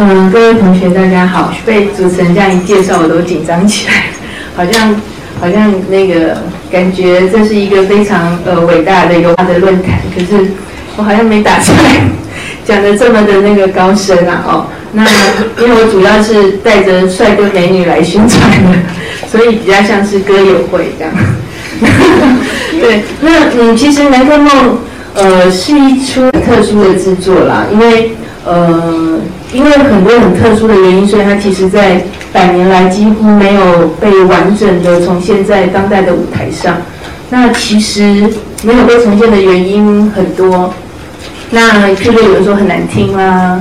[0.00, 1.52] 嗯，各位同学，大家好。
[1.66, 3.94] 被主持人这样一介绍，我都紧张起来，
[4.54, 4.94] 好像
[5.40, 6.36] 好像那个
[6.70, 10.52] 感觉这是一个非常呃伟大的有的论坛，可是
[10.96, 11.76] 我好像没打算
[12.64, 14.66] 讲的这么的那个高深啊哦。
[14.92, 15.02] 那
[15.60, 18.78] 因为我主要是带着帅哥美女来宣传的，
[19.28, 21.12] 所以比较像是歌友会这样。
[22.80, 24.48] 对，那嗯，其实《南柯梦》
[25.14, 28.12] 呃是一出特殊的制作啦，因为
[28.48, 29.20] 呃。
[29.50, 32.02] 因为很多很特殊的原因，所以它其实，在
[32.34, 36.76] 百年来几乎没有被完整的重现在当代的舞台上。
[37.30, 38.30] 那其实
[38.62, 40.74] 没有被重现的原因很多。
[41.50, 43.58] 那譬如有人说很难听啦，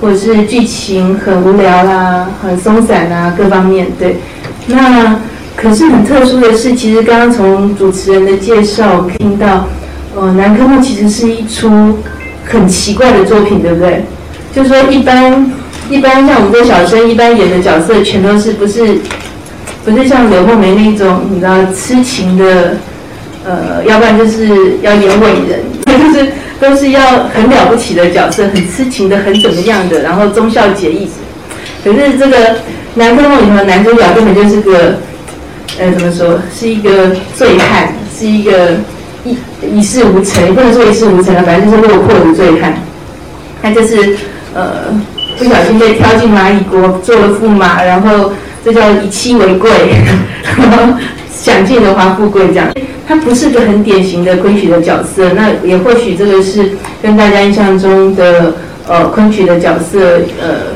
[0.00, 4.16] 或者是剧情很无聊啦、很松散啊，各方面对。
[4.66, 5.20] 那
[5.54, 9.68] 可是很特殊的是，其实刚刚从主持人的介绍听到，
[10.16, 12.00] 呃，《南柯梦》其实是一出
[12.44, 14.04] 很奇怪的作品，对不对？
[14.54, 15.52] 就说一般，
[15.90, 18.98] 一般像我们这小生一般演的角色，全都是不是，
[19.84, 22.76] 不是像刘梦梅那种，你知道痴情的，
[23.44, 31.08] 呃，要不然就是要演伟人， 就是都是要很了不起的角色，很痴情的，很怎么样的，然后忠孝节义。
[31.84, 32.36] 可是这个
[32.94, 34.96] 《南柯梦》里头男主角根本就是个，
[35.78, 38.72] 呃，怎么说，是一个醉汉，是一个
[39.24, 39.36] 一
[39.78, 42.74] 一事无成，不能说一事无成了，反正就是落魄的醉汉，
[43.62, 44.16] 他就是。
[44.54, 44.84] 呃，
[45.38, 48.32] 不小心被挑进蚂蚁国做了驸马，然后
[48.64, 49.70] 这叫以妻为贵，
[51.32, 52.68] 享尽荣华富贵这样。
[53.06, 56.72] 他不是个很典型的昆曲的角色，那也或许这个是
[57.02, 58.54] 跟大家印象中的
[58.86, 60.74] 呃昆曲的角色呃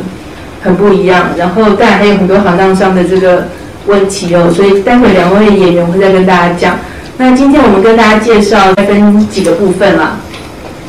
[0.63, 1.27] 很不一样。
[1.37, 3.49] 然后当然还有很多行当上的这个
[3.87, 6.79] 问题哦，所以待会两位演员会再跟大家讲。
[7.19, 10.17] 那今天我们跟大家介绍分几个部分啦。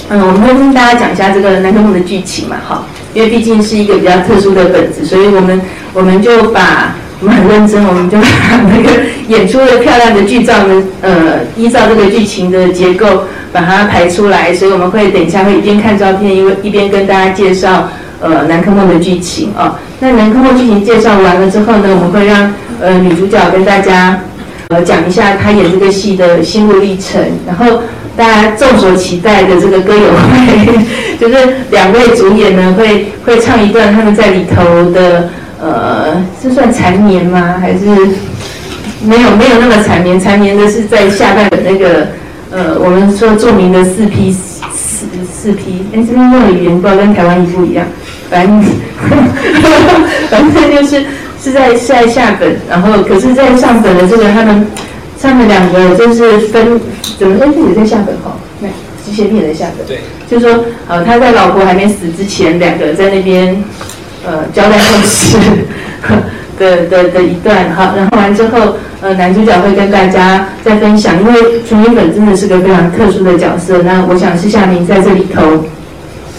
[0.09, 2.83] 嗯，我们会跟大家讲一下这个《南柯梦》的剧情嘛，哈，
[3.13, 5.59] 因为毕竟是一个比较特殊的本子，所以我们
[5.93, 8.27] 我们就把我们很认真，我们就把
[8.69, 17.87] 那个演出的漂亮的剧照呢，呃，依照这个剧情的结构把它排出来，所以我们会等一下会一边看照片，因为一边跟大家介绍
[18.19, 19.79] 呃《南柯梦》的剧情啊。
[20.01, 24.19] 那《南柯梦》剧情介绍完了之后呢，我们会让呃女主角跟大家
[24.67, 27.81] 呃讲一下她演这个戏的心路历程，然后。
[28.15, 30.77] 大家众所期待的这个歌友会，
[31.19, 31.35] 就是
[31.71, 35.29] 两位主演呢会会唱一段他们在里头的
[35.59, 37.55] 呃，是算缠绵吗？
[37.59, 37.85] 还是
[39.01, 40.19] 没有没有那么缠绵？
[40.19, 42.07] 缠绵的是在下半的那个
[42.51, 47.83] 呃，我们说著名的四 P 四四 P，哎，这边用的语言不知道跟台湾一不一样，
[48.29, 48.63] 反正
[50.29, 51.03] 反正就是
[51.41, 54.67] 是在是在下本，然后可是在上本的这个他们。
[55.23, 56.77] 他们两个就是分，
[57.17, 57.47] 怎么说？
[57.47, 58.67] 自己在下本哈，那
[59.05, 59.87] 机械片在下本。
[59.87, 63.63] 对，就是说，呃，他在老婆还没死之前，两个在那边，
[64.25, 65.37] 呃，交代后事
[66.59, 67.93] 的的的一段哈。
[67.95, 73.81] 然后完之后，呃，男主角会跟大家再分享，因为纯音粉真的是个非常特殊的角色。
[73.81, 75.63] 那我想是夏明在这里头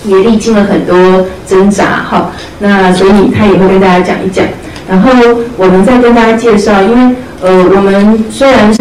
[0.05, 2.31] 也历经了很多挣扎哈。
[2.59, 4.45] 那所以他也会跟大家讲一讲。
[4.87, 5.11] 然后
[5.57, 7.17] 我们再跟大家介绍，因为。
[7.45, 8.81] 呃，我们虽然是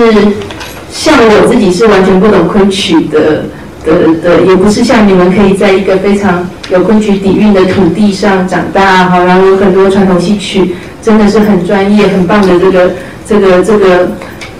[0.90, 3.44] 像我自己是完全不懂昆曲的
[3.84, 12.92] 的的，也不是像你们可以在一个非常有昆曲底蕴的土地上长大哈，然后有很多传统戏曲，真的是很专业、很棒的这个
[13.28, 14.12] 这个这个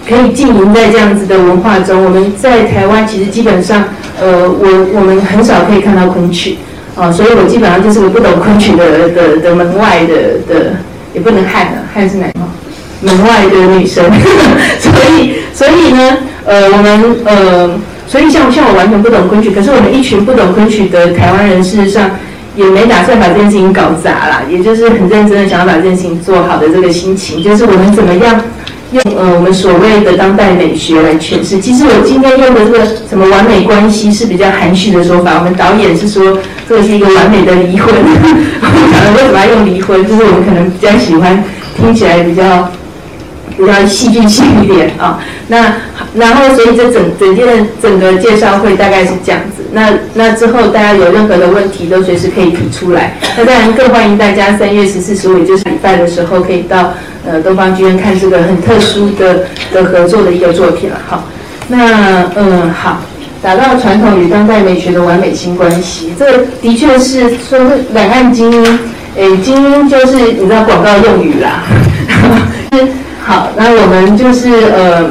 [0.06, 2.04] 可以浸淫在这样子的文化中。
[2.04, 3.86] 我们在台湾其实基本上，
[4.20, 6.58] 呃，我我们很少可以看到昆曲
[6.98, 10.14] 啊，所以我基本上就是个不懂昆曲的的的门外的
[10.54, 10.74] 的，
[11.14, 12.42] 也不能汉的，汉是哪个？
[13.04, 14.04] 门外的女生，
[14.80, 17.70] 所以所以呢，呃，我们呃，
[18.08, 22.10] 所以像像我完全不懂昆曲，可是我们一群不懂昆曲的台湾人，事实上
[22.56, 28.40] 也没打算把这件事情搞砸啦，也就是很认真的想要把这件事情做好的这个心情，就是我们怎么样
[28.92, 31.60] 用呃 我们所谓的当代美学来诠释。
[31.60, 36.38] 其实我今天用的这个什么完美关系是比较含蓄的说法，我们导演是说
[36.70, 37.94] 这是一个完美的离婚。
[37.98, 41.44] 我们讲为什么要用离婚，就是我们可能比较喜欢
[41.76, 42.70] 听起来比较。
[43.58, 45.20] 比较戏剧性一点啊。
[45.48, 45.76] 那
[46.16, 49.64] 然后所以这整整件的整个介绍会大概是这样子。
[49.72, 53.16] 那那之后大家有任何的问题都随时可以提出来。
[53.38, 56.94] 那当然更欢迎大家三月十四、十五，就是礼拜的时候，可以到
[57.26, 61.00] 呃东方剧院看这个很特殊的的合作的一个作品了。
[61.08, 61.28] 好，
[61.68, 63.02] 那嗯好。
[63.42, 68.80] 打造传统与当代美学的完美新关系，这的确是说是两岸精英，
[69.18, 71.66] 诶，精英就是你知道广告用语啦。
[72.72, 72.88] 是
[73.26, 75.10] 好，那我们就是呃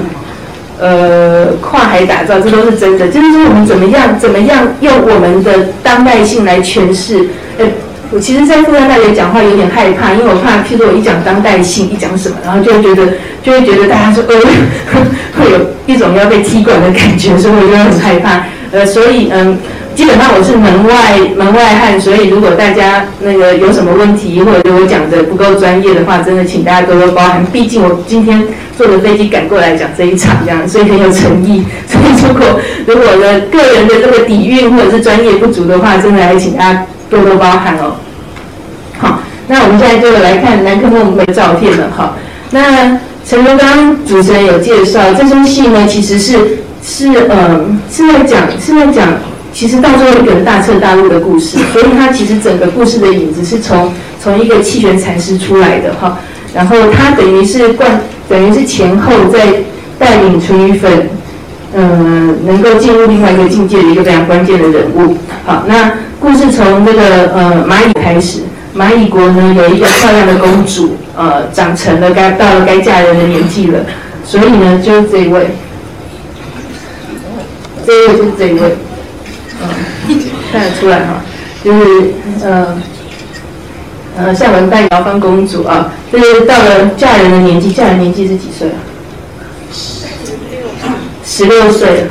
[0.78, 3.08] 呃跨海打造，这都是真的。
[3.08, 7.18] 就是说我们怎么样怎么样用我们的当代性来诠释，
[7.58, 7.72] 诶。
[8.14, 13.10] 我其实，在复旦大学讲话有点害怕，因为我怕，譬如我一讲当代性，一讲什么，然后就会觉得，
[13.42, 14.34] 就会觉得大家说，呃，
[15.40, 18.44] 会有一种要被踢馆的感觉，所以我就很害怕。
[18.70, 19.56] 呃，所以，嗯，
[19.94, 27.44] 基本上我是门外门外汉，所以如果大家那个有什么问题，或者我讲的不够专业的话，真的请大家多多包涵。
[27.52, 28.42] 毕竟我今天
[28.76, 31.64] 坐着飞机赶过来讲这一场，这样，所以很有诚意。
[31.86, 37.96] 所以如果如果的个人的这个底蕴或者是专业不足的话，真的还请大家多多包涵哦。
[38.98, 42.16] 好那我们现在就来看南柯梦的照片了哈。
[42.50, 47.60] 那陈荣刚主持人有介绍，这出戏呢其实是是呃
[47.90, 49.08] 是在讲是在讲，
[49.52, 56.18] 其实到最后一个大彻大悟的故事， 所以它其实整个故事的影子是从从一个气旋禅师出来的哈。
[56.54, 59.46] 然后他等于是贯等于是前后在
[59.98, 61.08] 带领淳于粉，
[61.74, 65.16] 嗯，能够进入另外一个境界的一个非常关键的人物。
[65.46, 68.40] 好，那故事从这个呃蚂蚁开始。
[68.74, 73.80] 蚂蚁国呢有一个漂亮的公主，呃，长成了该到了该嫁人的年纪了，
[74.24, 75.48] 所以呢就是这位，
[77.86, 78.60] 这位就是这位，
[80.08, 80.18] 嗯，
[80.52, 81.22] 看得出来哈，
[81.64, 82.12] 就是
[82.42, 82.76] 呃
[84.16, 88.78] 呃夏文代瑶芳公主啊，就是到了嫁人的年纪，嫁人年纪是几岁啊？
[91.24, 92.06] 十六岁，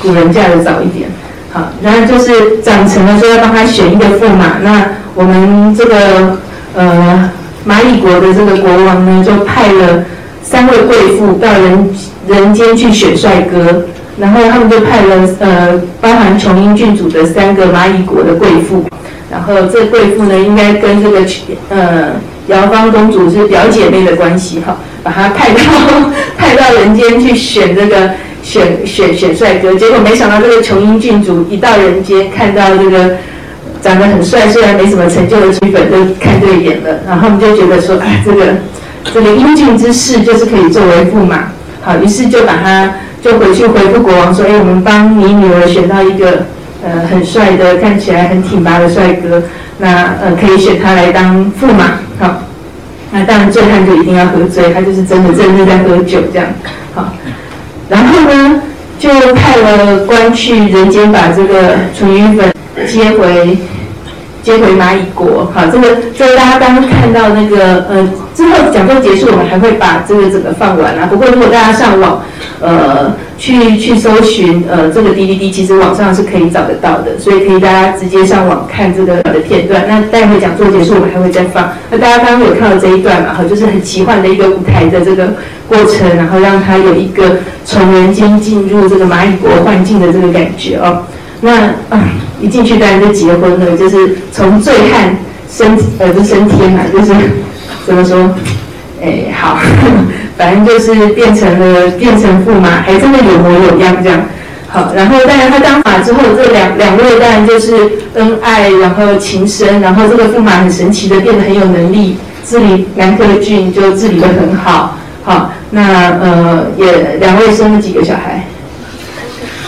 [0.00, 1.08] 古人嫁的早一点。
[1.52, 6.36] 好，然后就是长成了说要帮他选一个驸马，那我们这个
[6.74, 7.30] 呃
[7.66, 10.04] 蚂蚁国的这个国王呢，就派了
[10.42, 11.90] 三位贵妇到人
[12.28, 13.86] 人间去选帅哥，
[14.18, 18.84] 然后他们就派了呃包含琼英郡主的三个蚂蚁国的贵妇，
[19.30, 21.24] 然后这贵妇呢应该跟这个
[21.70, 22.12] 呃
[22.48, 25.60] 瑶芳公主是表姐妹的关系哈，把她派到
[26.36, 28.10] 派到人间去选这个。
[28.46, 33.16] 选选选帅哥，结果没想到这个琼英郡主一到人间，看到这个
[33.82, 37.00] 长得很帅，虽然没什么成就的剧本，就看对眼了。
[37.08, 38.54] 然后我们就觉得说，哎，这个
[39.12, 41.48] 这个英俊之士就是可以作为驸马。
[41.82, 42.88] 好，于是就把他
[43.26, 46.44] 就回去回复国王说，哎，我们帮你女儿选到一个
[46.84, 49.42] 呃很帅的，看起来很挺拔的帅哥，
[49.78, 51.98] 那呃可以选他来当驸马。
[52.20, 52.42] 好，
[53.10, 56.46] 那当然醉汉就一定要喝醉，他就是真的真的在喝酒这样。
[56.94, 57.12] 好。
[57.88, 58.62] 然后呢，
[58.96, 62.52] 就派了官去人间把这个纯于粉
[62.86, 63.58] 接回，
[64.46, 65.50] 接回蚂蚁国。
[65.52, 71.06] 好，这个这个大家刚刚看到那个呃，之后讲座结束，我们还会把这个整个放完啊。
[71.10, 72.22] 不过如果大家上网，
[72.60, 73.12] 呃。
[73.38, 79.84] 去去搜寻，呃，这个 DVD 其实网上是可以找得到的，所以可以大家直接上网看这个的片段。
[79.86, 81.68] 那待会讲座结束，我们还会再放。
[81.90, 83.34] 那大家刚刚有看到这一段嘛？
[83.34, 85.34] 哈，就是很奇幻的一个舞台的这个
[85.68, 91.02] 过程，然后让他有一个从人间进入这个蚂蚁国幻境的这个感觉哦。
[91.42, 91.52] 那
[91.90, 92.00] 啊，
[92.40, 95.16] 一进去当然就结婚了，就是从醉汉
[95.50, 97.12] 升呃就升天嘛，就是
[97.86, 98.34] 怎么说？
[99.02, 99.58] 哎，好。
[100.36, 104.20] 反正就是变成了变成驸马，还真的有模有样这样。
[104.68, 107.74] 好，然后当然他当马之后，这两两位当然就是
[108.12, 114.98] 恩爱，然后情深，然后这个驸马很神奇的变得很有能力，治理南柯郡就治理的很好。
[115.24, 118.44] 好，那呃也两位生了几个小孩？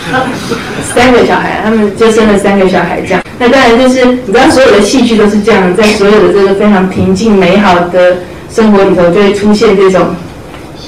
[0.93, 3.23] 三个小孩，他们就生了三个小孩这样。
[3.37, 8.17] 那当然就是你知道所有的戏剧都是这样，在所有的这个非常平静美好的
[8.49, 10.07] 生活里头，就会出现这种。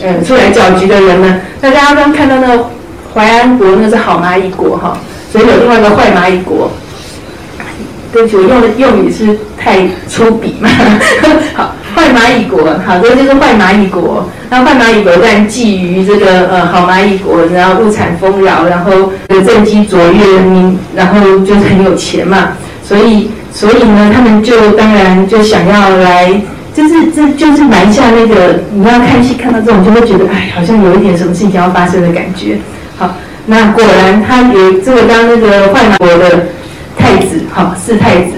[0.04, 1.42] 嗯，出来搅局的人们。
[1.62, 1.70] 那？
[1.70, 2.70] 大家刚刚看到那个
[3.14, 4.98] 淮安国，那是好蚂蚁国哈，
[5.32, 6.72] 所以有另外一个坏蚂蚁国。
[8.12, 10.68] 对不起，我用的用语是太粗鄙嘛？
[11.56, 14.28] 好，坏蚂蚁国，好，这就是坏蚂蚁国。
[14.50, 19.12] 那坏蚂蚁国在觊觎这个呃好蚂蚁国，然后物产丰饶，然后
[19.46, 22.50] 政绩卓越，民然后就是很有钱嘛。
[22.84, 26.42] 所以，所以呢，他们就当然就想要来。
[26.74, 32.58] 就是这就是埋下那个你要看戏看到这种就会觉得哎好像有一点什么事情要发生的感觉。
[32.98, 33.14] 好，
[33.46, 36.46] 那果然他有这个当那个坏国的
[36.98, 38.36] 太子，好四太子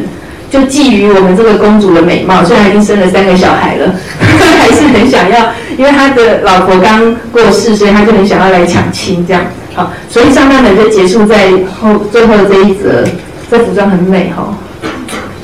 [0.54, 3.92] 就觊觎我们这个公主的美貌，虽然已经生了三个小孩了，
[4.22, 5.48] 还是很想要，
[5.80, 9.42] 因为他的老婆刚过世，所以他就很想要来抢亲，这样。
[9.74, 11.50] 好，所以上半本就结束在
[11.82, 13.04] 后最后的这一则，
[13.50, 14.56] 这服装很美哈，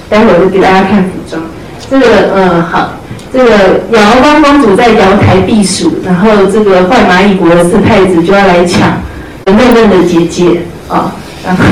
[0.07, 1.41] 待会儿就给大家看服装，
[1.89, 2.93] 这个嗯好，
[3.33, 9.01] 这个瑶光公主在瑶台避暑，然后这个坏蚂蚁国的四太子就要来抢
[9.47, 11.15] 嫩嫩的姐姐啊。
[11.45, 11.63] 然后，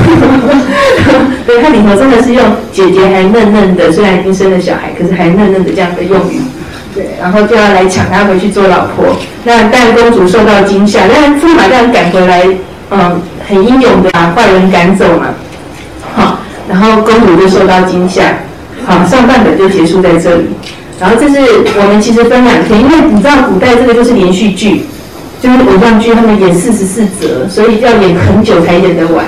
[1.46, 6.40] 对，它里头真的是用姐姐还嫩嫩的，虽然已经生了小孩，可是还嫩嫩的这样的用语，
[6.94, 9.14] 对，然后就要来抢她回去做老婆。
[9.44, 12.48] 那但公主受到惊吓，但驸马这样赶回来，
[12.90, 15.26] 嗯，很英勇的把坏人赶走嘛，
[16.14, 18.22] 好，然后公主就受到惊吓，
[18.86, 20.46] 好，上半本就结束在这里。
[20.98, 21.36] 然后这是
[21.78, 24.86] 我们其实分两天，因为你知道古代这个就是连续剧，
[25.40, 29.24] 就是偶像剧，他们演四十四则，所以要演很久才演得完。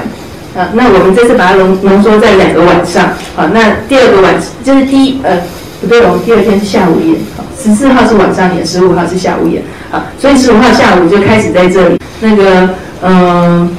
[0.57, 3.11] 啊，那我们这次把它浓浓缩在两个晚上。
[3.37, 5.39] 好，那第二个晚就是第一呃
[5.81, 7.17] 不对，我们第二天是下午演。
[7.57, 9.63] 十四号是晚上演，十五号是下午演。
[9.93, 11.99] 好，所以十五号下午就开始在这里。
[12.21, 12.69] 那个
[13.03, 13.71] 嗯，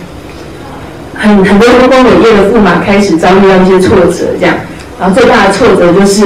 [1.13, 4.56] 很很多丰功伟业的驸马开始遭遇到一些挫折，这样。
[4.98, 6.24] 然后最大的挫折就是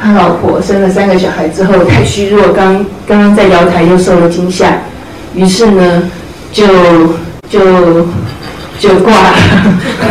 [0.00, 4.78] 他老婆生了三个小孩之后太虚弱，刚刚刚在瑶台又受了惊吓，
[5.34, 6.10] 于是呢
[6.50, 6.64] 就
[7.50, 8.06] 就。
[8.78, 9.34] 就挂了，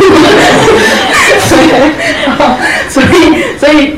[1.48, 1.62] 所以，
[2.88, 3.94] 所以，所以，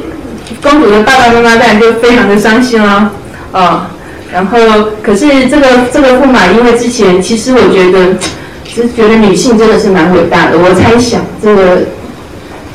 [0.62, 3.11] 公主的爸爸妈妈当然就非常的伤心了，
[3.52, 3.90] 啊，
[4.32, 4.58] 然后，
[5.02, 8.14] 可是这个这个驸马，因为之前其实我觉得，
[8.64, 10.58] 其实觉得女性真的是蛮伟大的。
[10.58, 11.82] 我猜想，这个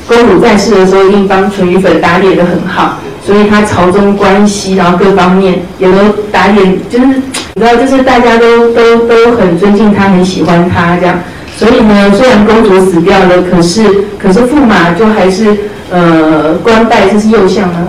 [0.07, 5.97] 公主在世的时候，一定帮淳于粉打理的很好，所以她朝中关系，然后各方面也都
[6.31, 11.19] 打点，就是你知道，就是大家都都都很尊敬她，很喜欢她这样。
[11.61, 13.83] 所以呢，虽然公主死掉了，可是
[14.17, 15.55] 可是驸马就还是
[15.91, 17.87] 呃官拜，这是右相吗？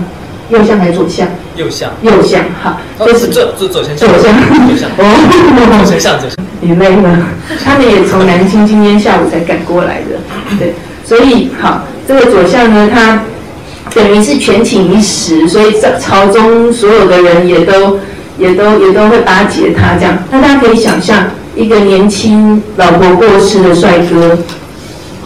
[0.50, 1.26] 右相还是左相？
[1.57, 1.88] 右相。
[2.02, 3.97] 右相，好，就是左左左相。
[3.97, 4.31] 左相。
[4.69, 4.91] 右相。
[4.99, 6.37] 哦， 左相左相。
[6.61, 7.19] 你累了？
[7.64, 10.19] 他们也从南京今天下午才赶过来的，
[10.59, 10.75] 对。
[11.07, 13.23] 所以好，这个左相呢，他
[13.95, 17.99] 等于是权倾一时，所以朝朝中所有的人也都
[18.37, 20.19] 也都也都会巴结他这样。
[20.31, 21.25] 那大家可以想象。
[21.54, 24.38] 一个年轻老婆过世的帅哥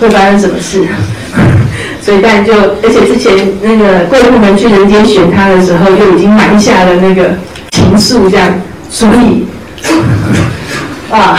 [0.00, 0.84] 会发生什么事？
[2.02, 2.52] 所以当然就，
[2.82, 7.30] 而且之前那个贵妇们去人间选他的时候，就已经埋下了那个
[7.72, 8.48] 情愫，这样，
[8.88, 9.44] 所以
[11.10, 11.36] 啊，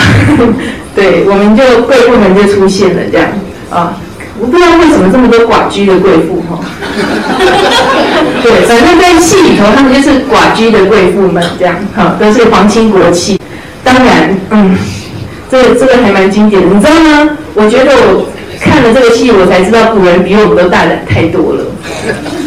[0.93, 3.29] 对，我们就贵妇们就出现了这样
[3.69, 3.97] 啊，
[4.39, 6.59] 我不知道为什么这么多寡居的贵妇哈，
[8.43, 13.39] 对，反正在戏里头，他们就是寡居的贵妇们这样，哈，都是皇亲国戚。
[13.87, 14.75] 当然，嗯，
[15.49, 17.29] 这个这个还蛮经典的，你知道吗？
[17.53, 18.27] 我觉得我
[18.59, 21.63] 看了这个戏，我才知道古人比我们都大胆太多了。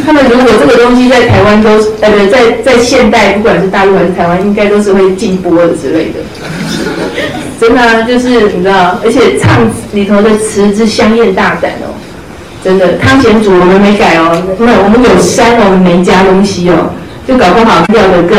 [0.04, 1.70] 他们如果这个东西在台湾都，
[2.02, 6.20] 呃，不在在现代，不管是大陆还是台湾，应该都是会禁播的之类的。
[7.58, 11.96] 真的，就是你知道，而且唱里头的词之香艳大胆哦，
[12.62, 12.98] 真的。
[12.98, 16.92] 汤显祖我们没改哦，那我们有删，我们没加东西哦，
[17.26, 18.36] 就搞不好掉的更。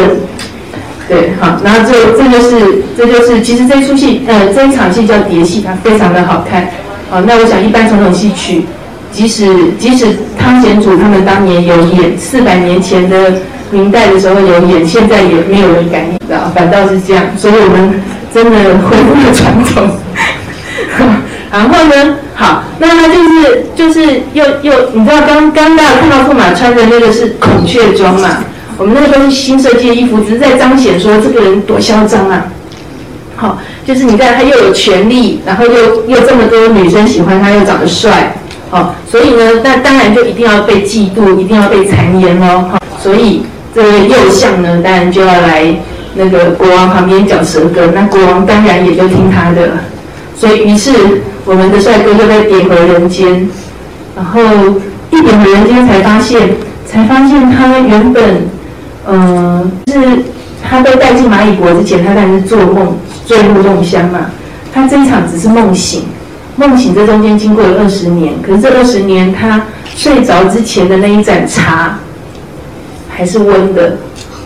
[1.12, 6.70] 对，好，然后这这就是，这就是，其实这一出戏，呃，这一场戏叫蝶戏，它非常的好看。
[7.10, 8.63] 好，那我想一般传统戏曲，
[9.12, 9.46] 即使
[9.77, 10.06] 即使
[10.39, 13.34] 汤显祖他们当年有演，四百年前的
[13.72, 18.01] 明代的时候有演，现在也没有人敢演，知道反倒是这样，所以我们
[18.34, 19.89] 真的恢复了传统。
[21.51, 28.30] 然后呢，好，那他就是就是又又，你知道刚刚大家看到驸马穿的那个是孔雀装嘛？
[28.82, 32.48] 我们那个都是新设计的衣服，只是在彰显说这个人多嚣张啊！
[33.36, 38.36] 好，就是你看他又有权利，然后又又这么多女生喜欢他，又长得帅，
[38.72, 43.44] 好，所以呢，那当然就一定要被嫉妒，一定要被谗言喽，好，所以
[43.76, 45.76] 这个右相呢，当然就要来
[46.16, 49.74] 那个国王旁边嚼舌根，那国王当然也就听他的，
[50.36, 50.92] 所以于是
[51.46, 53.48] 我们的帅哥就被贬回人间，
[54.16, 54.42] 然后
[55.12, 56.50] 一贬回人间才发现，
[56.88, 58.61] 才发现他原本。
[59.08, 60.24] 嗯，是
[60.63, 64.31] 他被带进蚂蚁国之前，他当然是做梦坠入梦乡嘛。
[64.74, 66.03] 他这一场只是梦醒，
[66.55, 69.63] 梦醒这中间经过了二十年，可是这二十年他
[69.96, 72.00] 睡着之前的那一盏茶
[73.10, 73.98] 还是温的，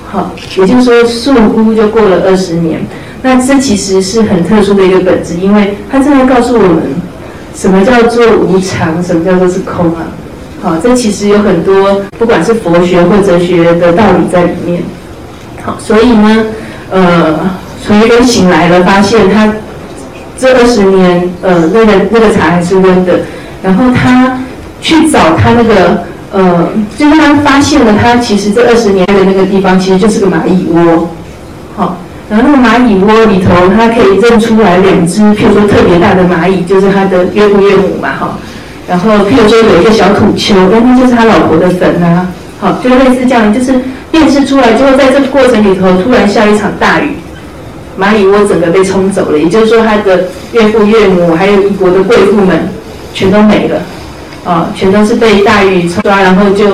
[0.10, 2.82] 好，也就是说似乎就过了二十年。
[3.22, 6.84] 那这其实是很特殊的一个本质，因为他正在告诉我们
[7.56, 10.08] 什么叫做无常，什么叫做是空啊。
[10.66, 14.82] 好，这其实有很多，不管是佛学或哲学的道理在里面。
[15.64, 16.46] 好，所以呢，
[16.90, 17.40] 呃，
[17.86, 19.54] 从一根醒来了，发现他
[20.40, 23.20] 这二十年，呃，那个那个茶还是温的。
[23.62, 24.40] 然后他
[24.82, 31.10] 去找他那个呃，就是他发现了他其实这二十年的那个地方其实就是个蚂蚁窝，
[31.76, 38.40] 好，然后那个蚂蚁窝里头，他可以认出来两只，譬如说特别大的蚂蚁，就是他的岳父岳母嘛，哈，
[38.88, 42.28] 然后譬如说有一个小土丘，哎，那就是他老婆的坟啊，
[42.60, 43.74] 好，就类似这样，就是
[44.12, 47.12] 辨识出来之后，在这个过程里头突然下一场大雨。
[47.98, 52.68] 蚂蚁窝整个被冲走了，也就是说，他的岳父岳母还有一国的贵妇们
[53.14, 53.82] 全都没了，
[54.44, 56.72] 啊，全都是被大雨抓，然后就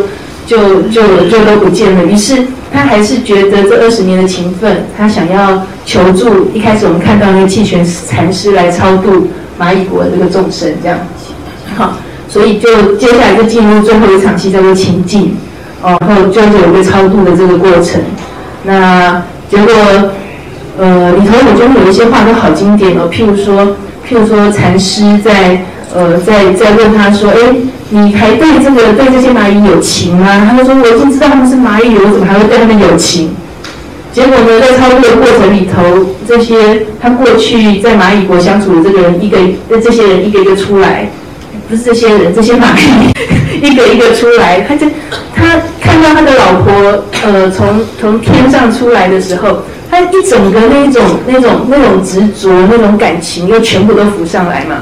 [0.47, 2.03] 就就就都不见了。
[2.03, 6.49] 于是他还是觉得这二十年的情分，他想要求助。
[6.55, 9.27] 一开始我们看到那个气泉禅师来超度
[9.59, 10.97] 蚂蚁国的这个众生，这样，
[11.75, 11.93] 好，
[12.27, 15.35] 所以就接下来就进入最后一场戏，叫做情境，
[15.81, 18.01] 哦，然后就有一个超度的这个过程。
[18.63, 19.73] 那结果。
[20.79, 23.75] 呃，里头我觉得有一些话都好经典哦，譬如说，
[24.07, 25.63] 譬如说禅师在
[25.93, 27.37] 呃在在问他说，哎，
[27.89, 30.47] 你还对这个对这些蚂蚁有情吗？
[30.49, 33.29] 他就说，我已经知道他们是蚂蚁，我怎么还会对他们有情？
[34.13, 35.83] 结果呢，在操作的过程里头，
[36.25, 39.37] 这些他过去在蚂蚁国相处的这个人，一个
[39.81, 41.09] 这些人一个一个出来，
[41.71, 44.85] 不是这些人，这些蚂蚁一个一个出来，他就
[45.33, 49.63] 他看到他的老婆呃从从天上出来的时候。
[49.93, 54.77] 他一整个那种、那种、那种执着、那种感情，又全部都浮上来嘛。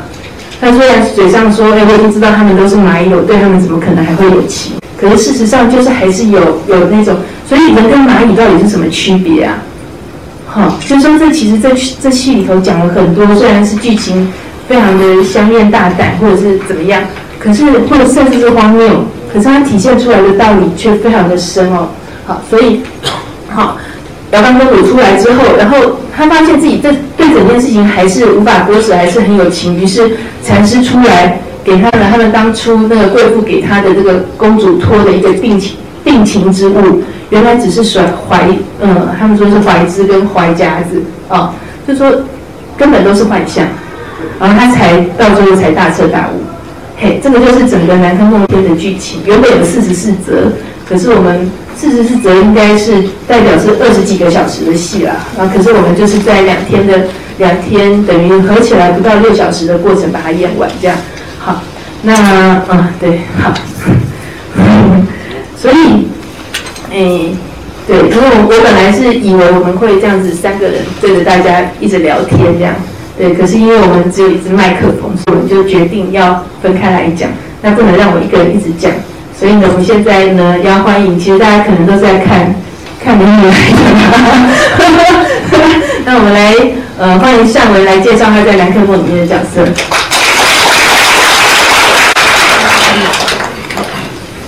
[0.62, 7.16] 他虽然嘴上说：“哎，我已经知道他们都是蚂蚁，我对他们怎么可能还会有情？”可是事实上，就是还是有有那种。
[7.48, 9.58] 所以人跟蚂蚁到底是什么区别啊？
[10.46, 11.70] 好，就说这其实这
[12.00, 14.32] 这戏里头讲了很多，虽然是剧情
[14.70, 17.02] 非常的香艳大胆，或者是怎么样，
[17.40, 18.88] 可是或者甚至是荒谬，
[19.34, 21.90] 可是它体现出来的道理却非常的深哦。
[22.26, 22.82] 好，所以
[23.50, 23.78] 好。
[24.32, 25.76] 姚刚公主出来之后，然后
[26.16, 29.76] 他发现自己对对整件事情还是无法割舍，还是很有情。
[29.82, 30.08] 于是
[30.44, 38.48] 禅师出来给他们他们当初那个贵妇给他的这个公主托的一个定情定情之物，原来只是甩怀，
[38.80, 41.52] 嗯，他们说是怀枝跟怀夹子啊，
[41.88, 42.12] 就说
[42.78, 43.66] 根本都是幻象，
[44.40, 46.44] 然后他才到最后才大彻大悟。
[46.98, 50.52] 嘿，这个就是整个《南柯梦天》的剧情，原本有四十四则，
[50.88, 51.50] 可是我们。
[51.80, 52.92] 四十四则应该是
[53.26, 57.06] 代表是二十几个小时的戏啦，啊，可是我们就是在两天的
[57.38, 60.98] 两天，等于合起来不到六小时的过程把它演完，这样。
[61.40, 61.64] 好，
[62.02, 63.54] 那啊，对，好，
[65.56, 66.08] 所以，
[66.92, 67.32] 哎，
[67.88, 72.76] 对，因为我我本来是以为我们会这样子三个人对着大家一直聊天这样，
[73.20, 77.30] 对，可是因为我们只有一支麦克风，所以我们就决定要分开来讲，
[77.62, 78.90] 那不能让我一个人一直讲。
[79.38, 82.56] 所以呢，我们现在呢要欢迎，其实大家可能都在看，
[83.04, 83.78] 看美女来的。
[86.08, 86.56] 那我们来
[86.98, 89.64] 呃欢迎尚文来介绍他在《兰克梦》里面的角色。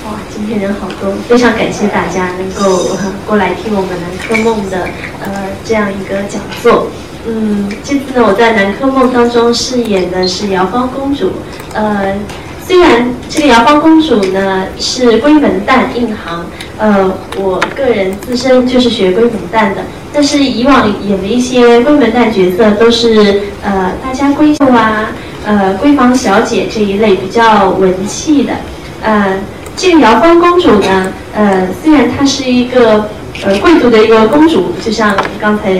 [0.05, 2.95] 哇，今天人好多，非常感谢大家能够
[3.27, 4.87] 过来听我们《兰克梦》的
[5.25, 5.29] 呃
[5.65, 6.87] 这样一个讲座。
[7.27, 11.31] 嗯，这次呢我在《南柯梦》当中饰演的是瑶芳公主，
[11.73, 12.15] 呃。
[12.63, 16.45] 虽然这个瑶芳公主呢是闺门旦印行，
[16.77, 19.81] 呃，我个人自身就是学闺门旦的，
[20.13, 25.07] 但是以往演的一些闺门旦角色都是呃大家闺秀啊，
[25.43, 28.53] 呃闺房小姐这一类比较文气的，
[29.01, 29.39] 呃，
[29.75, 33.09] 这个瑶芳公主呢，呃，虽然她是一个
[33.45, 35.73] 呃贵族的一个公主，就像刚才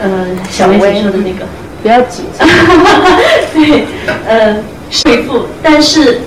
[0.00, 1.46] 呃小薇姐说的那个，
[1.82, 2.46] 不要紧张，
[3.54, 3.84] 对，
[4.26, 4.56] 呃。
[5.04, 6.20] 贵妇，但是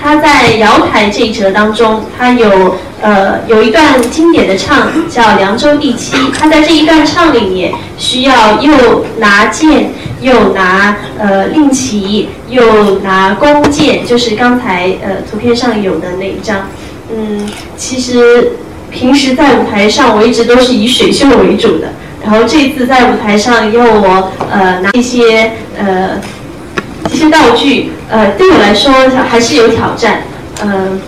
[0.00, 9.90] 她在瑶台这一折当中，她有呃有一段经典的唱叫《凉州第七》，她在这一段唱里面需要又拿剑，
[10.22, 16.66] 又拿呃令旗，又拿弓箭，就是刚才呃图片上有的那一张。
[17.14, 18.52] 嗯，其实
[18.94, 21.88] 平时在舞台上我一直都是以水袖为主的，
[22.22, 26.20] 然后这次在舞台上要我呃拿一些呃。
[27.06, 28.90] 这些道具，呃，对我来说
[29.28, 30.22] 还是有挑战。
[30.62, 30.98] 嗯，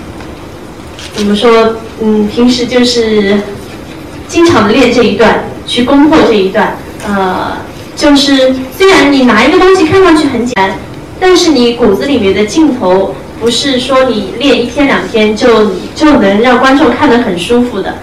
[1.14, 1.76] 怎么说？
[2.00, 3.40] 嗯，平时就是
[4.28, 6.76] 经常练这一段，去攻破这一段。
[7.08, 7.56] 呃，
[7.96, 10.74] 就是虽然你拿一个东西看上去很简单，
[11.18, 17.94] 但是你骨子里面的镜头不是说你练一天两天就就能让观众看得很舒服的。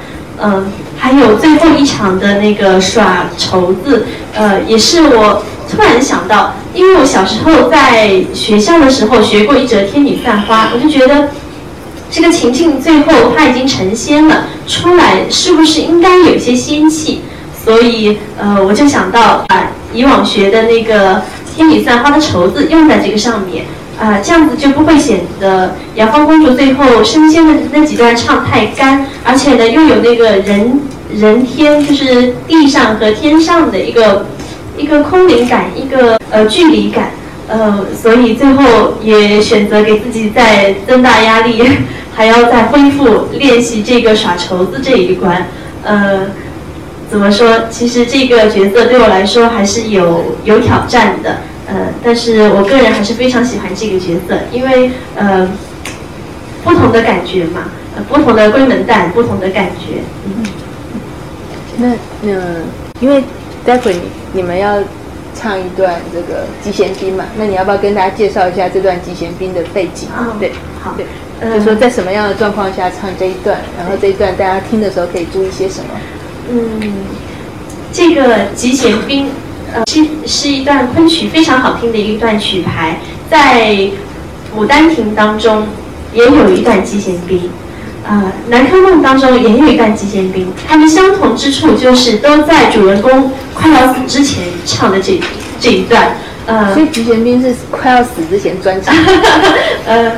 [0.42, 5.44] 嗯，还有最后一场的那个耍绸子，呃，也是我。
[5.72, 11.30] 突然想到，因为我小时候在学校的时候学过一则《天女散花》，我就觉得
[12.12, 17.22] 这个情境最后它已经成仙了，出来是不是应该有些仙气？
[17.64, 21.16] 所以，呃，我就想到把以往学的那个
[21.56, 23.66] 《天女散花》的绸子用在这个上面，
[24.00, 30.80] 啊、这样子就不会显得瑶芳公主最后升仙的那几段唱太干，而且呢又有那个人
[31.14, 34.26] 人天，就是地上和天上的一个
[34.78, 37.12] 一个空灵感，一个呃距离感。
[37.48, 41.62] 呃，所以最后也选择给自己再增大压力，
[42.16, 45.48] 还要再恢复练习这个耍绸子这一关。
[45.84, 46.28] 呃，
[47.12, 47.68] 怎么说？
[47.70, 51.42] 其实这个角色对我来说还是有有挑战的。
[51.68, 55.48] 呃，但是我个人还是非常喜欢这个角色，因为呃，
[56.64, 60.02] 不同的感觉嘛，呃，不同的闺门旦，不同的感觉。
[60.26, 60.44] 嗯，
[61.78, 62.64] 那嗯，
[63.00, 63.24] 因为
[63.66, 64.02] 待会你
[64.34, 64.78] 你们要
[65.36, 70.10] 唱一段这个《集贤兵》嘛，那你要不要跟大家介绍一下这段《集贤兵》的背景？
[70.18, 71.06] 哦对，好对，
[71.40, 75.90] 呃就说在什么样的状况下唱这一段，然后这一段大家听的时候可以注意些什么？
[76.52, 76.94] 嗯，
[77.92, 79.26] 这个《集贤兵》
[79.74, 83.70] 呃是是一段昆曲非常好听的一段曲牌，在
[84.56, 85.68] 《牡丹亭》当中
[86.14, 87.40] 也有一段《集贤兵》，
[88.08, 95.20] 呃，《南柯梦》当中也有一段《集贤兵》，它们相同之处就是都在主人公快要死之前唱的这
[95.60, 98.96] 这一段，呃所以《集贤兵》是快要死之前专场，
[99.88, 100.12] 呃，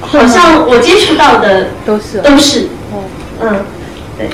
[0.00, 3.02] 好像我接触到的都是哦都是，哦。
[3.40, 3.64] 嗯，
[4.16, 4.28] 对。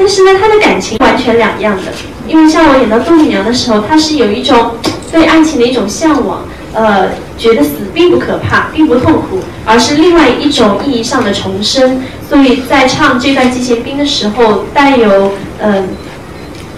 [0.00, 1.92] 但是呢，他的感情完全两样的，
[2.26, 4.76] 因为像我演到杜丽娘的时候，她是有一种
[5.12, 12.02] 对爱情的一种向往，呃，觉得死并不可怕，并不痛苦，而是另外一种意义上的重生。
[12.26, 15.84] 所以在唱这段《集贤兵》的时候，带有嗯、呃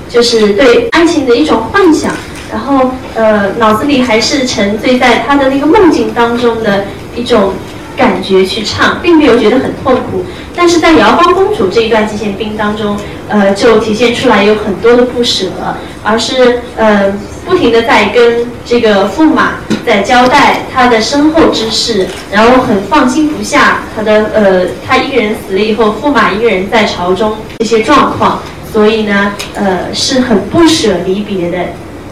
[0.09, 2.13] 就是对爱情的一种幻想，
[2.51, 7.53] 然后呃脑子里还是沉醉在他的那个梦境当中的一种
[8.03, 10.25] 感觉去唱，并没有觉得很痛苦。
[10.57, 12.97] 但是在瑶芳公主这一段极限兵当中，
[13.29, 15.47] 呃，就体现出来有很多的不舍，
[16.03, 17.13] 而是呃
[17.47, 19.53] 不停的在跟这个驸马
[19.87, 31.59] 在交代他的身后之事，然后很放心不下他的呃他一个人死了以后，驸马一个人在朝中这些状况，所以呢，呃是很不舍离别的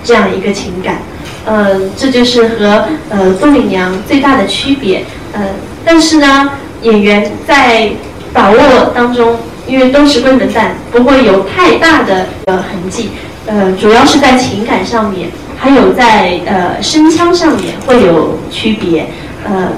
[0.04, 0.98] 这样一个情感。
[1.44, 5.04] 呃，这就是和呃杜丽娘最大的区别。
[5.32, 5.40] 呃，
[5.84, 6.50] 但是呢，
[6.82, 7.90] 演员在
[8.32, 8.58] 把握
[8.94, 13.10] 当中，因为都是关门旦，不会有太大的呃痕迹。
[13.46, 19.08] 呃，主要是在情感上面，还有在呃声腔上面会有区别。
[19.44, 19.72] 呃，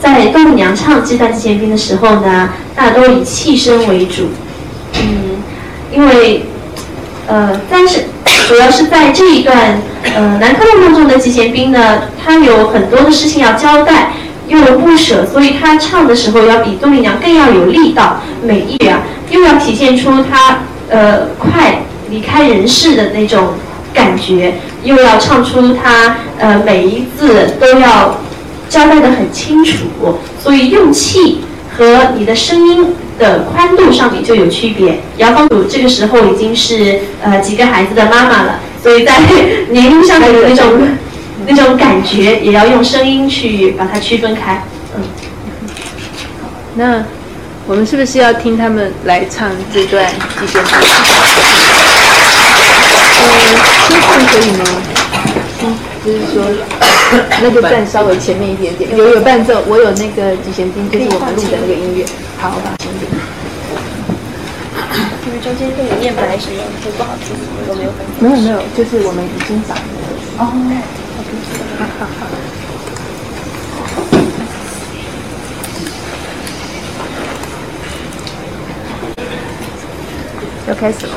[0.00, 4.30] 在杜丽娘唱这段《极限兵》的时候呢，大多以气声为主。
[4.94, 5.42] 嗯，
[5.92, 6.46] 因为
[7.28, 8.06] 呃，但是
[8.48, 9.80] 主要是在这一段
[10.16, 14.12] 呃南柯梦中的集贤兵呢，他有很多的事情要交代，
[14.50, 20.58] 又有不舍，所以他唱的时候要比杜丽娘更要有力道，每一啊又要体现出他
[20.88, 23.54] 呃快离开人世的那种
[23.94, 28.18] 感觉，又要唱出他呃每一字都要
[28.68, 31.42] 交代的很清楚，所以用气
[31.76, 32.88] 和你的声音
[33.20, 35.00] 的宽度上面就有区别。
[35.18, 39.20] 姚芳主这个时候已经是呃几个孩子的妈妈了，所以在
[39.70, 40.66] 年龄上面的那种
[41.50, 44.62] 那种感觉，也要用声音去把它区分开。
[44.96, 45.02] 嗯，
[46.74, 47.04] 那
[47.66, 50.06] 我们是不是要听他们来唱这段
[50.40, 50.72] 《极限兵》？
[53.22, 53.28] 呃，
[53.88, 54.64] 先唱可以吗？
[55.62, 56.44] 嗯，就是说，
[57.42, 62.04] 那就站稍微前面一点点，有有伴奏，我有那个《极限兵》，就是我们录的那个音乐。
[62.38, 63.10] 好，吧，前点。
[65.26, 67.36] 因为中间跟你念白什么会不好听，
[67.68, 69.74] 我没有很没有没有，就是我们已经把
[70.38, 71.09] 哦，好好好。
[80.68, 81.12] 要开始了。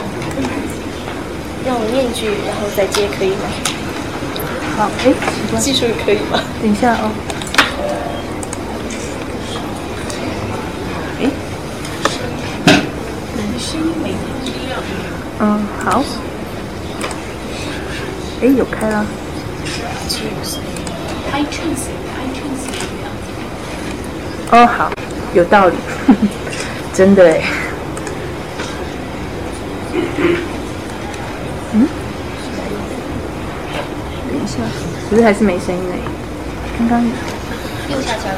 [1.65, 3.45] 让我念句，然后再接，可以吗？
[4.76, 5.13] 好，哎，
[5.60, 6.41] 技术可以吗？
[6.62, 7.12] 等一下哦。
[11.21, 11.23] 哎，
[15.39, 16.04] 嗯，好。
[18.41, 19.06] 哎，有开了。
[24.52, 24.92] 哦，好，
[25.34, 25.76] 有道理，
[26.94, 27.42] 真的哎。
[31.74, 31.88] 嗯？
[34.30, 34.58] 等一下，
[35.10, 35.98] 不是还是没声音哎。
[36.78, 38.38] 刚刚右下角有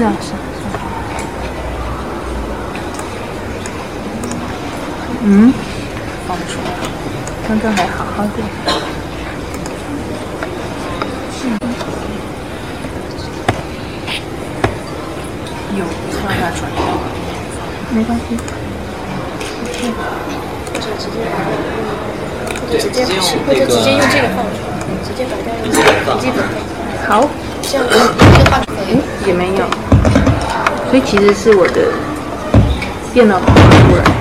[0.00, 0.32] 这样吃
[5.22, 5.52] 嗯？
[6.26, 6.70] 放不出来。
[7.46, 8.30] 刚刚还好好的
[11.44, 11.46] 嗯。
[15.76, 15.84] 有
[16.22, 16.68] 放大出来。
[17.90, 18.24] 没关系。
[19.82, 19.92] 嗯
[22.70, 24.72] 直接不吃或者直接用这个放出来。
[25.04, 25.68] 直接把摆在笔
[26.22, 26.50] 记本上
[27.06, 27.28] 好。
[27.62, 28.72] 这样子一个饭盒
[29.26, 29.89] 也没有。
[30.90, 31.82] 所以，其实是我的
[33.14, 34.19] 电脑跑出来。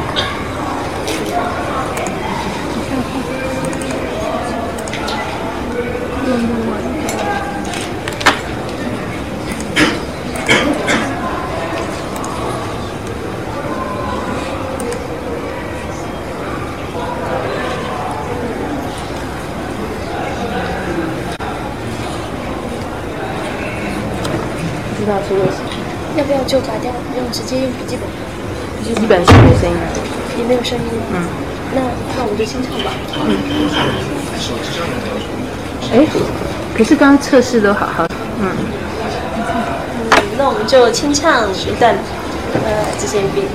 [30.64, 31.24] 声音嗯。
[31.74, 31.82] 那
[32.18, 32.92] 那我们就清唱吧。
[33.26, 33.38] 嗯。
[35.92, 36.06] 哎
[36.76, 38.08] 可是刚刚测试都好好。
[38.40, 38.52] 嗯。
[40.38, 41.96] 那我们就清唱一段
[42.54, 43.46] 呃这些病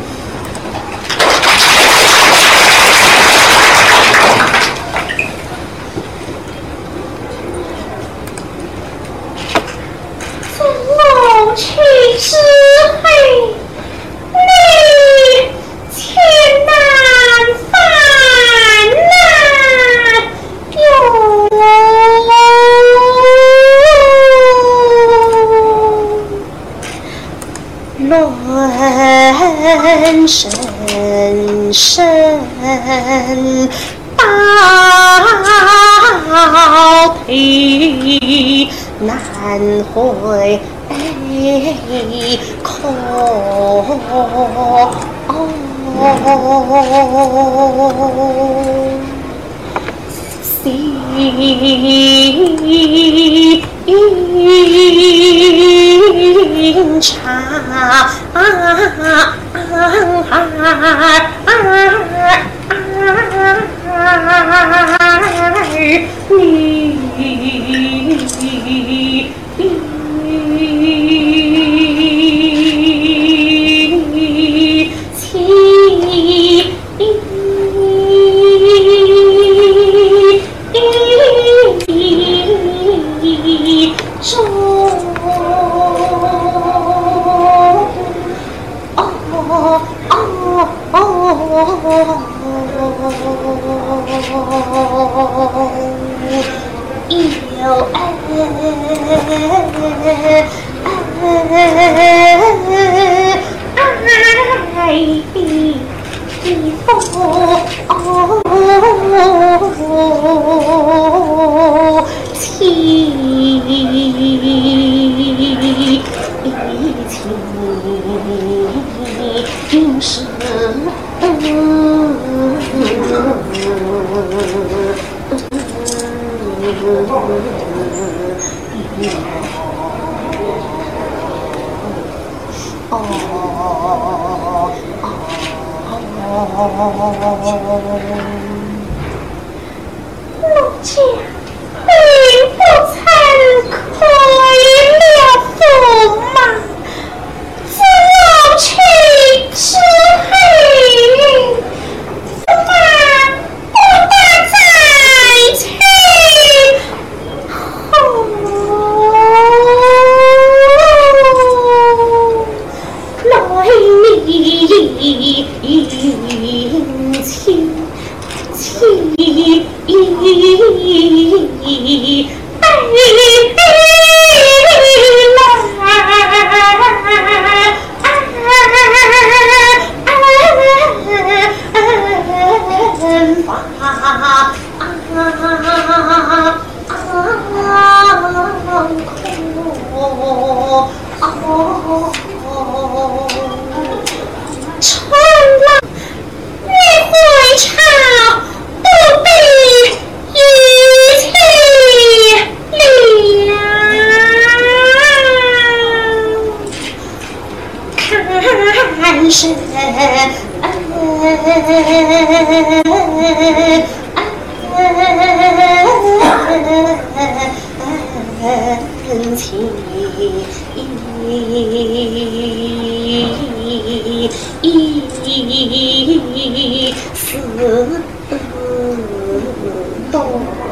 [230.14, 230.64] 动。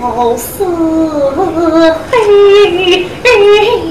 [0.00, 0.64] 好似
[2.10, 3.81] 黑。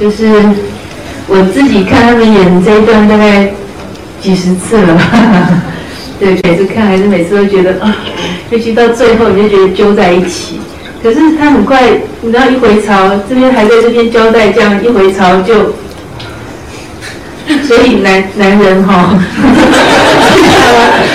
[0.00, 0.26] 就是
[1.26, 3.50] 我自己看他们演这一段大概
[4.20, 5.00] 几十次了，
[6.20, 7.96] 对，每次看还是每次都觉得啊，
[8.50, 10.60] 尤其到最后你就觉得揪在一起。
[11.02, 11.82] 可是他很快，
[12.20, 15.74] 你知道一回巢，这边还在这边交代，这样一回巢就，
[17.66, 19.16] 所以男男人哈，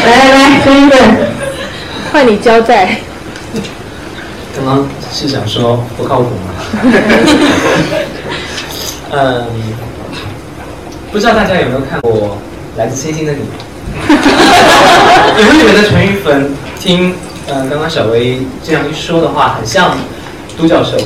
[0.05, 0.99] 来 来来，孙一本，
[2.11, 2.99] 换你交代。
[4.55, 6.53] 刚刚是想说不靠谱吗？
[9.13, 9.45] 嗯，
[11.11, 12.37] 不知道大家有没有看过
[12.79, 13.39] 《来自星星的你》？
[15.37, 17.13] 有没有觉得陈玉粉听
[17.47, 19.97] 呃刚刚小薇这样一说的话，很像
[20.57, 20.97] 都教授，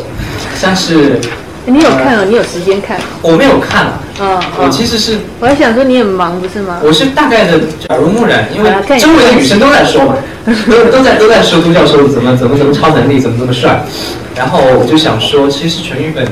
[0.59, 1.19] 像是
[1.65, 2.25] 你有看哦？
[2.29, 2.99] 你有时间看？
[3.23, 6.79] 我没有看啊，嗯，我其实是我还想说你很忙不是吗？
[6.83, 13.83] 我是大概的耳濡目染，因为周围的女生都在说嘛，都都在都在说都教授怎么怎么怎么超能力，怎么怎么帅，
[14.35, 16.23] 然后我就想说，其实陈玉粉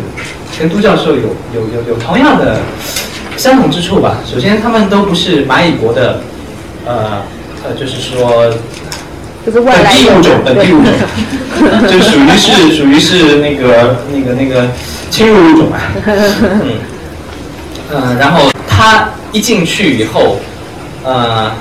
[0.59, 2.59] 跟都教授有有有有同样的
[3.37, 4.17] 相同之处吧。
[4.25, 6.21] 首先，他们都不是蚂蚁国的，
[6.85, 7.21] 呃
[7.65, 8.53] 呃，就是说
[9.45, 10.93] 就是外本来物种，本地物种，
[11.89, 14.67] 就属于是属于是那个那个那个
[15.09, 15.91] 侵入物种啊。
[16.05, 16.77] 嗯，
[17.91, 20.39] 呃，然后他一进去以后，
[21.03, 21.51] 呃，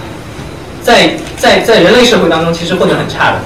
[0.82, 3.38] 在在在人类社会当中，其实混得很差的。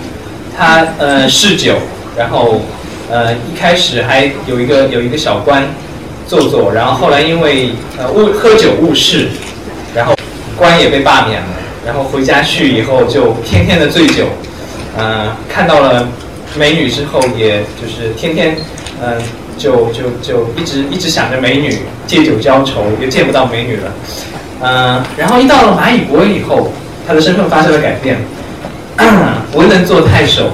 [0.59, 1.75] 他呃嗜酒，
[2.17, 2.63] 然后
[3.11, 5.63] 呃一开始还有一个有一个小官
[6.27, 9.29] 做做，然后后来因为呃误喝酒误事，
[9.95, 10.15] 然后
[10.57, 11.49] 官也被罢免了，
[11.85, 14.25] 然后回家去以后就天天的醉酒，
[14.97, 16.09] 呃看到了
[16.59, 18.57] 美女之后，也就是天天、
[19.01, 19.19] 呃
[19.59, 23.93] 就就就一直一直想着美女，借酒浇愁，又见不到美女了，
[24.61, 26.71] 呃然后一到了蚂蚁国以后，
[27.07, 28.19] 他的身份发生了改变，
[29.55, 30.51] 文能做太守，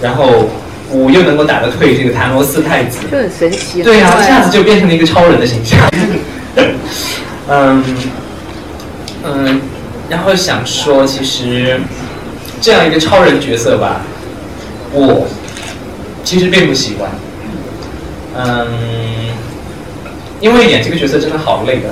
[0.00, 0.48] 然后
[0.90, 3.82] 武又能够打得退这个谭罗斯太子，就很神奇。
[3.82, 5.78] 对啊，一下子就变成了一个超人的形象。
[7.50, 7.84] 嗯
[9.24, 9.60] 嗯，
[10.08, 11.80] 然后想说，其实
[12.60, 14.00] 这样一个超人角色吧，
[14.92, 15.26] 我
[16.24, 17.10] 其实并不喜欢。
[18.36, 18.66] 嗯，
[20.40, 21.88] 因为演这个角色真的好累的。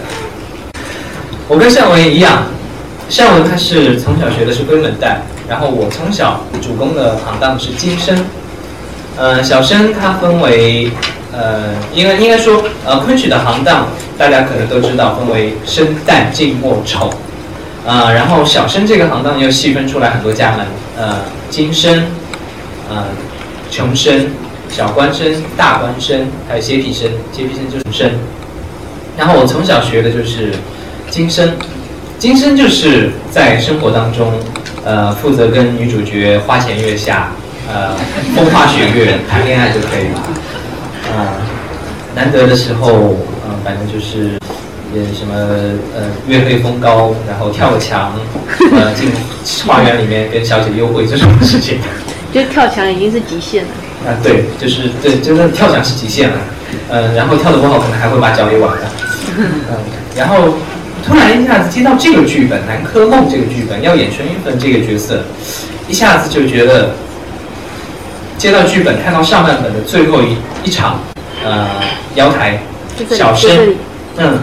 [1.49, 2.45] 我跟向文一样，
[3.09, 8.25] 向文他是从小学的是龟门带，然后我从小主攻的行当是金生。
[9.19, 10.91] 呃，小生它分为，
[11.33, 13.89] 呃，应该应该说，呃，昆曲的行当，
[14.19, 17.09] 大家可能都知道，分为生、旦、净、末、丑，
[17.87, 20.67] 呃，然后小生这个行当又细分出来很多家门，
[20.99, 22.05] 呃，金生，
[22.91, 23.05] 呃，
[23.71, 24.29] 穷生、
[24.69, 28.11] 小官生、大官生，还有斜皮生，斜皮生就是生。
[29.17, 30.53] 然后我从小学的就是
[31.09, 31.55] 金生，
[32.19, 34.31] 金生就是在生活当中，
[34.85, 37.31] 呃，负责跟女主角花前月下。
[37.69, 37.97] 呃，
[38.35, 40.21] 风花雪月谈恋爱就可以了。
[41.17, 41.39] 啊、
[42.15, 44.39] 难得的时候，嗯、反正就是，
[44.95, 45.35] 也，什么
[45.95, 48.13] 呃，月黑风高，然后跳墙，
[48.73, 49.11] 呃，进
[49.67, 51.79] 花园里面跟小姐幽会这种事情。
[52.33, 53.71] 就跳墙已经是极限了。
[54.07, 56.37] 啊，对，就是对，真的跳墙是极限了。
[56.91, 58.93] 嗯、然后跳的不好，可能还会把脚给崴了。
[59.39, 59.47] 嗯，
[60.17, 60.55] 然后
[61.07, 65.23] 突然一下子接到这个剧本《南柯梦》这个剧本，要演陈玉芬这个角色，
[65.89, 66.91] 一下子就觉得。
[68.47, 71.01] 接到剧本，看到上半本的最后一一场，
[71.45, 71.67] 呃，
[72.15, 72.61] 瑶台
[73.11, 73.75] 小生
[74.19, 74.39] 嗯，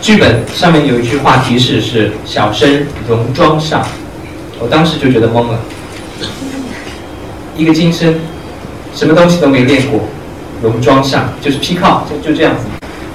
[0.00, 3.86] 剧本上面有一句话提示是“小生戎装上”，
[4.58, 5.58] 我当时就觉得懵了。
[7.58, 8.18] 一个金身，
[8.94, 10.00] 什么东西都没练过，
[10.62, 12.62] 戎装上就是劈靠，就就这样子，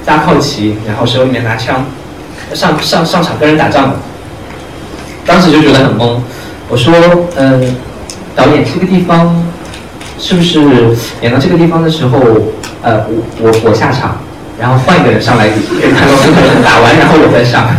[0.06, 1.84] 扎靠旗，然后手里面拿枪，
[2.54, 3.96] 上上上场跟人打仗的。
[5.26, 6.20] 当时就觉得很懵，
[6.70, 6.94] 我说，
[7.38, 7.76] 嗯、
[8.36, 9.44] 导演这个地方
[10.18, 10.60] 是不是
[11.22, 12.18] 演到这个地方的时候，
[12.82, 14.18] 呃，我我我下场，
[14.60, 17.68] 然后换一个人上来跟他们打完，然后我再上。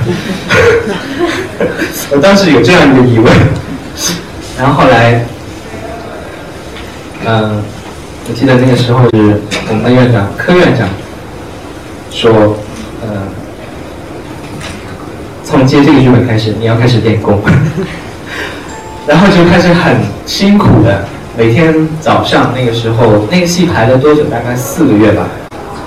[2.10, 3.32] 我当时有这样一个疑问，
[4.58, 5.24] 然后后来，
[7.24, 7.62] 嗯、
[8.28, 10.88] 我记得那个时候是我们的院长柯院长
[12.10, 12.56] 说，
[13.02, 13.08] 呃，
[15.42, 17.42] 从接这个剧本开始，你要开始练功，
[19.08, 21.04] 然后就开始很辛苦的。
[21.36, 24.24] 每天早上那个时候，那个戏排了多久？
[24.24, 25.28] 大概四个月吧，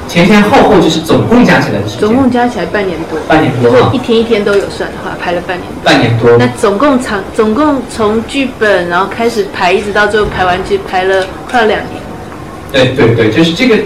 [0.08, 3.20] 前前后后就是总共加起来的时间，总共加起来半年多。
[3.28, 5.84] 半年多哈如果一，天一天都有算的话，排了半年多。
[5.84, 6.47] 半年多那。
[6.56, 12.00] 总共长，总共从剧本然后开始排，一直到最后排完，其实排了快要两年。
[12.72, 13.78] 对对对，就是这个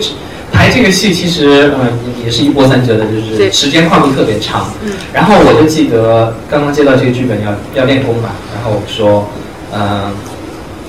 [0.52, 4.70] 排这个戏，其实嗯也是一波三折的，就是时间跨度特别长。
[4.84, 9.30] 嗯然后我就记得刚刚接到这个剧本要要练功嘛，然后说，
[9.74, 10.12] 嗯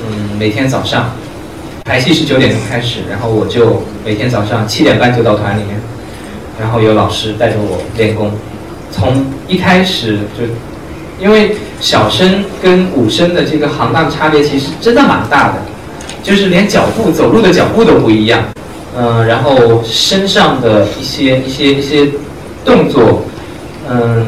[0.07, 1.13] 嗯，每天早上
[1.85, 5.81] 排戏是九点钟开始，然后我就每天早上七点半就到团里面，
[6.61, 8.33] 然后有老师带着我练功，
[8.91, 10.45] 从一开始就。
[11.21, 15.63] 因为小生跟武生的这个行当差别其实真的蛮大的，
[16.25, 18.43] 就是连脚步走路的脚步都不一样，
[18.99, 22.09] 嗯、然后身上的一些一些一些
[22.65, 23.23] 动作，
[23.89, 24.27] 嗯，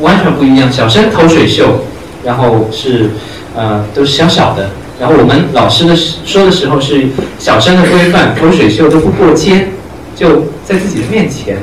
[0.00, 0.70] 完全 不一样。
[0.70, 1.82] 小生投水袖，
[2.24, 3.10] 然后是
[3.56, 9.72] 呃都是小小的，然后我们老师的说的时候是小生的规范，投水袖都不过肩，
[10.14, 11.56] 就在自己的面前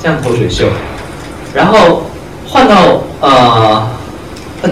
[0.00, 0.66] 这样投水袖，
[1.52, 2.04] 然后
[2.46, 3.90] 换到呃，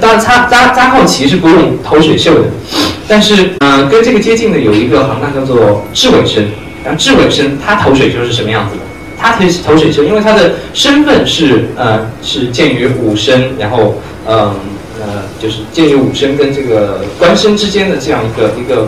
[0.01, 2.45] 当然扎扎扎靠旗是不用投水袖的，
[3.09, 6.45] 但是呃跟这个接近的有一个行当叫做智尾生，
[6.85, 8.83] 然后智尾生他投水袖是什么样子的？
[9.19, 14.55] 他投投水袖，因为他的身份是呃是鉴于武生，然后嗯呃
[15.43, 18.87] 就是介于武生跟这个官绅之间的这样一个一个。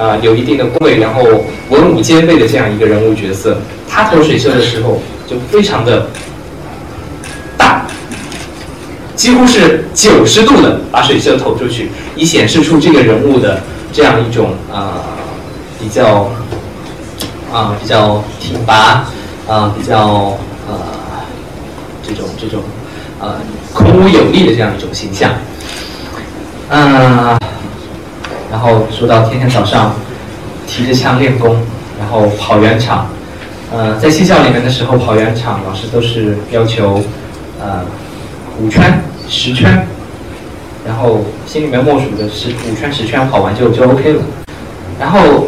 [0.00, 1.22] 啊，有一定的功位，然后
[1.68, 4.98] 文武兼备的这样一个人物角色，他投水袖的时候
[5.28, 6.06] 就非常的
[7.58, 7.84] 大，
[9.14, 13.60] 几乎是九十度的把水袖投出去，以显示出这个人物的
[13.92, 15.04] 这样一种啊
[15.78, 16.30] 比较
[17.52, 19.06] 啊比较挺拔
[19.46, 20.38] 啊比较
[20.68, 20.80] 呃
[22.02, 22.62] 这种这种
[23.20, 23.36] 呃
[23.74, 25.34] 孔武有力的这样一种形象，
[26.72, 27.38] 嗯。
[28.50, 29.94] 然后说到天天早上
[30.66, 31.56] 提着枪练功，
[31.98, 33.06] 然后跑圆场，
[33.72, 37.02] 呃，在戏校里面的时候跑圆场，老师都是要求
[37.58, 37.80] 呃
[38.60, 39.86] 五圈十圈，
[40.86, 44.22] 然后心里面默数的是五圈十圈跑完就就 OK 了。
[45.00, 45.46] 然后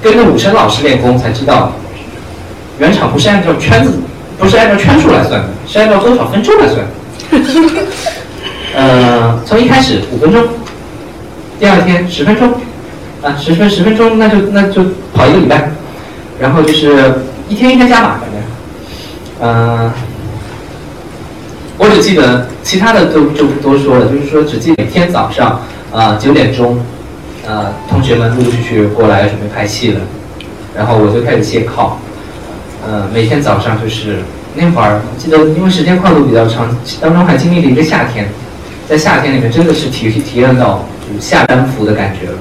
[0.00, 1.72] 跟着武生老师练功才知道，
[2.78, 3.98] 圆场不是按照圈子，
[4.38, 6.86] 不是按照圈数来算的，是按照多少分钟来算。
[8.74, 10.44] 呃，从一开始五分钟。
[11.58, 12.52] 第二天十分钟，
[13.22, 15.70] 啊，十分十分钟，那就那就跑一个礼拜，
[16.38, 17.16] 然后就是
[17.48, 18.40] 一天一天加码，反正，
[19.42, 19.92] 嗯，
[21.76, 25.60] 我只记得其他的都就不多说了，就是说只记得每天早上
[25.92, 26.78] 啊九点钟，
[27.46, 30.00] 呃，同学们陆陆续续过来准备拍戏了，
[30.74, 31.98] 然后我就开始卸靠，
[32.86, 34.20] 呃，每天早上就是
[34.54, 38.30] 那会儿记得，因为时间跨度比较长，当中还经历了一个夏天，
[38.90, 40.84] 在夏天里面真的是体体验到。
[41.18, 42.38] 下单服的感觉了。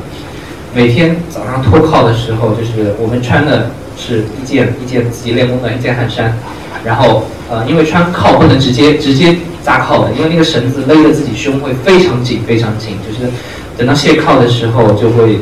[0.76, 6.38] 每天早上脱靠的时候，就是我们穿的是一件一件自己练功的一件汗衫，
[6.86, 13.32] 然后呃，因为穿靠不能直接直接扎靠的，因为那个绳子勒得自己胸会非常紧非常紧，就是
[13.76, 15.40] 等到卸靠的时候就会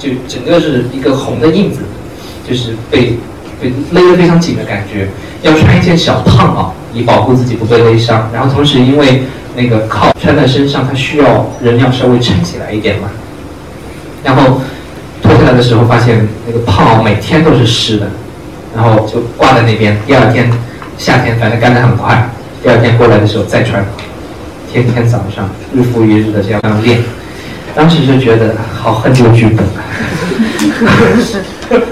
[0.00, 1.82] 就整个是一个红的印子，
[2.44, 3.16] 就是被
[3.62, 5.06] 被勒得非常紧的感觉。
[5.42, 9.22] 要穿一件小胖袄以保护自己不被勒伤，然后同时因为。
[9.58, 13.10] 那个靠穿在身上，它需要人要稍微撑起来一点嘛。
[14.22, 14.60] 然后
[15.20, 18.06] 脱下来的时候，发现那个泡每天都是湿的，
[18.76, 19.98] 然后就挂在那边。
[20.06, 20.48] 第二天
[20.96, 22.30] 夏天反正干得很快，
[22.62, 23.84] 第二天过来的时候再穿，
[24.72, 27.02] 天天早上日复一日的这样练。
[27.74, 29.66] 当时就觉得好恨这个剧本。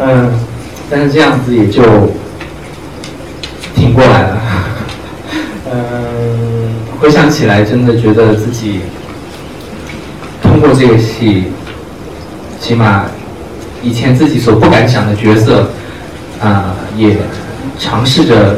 [0.00, 0.32] 嗯，
[0.90, 1.82] 但是这样子也就
[3.74, 4.40] 挺过来了。
[7.04, 7.06] 嗯。
[7.06, 8.80] 回想起来，真的觉得自己
[10.42, 11.44] 通过这个戏，
[12.58, 13.04] 起码
[13.82, 15.68] 以前自己所不敢想的角色，
[16.40, 17.18] 啊，也
[17.78, 18.56] 尝试着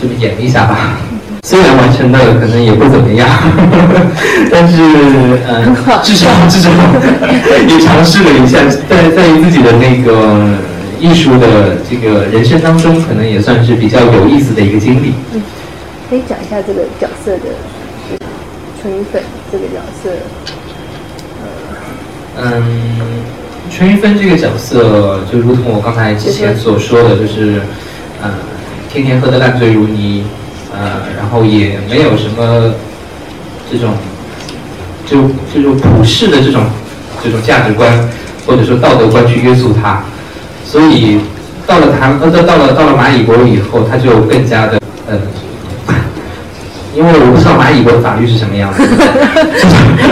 [0.00, 0.96] 这么演一下吧。
[1.44, 3.28] 虽然完成的可能也不怎么样，
[4.50, 4.80] 但是
[5.46, 6.70] 嗯，至少至少
[7.68, 10.54] 也尝试了一下，在在于自己的那个
[10.98, 15.12] 艺术的这个人生当中，可能也算是比较有意思的一个经历。
[15.34, 15.42] 嗯，
[16.08, 17.50] 可以讲一下这个角色的。
[18.82, 19.22] 春雨粉
[19.52, 20.10] 这个角色，
[22.36, 22.62] 嗯，
[23.70, 27.60] 春雨芬这个角色就如同我刚才之前所说的，就是，
[28.20, 28.34] 呃，
[28.92, 30.24] 天天喝得烂醉如泥，
[30.74, 32.74] 呃，然后也没有什么
[33.70, 33.94] 这种，
[35.06, 36.64] 就这种普世的这种
[37.22, 38.10] 这种价值观
[38.44, 40.02] 或者说道德观去约束他，
[40.66, 41.20] 所以
[41.68, 45.16] 到了他呃到到了到了蚂蚁国以后，他就更加的呃。
[46.94, 48.82] 因为我不知道蚂蚁国的法律是什么样子。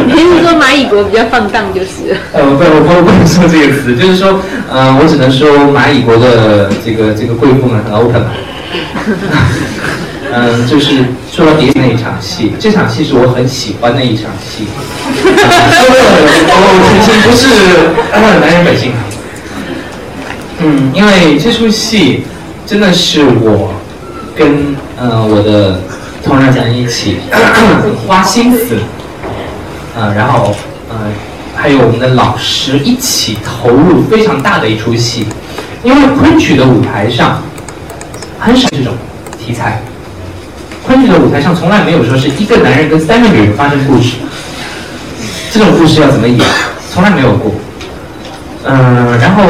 [0.07, 2.17] 你是说蚂蚁国比较放荡就是？
[2.33, 8.23] 呃，不，我不不能说这个词，就是说，呃，我只能说蚂蚁国的这个这个贵妇们很 open。
[10.33, 14.67] 嗯， 就是说到蝶那一场戏，这场戏是我很喜欢的一场戏。
[15.05, 15.93] 我
[17.05, 17.45] 其实不是
[18.41, 18.93] 男人本性。
[20.61, 22.25] 嗯，因为这出戏
[22.67, 23.75] 真的是我
[24.35, 25.79] 跟呃我的。
[26.23, 27.19] 同仁们一起
[28.07, 28.79] 花心思，
[29.97, 30.55] 呃，然后
[30.89, 30.97] 呃，
[31.57, 35.27] 还有我们的老师一起投入非常大的一出戏，
[35.83, 37.43] 因为昆曲的舞台上
[38.39, 38.95] 很少这种
[39.39, 39.83] 题材，
[40.87, 44.17] 昆曲的舞台上从来没有说是一个男人跟三个女人发生故事，
[45.51, 46.47] 这种故事要怎么演，
[46.93, 47.53] 从来没有过，
[48.65, 49.43] 嗯，然后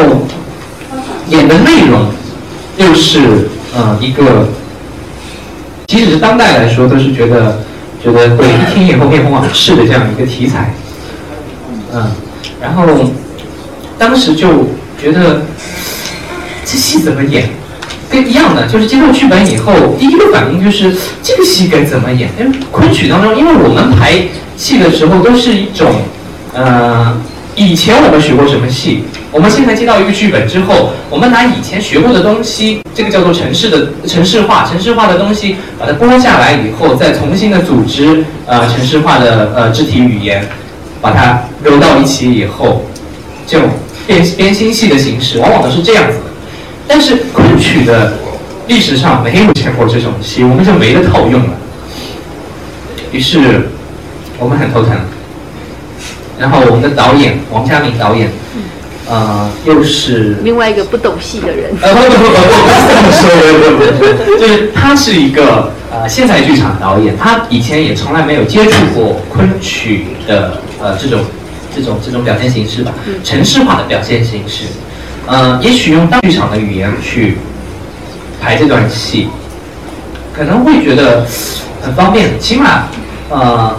[1.29, 2.13] 演的内容
[2.77, 4.49] 又是呃一个。
[5.91, 7.59] 即使是当代来说，都是觉得
[8.01, 10.73] 觉得会一听以后面红耳赤的这样一个题材，
[11.93, 12.13] 嗯，
[12.63, 12.87] 然后
[13.99, 14.69] 当时就
[15.03, 15.43] 觉得
[16.65, 17.51] 这戏怎么演？
[18.09, 22.31] 跟一样的，就是接到剧本以后，第一个反应就是这个戏该怎么演？
[22.39, 24.15] 因为昆曲当中，因为我们排
[24.57, 25.91] 戏的时候都是一种，
[26.55, 27.21] 呃，
[27.57, 29.03] 以前我们学过什么戏，
[29.33, 40.45] 我们现在接到一个剧本之后，我们拿以前学过的东西，这个叫做城市的城市化，城市化的东西把它剥下来以后，再重新的组织呃城市化的呃肢体语言，
[41.01, 42.85] 把它揉到一起以后，
[43.47, 43.69] 这种
[44.05, 46.25] 变变新戏的形式，往往都是这样子的。
[46.89, 48.15] 但是昆曲的
[48.67, 51.55] 历史上没有见过这种戏，我们就没得套用了。
[53.13, 53.69] 于是
[54.39, 54.97] 我们很头疼。
[56.37, 58.31] 然后我们的导演王家明导演，
[59.11, 61.73] 呃，又是另外一个不懂戏的人。
[61.83, 63.23] 呃 不不不不不这么说，
[63.59, 71.25] 不不不，就是他是一个呃现代剧场导演，他以前也从来没有接触过昆曲的呃这种
[71.75, 72.93] 这种这种表现形式吧，
[73.25, 74.67] 城市化的表现形式。
[75.27, 77.37] 呃，也许用大剧场的语言去
[78.41, 79.29] 排这段戏，
[80.33, 81.27] 可能会觉得
[81.83, 82.39] 很方便。
[82.39, 82.87] 起码，
[83.29, 83.77] 呃，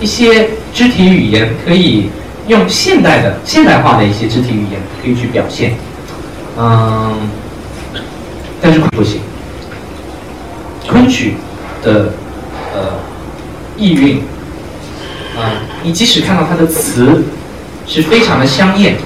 [0.00, 2.10] 一些肢体语言可以
[2.50, 5.74] 用现代的、现代化的一些肢体语言可以去表现。
[6.58, 7.16] 嗯，
[8.60, 9.20] 但是不行。
[10.88, 11.34] 昆曲
[11.84, 12.12] 的
[12.74, 12.98] 呃
[13.76, 14.22] 意蕴，
[15.38, 17.22] 啊，你即使看到它的词
[17.86, 18.96] 是非常的香艳。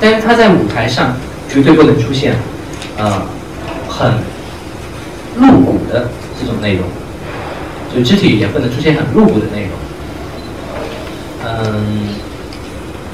[0.00, 1.14] 但是它在舞台上
[1.48, 2.34] 绝对不能出现，
[2.96, 3.22] 呃，
[3.88, 4.14] 很
[5.36, 6.08] 露骨的
[6.40, 6.84] 这种内容，
[7.94, 9.70] 就肢体语言不能出现很露骨的内容。
[11.44, 12.08] 嗯，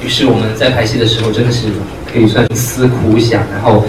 [0.03, 1.67] 于是我们在排戏的时候真的是
[2.11, 3.85] 可以算思苦想，然后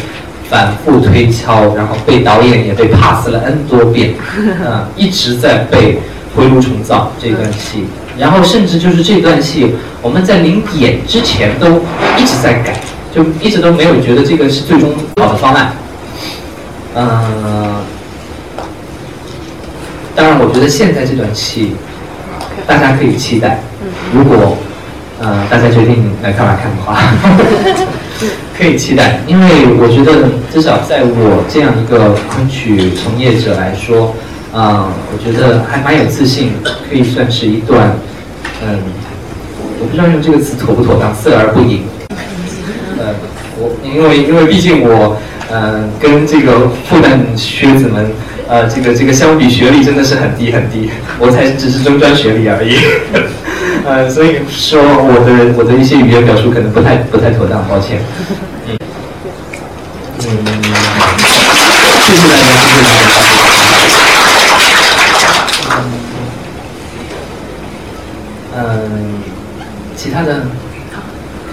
[0.49, 4.15] 反复推敲，然后被导演也被 pass 了 n 多遍，
[4.65, 5.99] 嗯，一直在背
[6.35, 7.85] 回炉重造这段戏，
[8.19, 11.81] 然后甚至就是这段戏我们在临演之前都
[12.17, 12.81] 一直在改。
[13.11, 15.73] 就一直都没有觉得这个是最终好的方案，
[16.95, 17.83] 嗯，
[20.15, 21.73] 当然，我觉得现在这段戏
[22.67, 23.61] 大家可以期待。
[24.13, 24.57] 如果
[25.21, 26.99] 呃大家决定来看来看的话，
[28.57, 29.47] 可以期待，因为
[29.79, 34.15] 我觉得至少在我这样一个昆曲从业者来说，
[34.53, 36.53] 啊，我觉得还蛮有自信，
[36.89, 37.93] 可以算是一段，
[38.65, 38.81] 嗯，
[39.81, 41.83] 我不知道用这个词妥不妥当，色而不淫。
[43.61, 45.17] 我因为因为毕竟我，
[45.51, 48.11] 呃，跟这个复旦学子们，
[48.49, 52.79] 呃，这个这个相比，学历真的是很低很低，我才只是中专学历而已，
[53.85, 58.01] 呃，所以说我的我的一些语言表述可能不太不太妥当，抱歉。
[58.71, 58.79] 嗯，
[60.25, 60.33] 嗯，
[62.01, 62.57] 谢谢大家，
[64.59, 65.29] 谢谢大家。
[68.57, 68.61] 嗯，
[69.95, 70.47] 其他的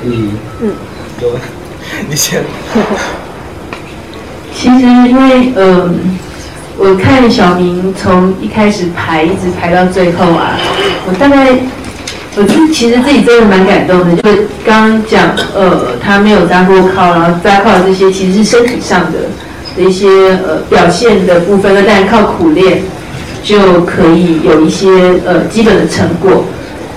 [0.02, 0.32] 可以，
[0.62, 0.72] 嗯，
[1.22, 1.38] 有。
[2.10, 2.42] 你先。
[4.58, 5.94] 其实因为呃，
[6.78, 10.58] 我看小明从一开始排一直排到最后啊，
[11.08, 11.56] 我大概
[12.36, 19.20] 我自其实自己真的蛮感动的，就是刚刚讲呃，他没有扎过靠，然后扎靠这些其实是身体上的
[19.78, 20.08] 的一些
[20.46, 22.82] 呃表现的部分，那当然靠苦练
[23.42, 24.90] 就可以有一些
[25.26, 26.44] 呃基本的成果。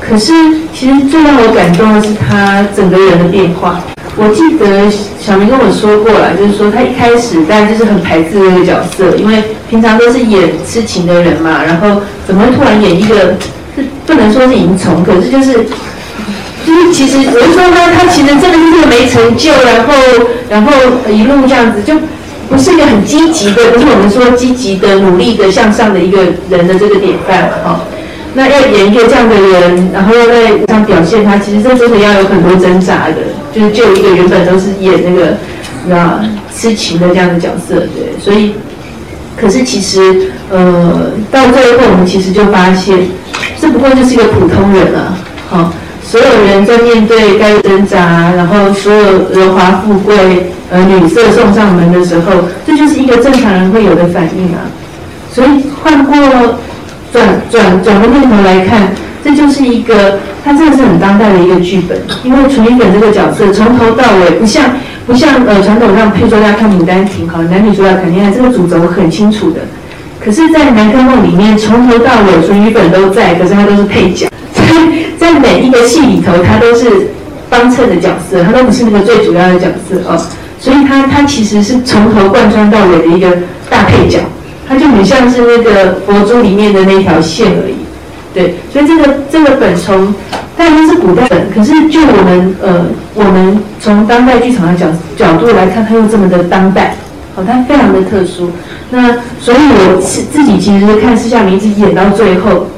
[0.01, 0.33] 可是
[0.75, 3.81] 其实最让我感动的是他整个人的变化。
[4.21, 4.91] 我记得
[5.21, 9.41] 小明跟我说过了，就是说他一开始当然就是很排斥这个角色，因为
[9.71, 13.39] 平常都是演痴情的人嘛，然后怎么会突然演一个，
[13.77, 15.53] 是不能说是淫虫，可是就是，
[16.67, 19.95] 就是其实我就说他他其实真的是这么没成就，然后
[20.51, 20.73] 然后
[21.09, 21.95] 一路这样子，就
[22.51, 27.79] 不是一个很积极的，不是我们说积极的、努力的向上的一个人的这个典范哈。
[28.35, 33.15] 那要演一个这样的人，然后要在舞上表现他，其实这真的要有很多挣扎的。
[33.53, 35.37] 就是就一个原本都是演那个
[35.87, 36.25] 那
[36.55, 38.55] 痴情的这样的角色，对，所以
[39.41, 42.99] 可是其实呃到最后我们其实就发现，
[43.61, 45.17] 这不过就是一个普通人啊，
[45.49, 45.73] 好，
[46.03, 52.33] 所有人在面对该挣扎，然后所有荣华富贵呃女色送上门的时候，
[52.67, 54.61] 这就是一个正常人会有的反应啊。
[55.33, 55.49] 所以
[55.83, 56.17] 换过
[57.13, 58.89] 转转转个念头来看。
[59.25, 64.65] 这就是一个，它真的是很当代的一个剧本，因为楚云本这个角色从头到尾不像
[65.07, 69.61] 不像呃传统上，譬如说大家看《牡丹亭》哈，男女主角肯定爱，这个主轴很清楚的。
[70.19, 74.27] 可是，在《南柯梦》里面，从头到尾楚云本都在，可是他都是配角，
[74.57, 74.65] 在
[75.19, 77.09] 在每一个戏里头，他都是
[77.51, 80.19] 帮衬的角色，他都不是那个最主要的角色哦。
[80.59, 83.37] 所以他他其实是从头贯穿到尾的一个
[83.69, 84.21] 大配角，
[84.67, 87.77] 他就很像是那个佛珠里面的那条线而已。
[88.39, 90.15] 对，所以这个这个本从
[90.57, 94.87] 当然是古代本，可是就我们呃，我们从当代剧场的角
[95.17, 96.95] 角度来看，它又这么的当代，
[97.35, 98.53] 好，它非常的特殊。
[98.91, 102.69] 那所以我是自己其实看施夏明一直演到最后，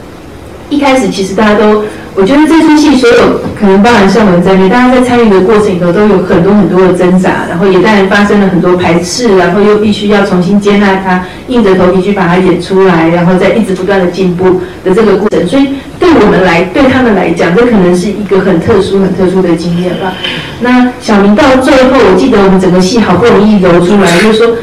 [0.70, 1.84] 一开始其实大家都。
[2.16, 3.16] 我觉得这出戏所有
[3.58, 15.46] 可能包含像我们在内，大家在参与的过程里头都有很多很多的挣扎，然后也当然发生了很多排斥，然后又必须要重新接纳它，硬着头皮去把它演出来，然后再一直不断的进步的这个过程。
[15.46, 20.12] 所以对我们来，对他们来讲，这可能是一个很特殊、很特殊的经验吧。
[20.61, 24.56] 那小明到最后，我记得我们整个戏好不容易揉出来，就是说，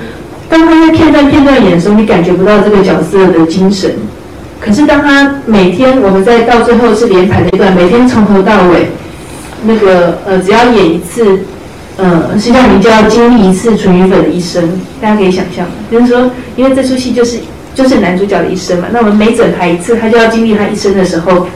[0.49, 3.91] 当他在片段片段演的时候，你感觉不到这个角色的精神。
[4.59, 8.89] 可是当他每天，我们在到最后是连排的一段，每天从头到尾，
[9.63, 11.39] 那个呃，只要演一次，
[11.95, 14.67] 呃，实际上你就要经历一次纯鱼粉的一生，
[14.99, 17.37] 大家可以想象，就是说，因为这出戏就是
[17.73, 21.47] 就是男主角的一生嘛，那我们每整排一次，他就要经历他一生的时候，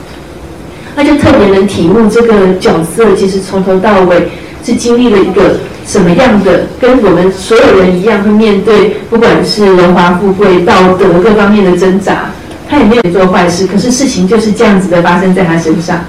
[0.96, 4.30] 他就特别能体悟这个角色其实从头到尾
[4.64, 12.30] 是经历了一个什么样的，跟我们所有人一样，会面对不管是荣华富贵、道德各方面的挣扎。
[12.72, 16.00] 他也没有做坏事，可是事情就是这样子的发生在他身上，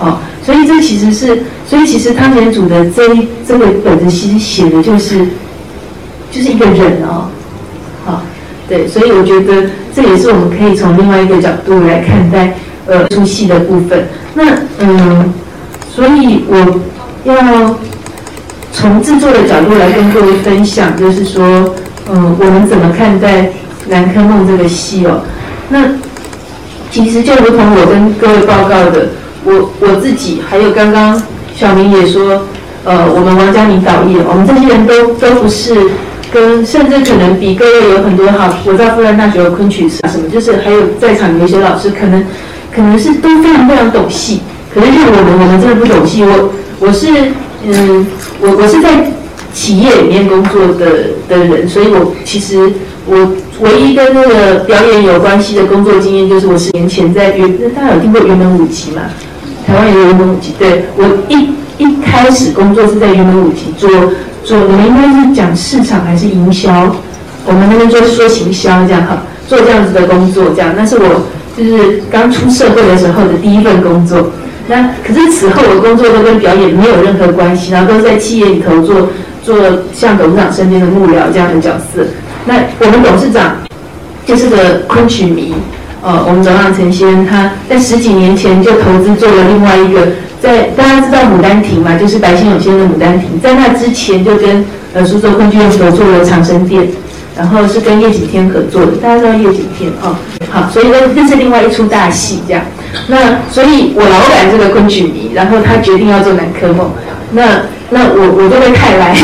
[0.00, 5.24] 哦，所以这其实是，所以其实汤显祖的这一这个本子其实写的就是，
[6.32, 7.28] 就是一个人哦，
[8.04, 8.24] 好，
[8.68, 12.52] 对，所以我觉得这也是我们可以从另外一个角度来看待
[12.86, 14.08] 呃出戏的部分。
[14.34, 14.42] 那
[14.80, 15.32] 嗯，
[15.94, 16.80] 所以我
[17.22, 17.76] 要
[18.72, 21.76] 从制作的角度来跟各位分享，就是说，
[22.10, 23.42] 嗯，我们怎么看待
[23.88, 25.22] 《南柯梦》这个戏哦？
[25.70, 25.84] 那
[27.04, 29.10] 其实就如同我跟各位报告的，
[29.44, 31.22] 我我自己还有刚刚
[31.54, 32.42] 小明也说，
[32.84, 35.76] 呃，我们王家明导演，我们这些人都都不是
[36.32, 42.24] 跟，甚至可能比各位有很多哈，我在复旦大学有昆曲社什么，就是还有在场有一些老师，可能
[42.74, 44.40] 可能是都非常非常懂戏，
[44.74, 46.24] 可是像我们，我们真的不懂戏。
[46.24, 47.06] 我我是
[47.64, 48.06] 嗯，
[48.40, 49.06] 我我是在
[49.54, 52.72] 企业里面工作的的人，所以我其实
[53.08, 53.32] 我。
[53.60, 59.02] 唯一跟那个表演有关系的工作经验，就是我十年前在原，大家有听过原本舞集吗？
[59.66, 61.50] 台湾有原本舞集，对我一
[61.82, 63.90] 一开始工作是在原本舞集做
[64.44, 66.94] 做，我们应该是讲市场还是营销？
[67.44, 74.30] 我们那边做说行销这样哈，做这样子的工作这样，那是我就是刚出社会的时候的第一份工作。
[74.68, 79.08] 那可是此后的工作都跟表演没有任何关系，然后都在企业里头做
[79.42, 79.56] 做
[79.92, 82.06] 像董事长身边的幕僚这样的角色。
[82.48, 83.56] 那我们董事长
[84.24, 85.52] 就是个昆曲迷，
[86.02, 90.08] 呃，我们董事长陈先，他在十几年前就投资做了另外一个，
[90.40, 96.88] 在大家知道《牡丹亭》嘛，就是白先勇先生的《牡丹亭》，在那之前就跟呃苏州昆剧院合作了长生殿，
[97.36, 100.16] 然后是跟叶景天合作的，大家知道叶景天哦，
[100.50, 102.62] 好，所以呢这是另外一出大戏这样。
[103.08, 106.86] 那所以我老板是个昆曲迷，然后他决定要做《南柯梦》，
[107.32, 107.42] 那
[107.90, 109.14] 那我我就会派来。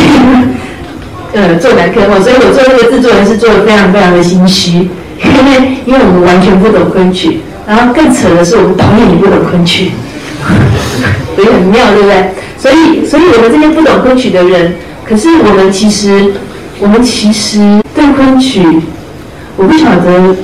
[1.35, 4.89] 呃，做男科梦，所以我做那个制作人是做的非常非常的心虚，因
[5.45, 9.91] 为因为我们完全不懂昆曲，然后更扯的是我们导演也不懂昆曲，
[11.35, 12.31] 所以很妙，对不对？
[12.57, 14.75] 所以，所以我们这些不懂昆曲的人，
[15.05, 16.33] 可是我们其实，
[16.79, 17.59] 我们其实
[17.97, 18.63] 对昆曲，
[19.57, 20.37] 我不晓得，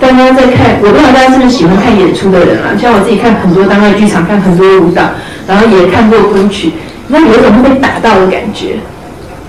[0.00, 2.74] 大家在看，我不知道大家是不是喜欢看演出的人啊？
[2.76, 5.02] 像我自己看很多当代剧场，看很多舞蹈，
[5.46, 6.72] 然后也看过昆曲，
[7.06, 8.76] 那有一种会被打到的感觉。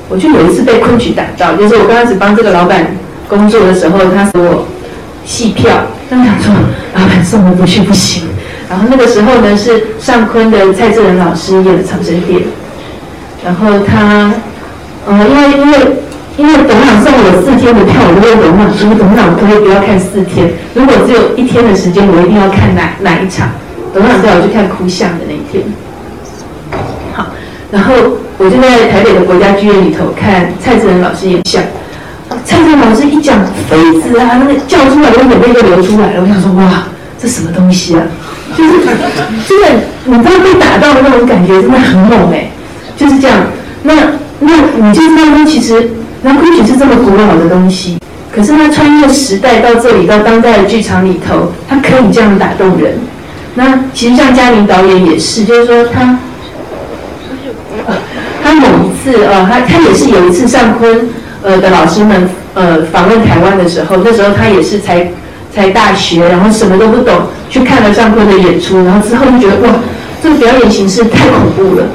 [0.07, 2.95] 我就有一次被昆曲打到，就是我刚开始帮这个老板
[3.27, 4.67] 工作的时候，他说我
[5.25, 5.73] 戏票，
[6.09, 6.53] 他想说
[6.93, 8.23] 老板送我不去不行。
[8.69, 12.39] 然后那个时候呢是上昆的蔡志仁老师演的《长生殿》，
[13.43, 14.31] 然后他，
[15.07, 15.77] 呃，因为因为
[16.37, 20.51] 因为董事长送我四天的票，我就问董事长说，董事长可不可以不要看四天？
[20.75, 23.49] 如果只有一天的时间，我一定要看哪哪一场？
[23.91, 25.63] 董事长叫我去看哭相的那一天。
[27.13, 27.25] 好，
[27.71, 27.93] 然后。
[28.45, 31.63] 我就在台北的国家剧院里头看蔡志仁老师演相，
[32.45, 36.21] 蔡志仁老师一讲妃子啊，那个叫出来，我眼泪都流出来了。
[36.21, 36.83] 我想说，哇，
[37.19, 38.03] 这什么东西啊？
[38.55, 42.51] 就是真的，你知道被打到的那种感觉，真的很猛哎。
[42.95, 43.35] 就是这样，
[43.81, 43.95] 那
[44.41, 45.89] 那你就知道说，其实
[46.21, 47.97] 那昆曲是这么古老的东西，
[48.31, 52.93] 可是它穿越时代到这里，到当代的剧场里头，它可以这样打动人。
[53.55, 56.19] 那其实像嘉玲导演也是，就是说他。
[58.45, 61.09] 他某一次，呃，他他也是有一次上昆，
[61.41, 65.11] 呃的老师们，呃访问台湾的时候，那时候他也是才
[65.51, 69.73] 才大学，然后什么都不懂，去看了上昆的演出，然后之后就觉得哇，
[70.21, 71.85] 这个表演形式太恐怖了。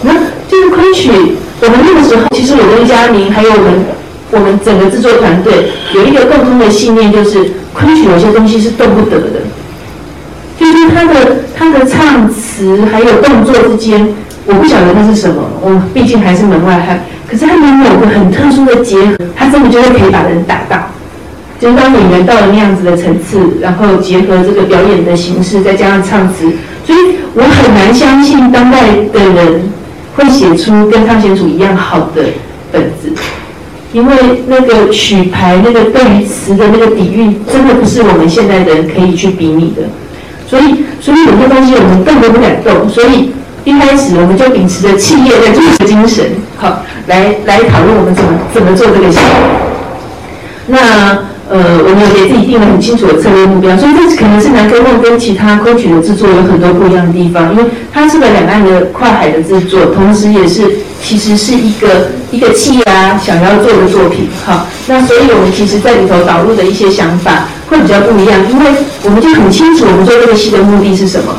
[0.00, 0.14] 那
[0.48, 1.12] 就是昆曲，
[1.60, 3.84] 我们那个时候，其实我跟嘉明还有我们
[4.30, 9.40] 我们整个制作团队有一个共通的信念，就是昆曲有些东西是动不得的，
[10.58, 14.08] 就是他的他的唱词还有动作之间。
[14.46, 17.00] 我不晓得那是什么，我毕竟还是门外汉。
[17.28, 20.76] 可是他们有个很特殊的结合，他真的就会可以把人打到。
[21.60, 26.50] 就是当演员到了那样子的层次，然后结合这个表演的形式，再加上唱词，
[26.86, 28.80] 所以我很难相信当代
[29.12, 29.70] 的人
[30.16, 32.24] 会写出跟汤显祖一样好的
[32.72, 33.12] 本子，
[33.92, 39.82] 因为那个曲牌、那个对词的那个底蕴，真的不是我们现在的人可以去比拟的。
[40.48, 42.88] 所以，所以有些东西我们动都不敢动。
[42.88, 43.30] 所以
[43.70, 49.18] 一开始我们就秉持着企业在做的精神，好，来来讨论我们怎么怎么做这个戏。
[50.66, 51.30] 那。
[51.52, 60.62] 呃，我们也给自己定了很清楚的策略目标，所以这可能是南歌梦跟其他昆曲的制作有很多不一样的地方，因为它是个两岸的跨海的制作，同时也是
[61.02, 68.70] 其实是一个一个企业啊想要做的作品，好，那所以我们其实在里头导入的一些想法会比较不一样，因为
[69.02, 71.34] 我们就很清楚我们做这个戏的目的是什么。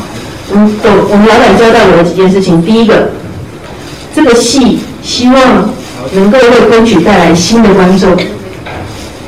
[0.53, 3.09] 我们懂，我们老板交代我的几件事情，第一个，
[4.13, 5.35] 这个戏希望
[6.13, 8.11] 能够为昆曲带来新的观众。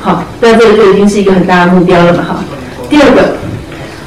[0.00, 2.44] 好，那这个就已经是一个很大的目标了嘛，哈。
[2.90, 3.36] 第二个，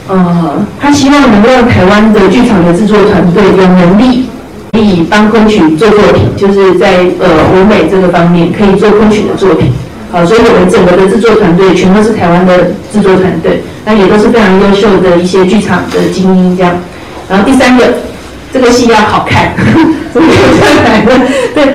[0.07, 4.25] 呃，他希望能够让台湾的剧场的制作团队有能力，
[4.73, 9.71] 可以帮昆曲做作品，就是在呃舞美这个方面可以做昆曲的作品。
[10.11, 16.75] 好，所以我们整个的制作团队全都是台湾的制作团队，那也都是非常优秀的一些剧场的精英这样。
[17.29, 17.85] 然后第三个，
[18.53, 19.53] 这个戏要好看，
[20.13, 21.11] 所以有这样来的？
[21.53, 21.73] 对。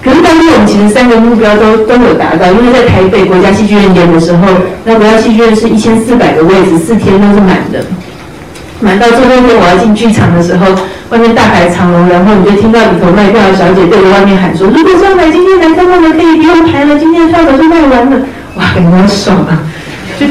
[0.00, 4.46] 可是当天我们其实三个目标都都有达到，因为在台北国家戏剧院演的时候，
[4.84, 7.84] 那国家戏剧院是一千四百个位置，四天都是满的，
[8.80, 10.66] 满到最后一天我要进剧场的时候，
[11.10, 18.16] 外面大排长龙，然后你就听到里头卖票的小姐对着外面喊说：“如果说买今天来看到的可以不用排了，今天票都是卖完了。”
[18.56, 19.60] 哇，感觉好爽啊！
[20.18, 20.26] 就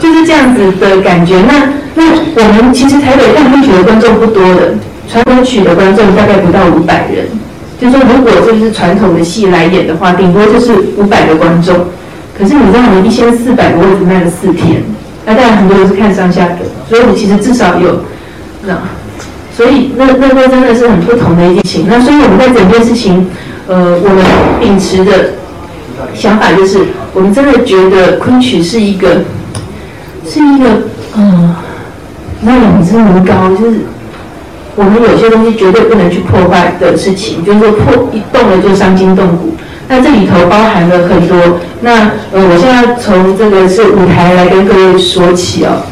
[0.00, 1.36] 就是这样子的感觉。
[1.42, 4.74] 那那我们其实台北看昆曲的观众不多的，
[5.10, 7.26] 传统曲的观众大概不到五百人。
[7.80, 11.76] 就说如果就是传统的戏来演的话，顶多就是五百个观众。
[12.36, 14.82] 可是你知道，我们一千四百个位置卖了四天，
[15.26, 18.00] 那当然很多人是看上下的，所以我们其实至少有
[18.64, 18.78] 那，
[19.56, 21.86] 所以那那那真的是很不同的一件事情。
[21.88, 23.28] 那所以我们在整件事情，
[23.66, 24.24] 呃，我们
[24.60, 25.34] 秉持的
[26.14, 26.78] 想法就是，
[27.12, 29.22] 我们真的觉得昆曲是一个
[30.28, 30.82] 是一个
[31.16, 31.54] 嗯，
[32.42, 33.80] 那养之无高，就是。
[34.76, 39.56] 我们有些东西绝对不能去破坏的事情，就是破一动了就伤筋动骨。
[39.88, 41.36] 那这里头包含了很多。
[41.80, 45.82] 那呃，我现在从这个是舞台来跟各位说起哦。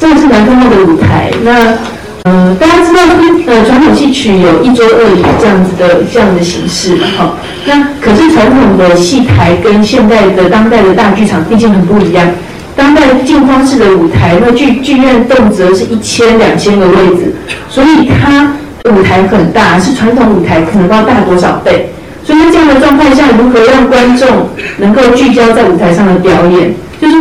[0.00, 1.30] 这个是南通梦的舞台。
[1.44, 1.76] 那
[2.22, 3.02] 呃，大家知道
[3.48, 7.34] 呃传统戏曲有一桌二椅这样子的这样的形式哈。
[7.66, 12.26] 那可是传统的戏台跟现代的当代的大剧场毕竟很不一样。
[12.76, 17.34] 当代镜框式的舞台，那剧剧院动辄是一千两千个位置，
[17.68, 18.54] 所以它
[18.90, 21.90] 舞台很大，是传统舞台可能要大多少倍？
[22.24, 24.48] 所以在这样的状态下，如何让观众
[24.78, 26.74] 能够聚焦在舞台上的表演？
[27.00, 27.16] 就是，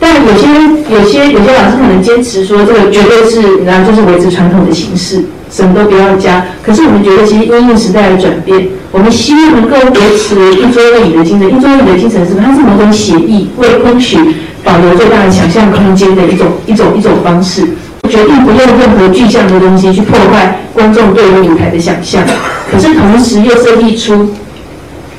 [0.00, 0.46] 但有些
[0.90, 6.46] 有些有些老师可能坚持说，这个绝对是，然后，就是维持传统的形式，什么都不要加。
[6.62, 11.48] 可是我们觉得，其实因应时代的转变，我们希望能够维持一桌二椅的精神。
[11.48, 12.42] 一桌二椅的精神是什么？
[12.44, 14.18] 它是某种协议，为昆曲。
[14.64, 17.62] 保留最大的想象空间的一种一种一种方式，
[18.10, 22.22] 决定不用任何具象的东西去破坏观众对于舞台的想象，
[22.70, 24.28] 可是同时又设计出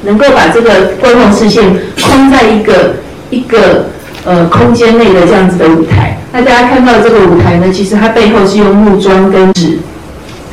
[0.03, 1.63] 能够把这个观众视线
[1.99, 2.97] 框在一个
[3.31, 3.89] 一个
[4.25, 6.17] 呃空间内的这样子的舞台。
[6.31, 9.79] 那大家看到这个舞台呢，其实它背后是用木桩跟纸，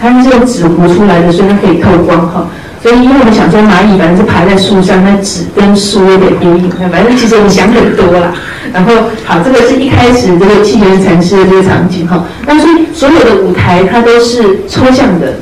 [0.01, 2.47] 它是用纸糊出来的，所以它可以透光哈。
[2.83, 8.33] 所以，因为我们想说蚂蚁反正是爬在树上，那纸跟树有点呼应，反正其实我们想很多啦。
[8.73, 8.93] 然后，
[9.25, 12.25] 好，这个是一开始这个气源禅师的这个场景哈。
[12.47, 15.35] 那所以所有的舞台它都是抽象的，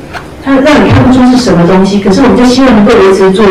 [0.43, 1.99] 它让你看不出是什么东西。
[1.99, 3.43] 可是我们就希望能够维持住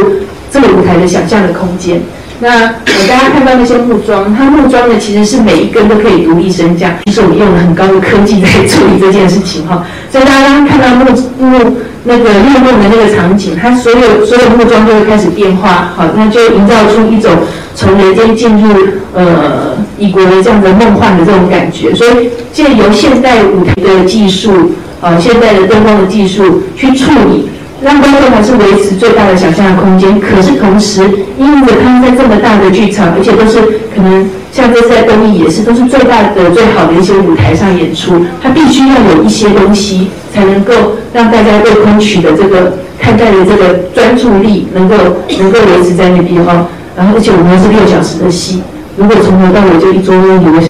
[0.51, 2.01] 这个舞台的想象的空间。
[2.41, 9.85] 那我大家看到那些木桩，它木桩呢其实是每一根都可以独立升降，其实我们用了很高的科技在处理这件事情哈。
[10.11, 11.05] 所以大家刚刚看到木
[11.39, 11.77] 木。
[12.07, 17.33] 那个入梦的那个场景，它所有所有木桩都会开始变化，好，那就营造出一种
[17.75, 18.77] 从人间进入
[19.15, 21.95] 呃异国的这样的梦幻的这种感觉。
[21.95, 27.49] 所以借由现代舞台的技术，呃，现代的灯光的技术去处理，
[27.85, 30.19] 让观众还是维持最大的想象的空间。
[30.19, 31.03] 可是同时，
[31.39, 33.61] 因为他们在这么大的剧场，而且都是
[33.95, 40.11] 可能像这次在东艺也是，都是最大的最好的一些舞台上演出，他必须要有一些东西。
[40.35, 40.75] 才能够
[41.13, 44.97] 让大家对昆曲的这个看待的这个专注力能够
[45.39, 46.67] 能够维持在那边哦。
[46.97, 48.61] 然后而且我们还是六小时的戏，
[48.97, 50.67] 如果从头到尾就一桌一个，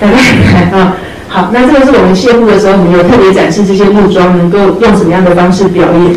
[0.00, 0.16] 大概
[0.74, 0.96] 啊，
[1.28, 6.16] 好，那这个是我们谢幕的时候，我们有特别展示这些木桩能够用什么样的方式表演。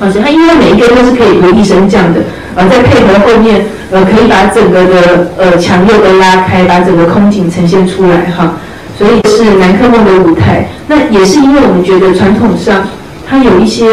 [0.00, 2.20] 啊，所以它因为每一个都是可以有益升降的，
[2.54, 8.54] 呃，再配合后面，呃，可以把整个的呃墙又都拉开，把整个空景呈现出来哈。
[8.96, 10.68] 所以是南柯梦的舞台。
[10.88, 12.86] 那也是因为我们觉得传统上
[13.28, 13.86] 它有一些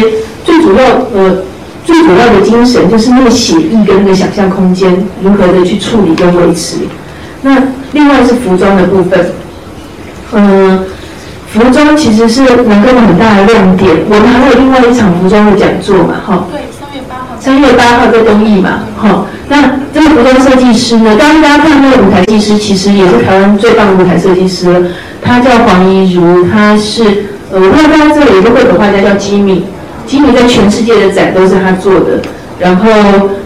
[0.43, 0.83] 最主要
[1.13, 1.43] 呃
[1.83, 6.77] 最主要的精神，就是那个写意跟那个想象空间如何的去处理跟维持。
[7.41, 7.61] 那
[7.93, 9.25] 另外是服装的部分，
[10.33, 10.83] 嗯，
[11.55, 13.89] 服装其实是南柯梦很大的亮点。
[14.09, 16.45] 我们还有另外一场服装的讲座嘛，哈。
[16.51, 17.39] 对，三月八号。
[17.39, 19.25] 三月八号在东艺嘛，哈。
[19.47, 21.15] 那这个服装设计师呢？
[21.17, 24.89] 刚刚大家看那个舞台设计师，其实也是台湾最棒的舞台设计师了。
[25.21, 27.03] 他叫黄怡如，他是
[27.53, 29.63] 呃，我看他这里有一个绘本画家叫吉米，
[30.05, 32.19] 吉米在全世界的展都是他做的。
[32.59, 32.89] 然后，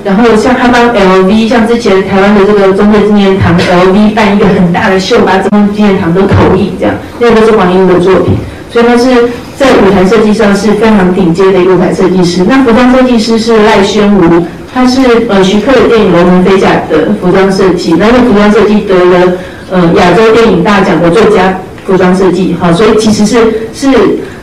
[0.04, 8.36] 然后像他帮 LV，像之前台湾的这个中正纪念堂 LV 办一个很大的秀，把中正纪念堂都投影这样，那个都是黄怡如的作品。
[8.72, 12.46] 所以他是在舞台设计上是非常顶尖的一个舞台设计师。
[12.48, 14.46] 那服装设计师是赖宣吴。
[14.72, 19.34] 他是呃徐克的电影《龙门飞甲》的服装设计，那个服装设计得了
[19.72, 21.58] 呃亚洲电影大奖的最佳
[21.88, 23.40] 服装设计，好，所以其实是
[23.74, 23.88] 是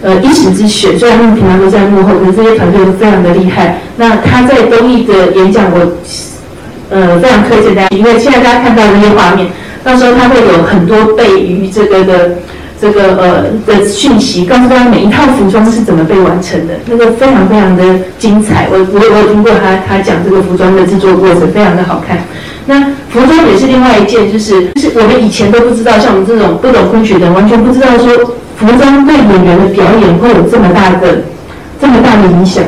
[0.07, 0.97] 呃一时之选。
[0.99, 3.81] 虽然他们平常都在幕后，可是这些团队都非常的厉害。
[3.97, 5.79] 那他在东艺的演讲，我
[6.91, 9.49] 呃非常推荐大家，因为现在大家看到这些画面，
[9.83, 12.31] 到时候他会有很多备于这个的。
[12.79, 17.83] 这个呃的讯息，告诉大家每一套服装是怎么被完成的，那个非常非常的
[18.19, 18.69] 精彩。
[18.71, 22.19] 我我我有听过他他讲这个服装的制作过程，非常的好看。
[22.67, 22.79] 那
[23.09, 31.23] 服装也是另外一件，就是就是我们以前都不知道，像我们这种不懂昆曲的，完全不知道说服装对演员的表演会有这么大的
[31.81, 32.65] 这么大的影响。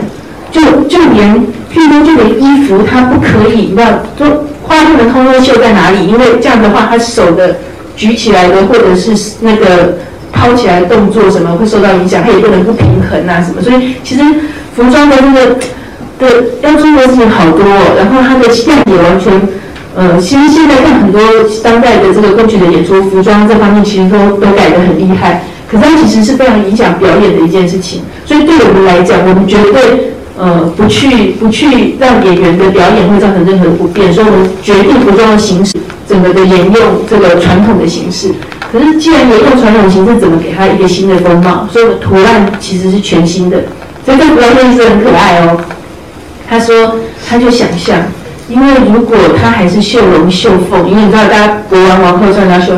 [0.50, 1.34] 就就连
[1.72, 3.86] 譬如说，就连衣服，它不可以，你知道，
[4.18, 4.24] 就
[4.62, 7.56] 花不能通通绣在哪里，因为这样的话，他手的。
[7.98, 9.10] 举起来的，或者是
[9.40, 9.98] 那个
[10.32, 12.22] 抛起来动作，什么会受到影响？
[12.22, 13.60] 它也不能不平衡啊，什么？
[13.60, 14.22] 所以其实
[14.76, 15.56] 服装的那个
[16.16, 17.64] 的要做的事情好多，
[17.96, 19.32] 然后它的量也完全，
[19.96, 21.20] 呃，其实现在看很多
[21.60, 25.42] 当代的这个过去的演出，服装这方面其实都都改得很厉害。
[25.70, 28.02] 可是它其实是非常影响表演的一件事情。
[28.24, 35.74] 所以对我们来讲，我们绝对呃不去不去让演员的表演会造成任何不便，所以我们决定服装的形式。
[36.08, 38.32] 整个的沿用这个传统的形式，
[38.72, 41.68] 可是既然沿用传统形式，怎么给它一个新的风貌？
[41.70, 43.64] 所以图案其实是全新的。
[44.06, 45.60] 所以这个图案设计师很可爱哦。
[46.48, 46.96] 他说，
[47.28, 47.98] 他就想象，
[48.48, 52.72] 因为如果他还是绣龙绣凤，因为你知道大家国王王后穿他绣，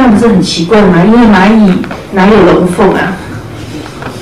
[0.00, 1.04] 这样不是很奇怪吗？
[1.04, 1.74] 因为蚂蚁
[2.12, 3.12] 哪有龙凤啊？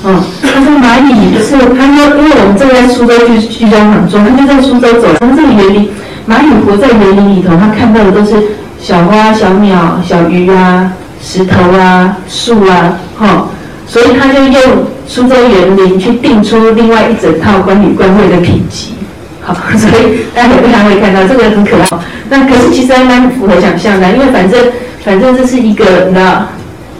[0.04, 5.88] 嗯，他说蚂蚁不是，他说因为我们正在苏州剧剧装厂中，他就在苏州走，从这个园林。
[6.28, 8.34] 蚂蚁活在园林里头，他看到的都是
[8.80, 10.90] 小花、小鸟、小鱼啊、
[11.22, 13.46] 石头啊、树啊，哈，
[13.86, 14.60] 所以他就用
[15.06, 18.94] 苏州园林去定出另外一整套关于关会的品级，
[19.40, 21.88] 好，所以大家非常会看到这个很可爱。
[22.28, 24.60] 那可是其实还蛮符合想象的，因为反正
[25.09, 26.46] 反正这是一个你知道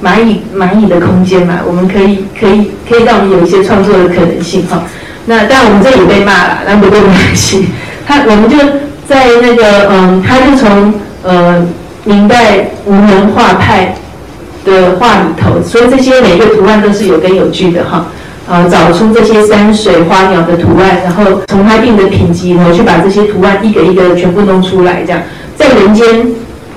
[0.03, 4.83] 蚂蚁蚂蚁的空间嘛，我们可以可以可以让我们有一些创作的可能性哈。
[5.27, 7.69] 那但我们这里被骂了，那不过没关系，
[8.07, 8.57] 他我们就。
[9.09, 10.93] 在那个嗯，他就从
[11.23, 11.67] 呃
[12.05, 13.95] 明代无门画派
[14.67, 18.05] 的画里头，所以这些每个图案都是有根有据的哈，
[18.47, 25.23] 啊，找出这些山水花鸟的图案，然后从他定的品级里头去把这些图案一个一个全部弄出来，这样
[25.57, 26.27] 在人间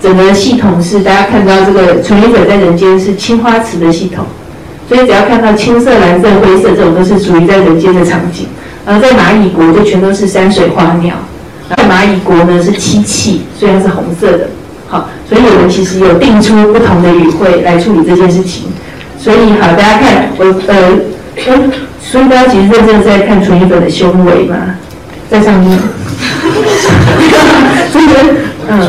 [0.02, 4.26] 整个系统是大家看到这个纯银粉在人间是青花瓷的系统，
[4.90, 8.48] 所以只要看到青色、蓝色、灰色这种都是属于在人间的场景，
[8.86, 11.16] 而在蚂蚁国就全都是山水花鸟。
[11.70, 14.50] 在蚂蚁国呢是漆器，所以它是红色的。
[14.90, 18.66] 好，所以我们其实有定出不同的语汇来处理这件事情。
[19.18, 21.00] 所以好，大家看我呃，
[22.02, 24.58] 所以大家其实认真在看纯银粉的胸围嘛，
[25.30, 25.80] 在上面。
[27.90, 28.06] 所以
[28.68, 28.80] 嗯，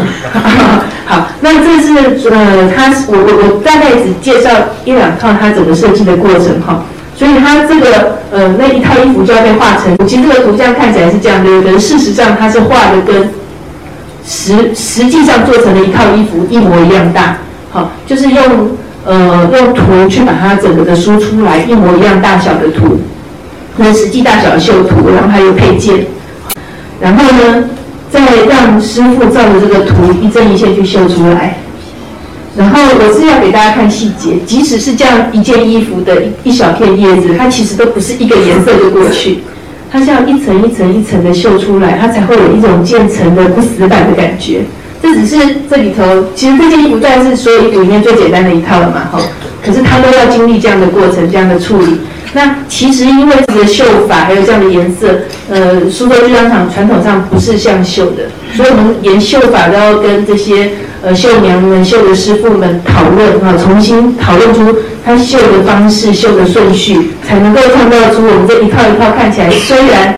[1.07, 4.51] 好，那这是呃，他我我我大概只介绍
[4.85, 6.85] 一两套他整个设计的过程哈。
[7.15, 13.29] 所以它这个呃那一套衣服就要被画成，其实这个图像看起来是这样的，可是事实上它是画的跟
[14.27, 17.37] 实实际上做成的一套衣服一模一样大，
[17.71, 18.71] 好，就是用
[19.05, 22.99] 呃用图去把它整个的输出来一模一样大小的图，
[23.77, 26.07] 那实际大小的绣图，然后还有配件，
[26.99, 27.65] 然后呢
[28.13, 31.57] 再让师傅照着这个图一针一线去绣出来。
[32.55, 39.39] 然后我是要给大家看细节，即使是这样一件衣服的一一小片叶子，它其实都不是一个颜色就过去，
[39.91, 44.61] 它像一层一层一层的绣出来，它才会有一种渐层的不死板的感觉。
[45.01, 45.37] 这只是
[45.71, 46.05] 这里头，
[46.35, 49.19] 其实这件衣服算是所有衣服里面最简单的一套了嘛，哈。
[49.65, 51.99] 可是它都要经历这样的过程，这样的处理。
[52.33, 55.09] 那其实因为这个绣法还有这样的颜色，
[55.51, 60.71] 呃，苏州剧场厂传统上不是像绣的，所以我们连绣法都要跟这些
[61.03, 70.17] 呃绣娘们、绣的师傅们讨论啊，重新讨论出它绣的方式、绣的顺序，才能够创造出我们这一套一套看起来虽然。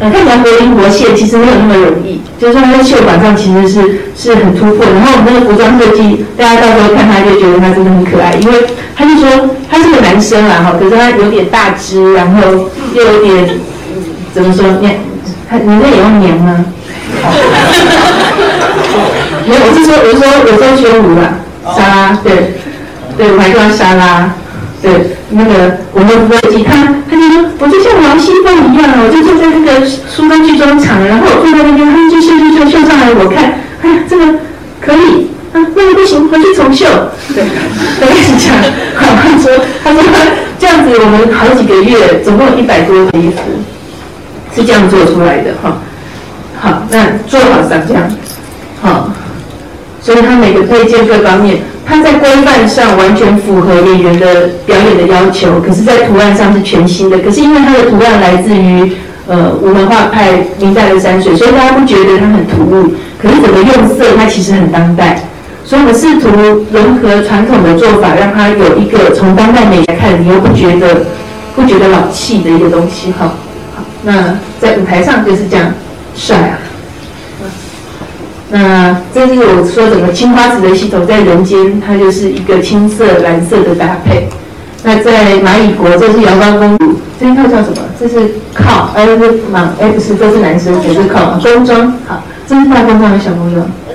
[0.00, 2.20] 呃，看起来活灵活现，其实没有那么容易。
[2.38, 4.86] 就是说，它在绣管上其实是是很突破。
[4.86, 8.66] 然后我们那个服装设计，大家到时候看他就觉得他真的很可爱，因为
[8.96, 12.40] 他就说他是个男生啦，哈，可是他有点大只，然后
[12.94, 13.48] 又有点
[14.32, 14.88] 怎么说你？
[15.48, 16.64] 他你那也用娘吗？
[19.46, 21.22] 没有，我是说，我是说有时候学舞啊，
[21.76, 22.54] 沙拉，对，
[23.18, 24.32] 对，我还叫沙拉。
[24.82, 24.90] 对，
[25.28, 26.08] 那个我们
[26.40, 26.72] 设计他，
[27.10, 34.24] 他就说，我就像王熙凤一样，我就坐在那个梳妆剧中场，然后我坐在那边，他们就绣绣绣绣上来，我看，哎呀，这个
[34.80, 36.86] 可以，啊，那个不行，回去重绣。
[37.34, 37.44] 对，
[38.00, 38.56] 我跟你讲。
[38.96, 39.52] 好，他说，
[39.84, 40.02] 他说
[40.58, 43.42] 这样子，我们好几个月，总共一百多个衣服，
[44.56, 45.76] 是这样做出来的哈。
[46.58, 48.10] 好，那做好上这样，
[48.80, 49.10] 好，
[50.00, 51.58] 所以他每个配件各方面。
[51.90, 57.18] 它在规范上完全符合演员的表演的要求，可是，在图案上是全新的。
[57.18, 58.92] 可是因为它的图案来自于
[59.26, 62.94] 呃吴文化派明代的山水，所以大家不觉得它很突兀。
[63.20, 65.20] 可是整个用色，它其实很当代。
[65.64, 66.28] 所以我们试图
[66.72, 71.04] 融合传统的做法，让它有一个从当代美来看，你又不觉得
[71.56, 73.10] 不觉得老气的一个东西。
[73.18, 73.34] 哈，
[74.04, 75.74] 那在舞台上就是这样
[76.14, 76.69] 帅啊。
[78.52, 84.28] 那这是我说整个青花瓷的系统，在人间它就是一个青色蓝色的搭配。
[84.82, 87.76] 那在蚂蚁国，这是阳光公主，这一套叫什么？
[87.98, 91.92] 这是靠，哎不是马，哎不是，这是男生，这是靠工装。
[92.08, 93.64] 好，这是大工装还是小工装？
[93.86, 93.94] 呃，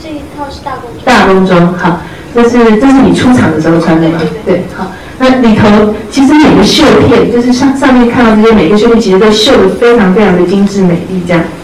[0.00, 1.04] 这一套是大工装。
[1.04, 2.00] 大工装，好，
[2.34, 4.20] 这是这是你出场的时候穿的吗？
[4.44, 11.59] 对，好，那里头其实每个绣片，就是上上面看到这些每个绣片，其实都绣的非常非常的精致美丽，这样，好。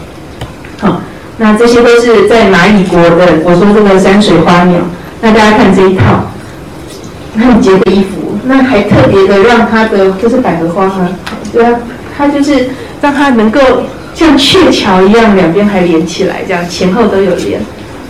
[1.39, 4.79] 那这些都是在蚂蚁国的，我说这个山水花鸟。
[5.21, 6.31] 那大家看这一套，
[7.37, 11.09] 很洁的衣服，那还特别的让它的，就是百合花吗？
[11.53, 11.79] 对啊，
[12.17, 12.69] 它就是
[13.01, 13.59] 让它能够
[14.13, 17.61] 像鹊桥一样，两边还连起来，这样前后都有连。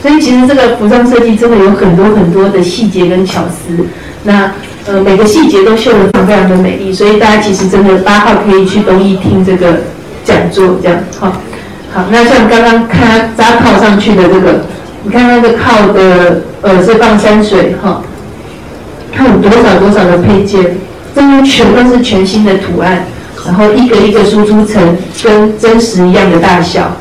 [0.01, 3.85] 所以其实这个服装设计真的有很多很多的细节跟巧思。
[4.23, 4.51] 那
[4.85, 9.81] 呃每个细节都绣得非常非常的美丽，所以大家其实真的八号可以去东艺听这个
[10.23, 11.33] 讲座，这样好。
[11.93, 14.61] 好，那像刚刚看它扎靠上去的这个，
[15.03, 18.01] 你看那个靠的，呃，是放山水哈，
[19.11, 20.77] 它有多少多少的配件，
[21.15, 23.05] 这边全都是全新的图案，
[23.45, 26.91] 然后一个一个输出成跟真实一样的大小，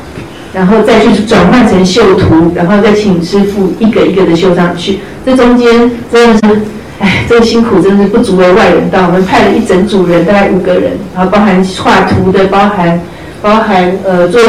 [0.53, 6.61] 然后再去转换成绣图，然后再请师傅一个一个的绣上去，这中间真的是，
[6.99, 9.05] 哎，这个辛苦真的是不足为外人道。
[9.07, 12.99] 我们派了一整组人，大概五个人，然后包含画图的，包含。
[13.47, 14.41] 包含呃做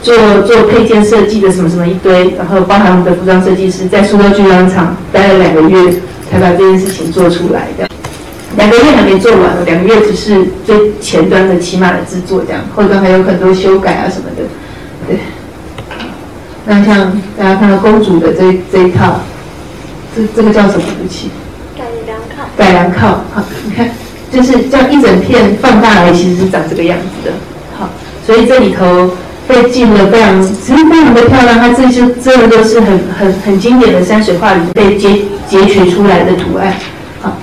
[0.00, 5.92] 做做配件设计的什么什么一堆，然后包含我们的服装设计师在苏州剧装厂待了两个月，
[6.30, 7.86] 才把这件事情做出来的。
[8.56, 14.44] 两个月还没做完，两个月只是最前端的起码的制作，这样后端还有很多修改啊什么的。
[15.06, 15.18] 对，
[16.64, 19.20] 那像大家看到公主的这这一套，
[20.16, 21.28] 这这个叫什么武器？
[21.76, 22.44] 改良靠。
[22.56, 23.90] 改良靠，好，你看，
[24.32, 27.34] 就是这样一整片放大来，其实是长这个样子的。
[28.26, 29.10] 所以这里头
[29.46, 31.60] 被进了非常，其实非常的漂亮。
[31.60, 36.74] 它这些真的都是很很很经典的山水画里被截截取出来的图案。
[37.22, 37.36] 好，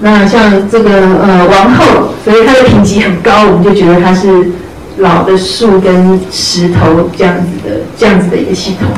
[0.00, 0.90] 那像这个
[1.22, 4.50] 呃王后，所以它的品级很高，我们就觉得它是
[4.96, 8.88] 老的树跟石头这样子的这样子的一个系统。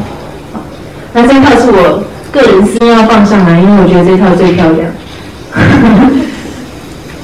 [1.13, 4.89] 那这套是我个人私要放上来，因为我觉得这套最漂亮。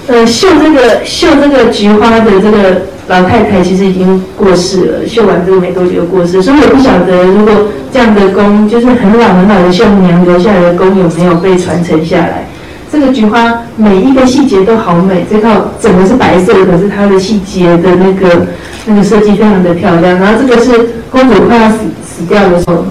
[0.09, 7.53] 呃，绣这个绣这个菊花的这个老太太其实已经过世了，绣完这个没多久就过世，所以我不晓得如果
[7.93, 12.47] 这样的工，就是很老很老的绣娘留下来的工有没有被传承下来。
[12.93, 18.47] 这个菊花每一个细节都好美，这套整个是白色的，可是它的细节的那个
[18.87, 20.19] 那个设计非常的漂亮。
[20.21, 20.71] 然后这个是
[21.11, 22.85] 公主快要死死掉的时候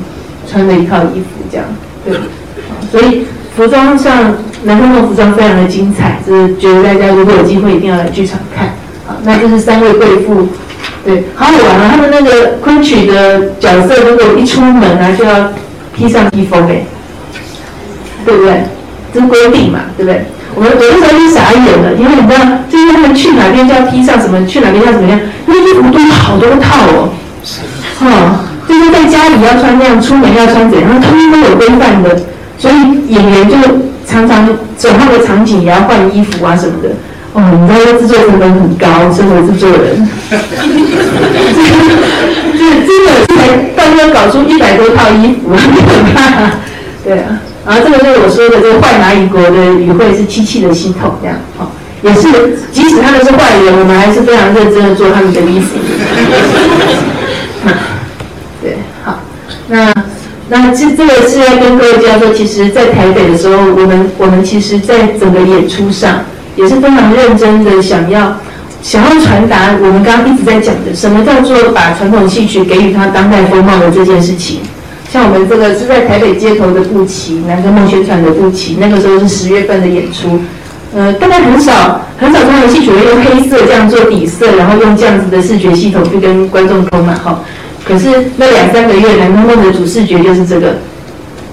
[0.50, 1.66] 穿的一套衣服，这样
[2.06, 2.18] 对，
[2.92, 3.26] 所以
[3.56, 4.36] 服装上。
[4.66, 8.70] 南方的服装非常的精彩，就是觉得大家如果有机会一定要来剧场看。
[9.06, 10.48] 好，那就是三位贵妇，
[11.06, 11.92] 对，好好玩啊！
[11.92, 15.52] 他们那个昆曲的角色，如果一出门啊，就要
[15.96, 16.84] 披上披风哎，
[18.26, 18.64] 对不对？
[19.14, 20.26] 这是规定嘛，对不对？
[20.56, 27.10] 我们有的时候就傻眼了，因为你知道，就是他们去哪边就要披上什么，去哪边要怎么样，那衣服都有好多套哦。
[28.02, 32.20] 哦，就是在家里要穿那样，出门要穿怎样，他们都有规范的，
[32.58, 33.56] 所以演员就。
[34.07, 36.90] 常常走那个场景也要换衣服啊什么的。
[37.34, 40.07] 哦，你知道这制作成本很高，身为制作人，
[42.57, 43.36] 这真的才
[43.76, 45.53] 刚刚搞出一百多套衣服，
[47.03, 51.68] 对啊，然后这个就是我说的这个坏蚂蚁国的语汇是机器的系统，这样哦，
[52.02, 55.84] 也是即使他们是坏人，我们还是非常认真的做他们的 leasing。
[58.64, 59.19] 对，好，
[59.68, 59.94] 那
[60.47, 66.23] 那这这个是要跟各位介绍说，其实，在台北的时候，我们我们其实在整个演出上
[66.55, 68.38] 也是非常认真的，想要
[68.81, 74.59] 想要传达我们刚刚一直在讲的，什么叫做把传统戏曲给予它当代风貌的这件事情。
[75.11, 80.39] 像我们这个是在台北街头的布旗，南科梦宣传的布旗，那个时候是十月份的演出，
[80.93, 87.39] 呃，大概很少很少传统戏曲会用黑色这样做底色，然后用这样子的视觉系统去跟观众沟嘛，哈。
[87.88, 90.78] 可是那两三个月，南通梦的主视觉就是这个，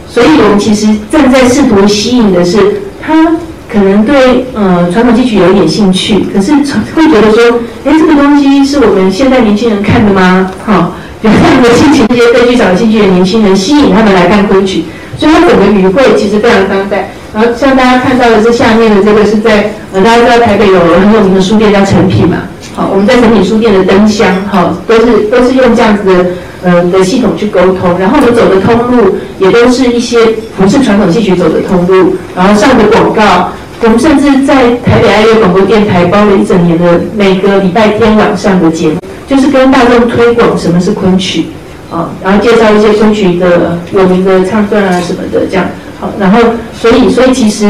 [0.08, 2.58] 所以我们其实正在试图吸引的是
[3.00, 3.36] 他
[3.70, 6.52] 可能对呃传统戏曲有一点兴趣，可是
[6.94, 10.50] 会觉得说，哎，这个东西是我们现在年轻人看的吗？
[10.66, 10.92] 哈。
[11.22, 14.82] 有这样的心情，这些对剧场有兴趣的年轻人吸引他们来看昆曲，
[15.16, 17.12] 所以它整个语汇其实非常当代。
[17.34, 22.38] 然后像大家看到的这下面的这个是在呃大家知道台北有很有名的书店叫成品嘛，
[22.74, 26.26] 好，我们在成品书店的灯箱，哈，都是都是用这样子的
[26.62, 27.98] 呃的系统去沟通。
[27.98, 30.18] 然后我们走的通路也都是一些
[30.58, 33.48] 不是传统戏曲走的通路，然后上的广告，
[33.82, 34.54] 我们甚至在
[34.84, 38.96] 台北爱乐广播电台包了一整年的每个礼拜天晚上的节目。
[39.26, 41.46] 就是跟大众推广什么是昆曲，
[41.90, 45.64] 啊，然后介绍一些昆曲的有名的唱段啊什么的，这样
[45.98, 46.38] 好，然后
[46.82, 47.64] 所以所以其实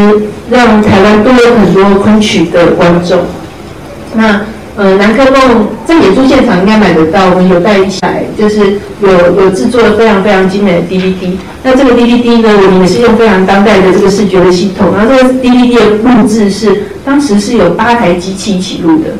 [0.51, 3.19] 让台湾多了很多昆曲的观众。
[4.15, 4.41] 那
[4.75, 11.37] 呃南科梦在演出现场应该买得到，我们有带一起来，就是有有制作了非常非常精美的 DVD。
[11.63, 19.11] 那这个 DVD 呢，我们也是用非常当代的这个视觉的系统，然后这个 DVD 的录制是当时是有八台机器一起录的。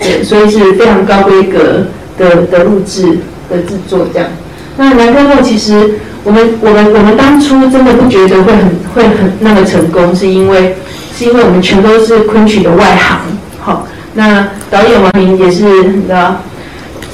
[0.00, 3.18] 对，所以是非常高规格的的录制
[3.50, 4.30] 的制作这样。
[4.78, 10.76] 那南科梦其实我们我们我们当初真的不觉得会很会很那么成功，是因为
[11.16, 13.18] 是因为我们全都是昆曲的外行。
[13.60, 16.40] 好，那导演王明也是你知道，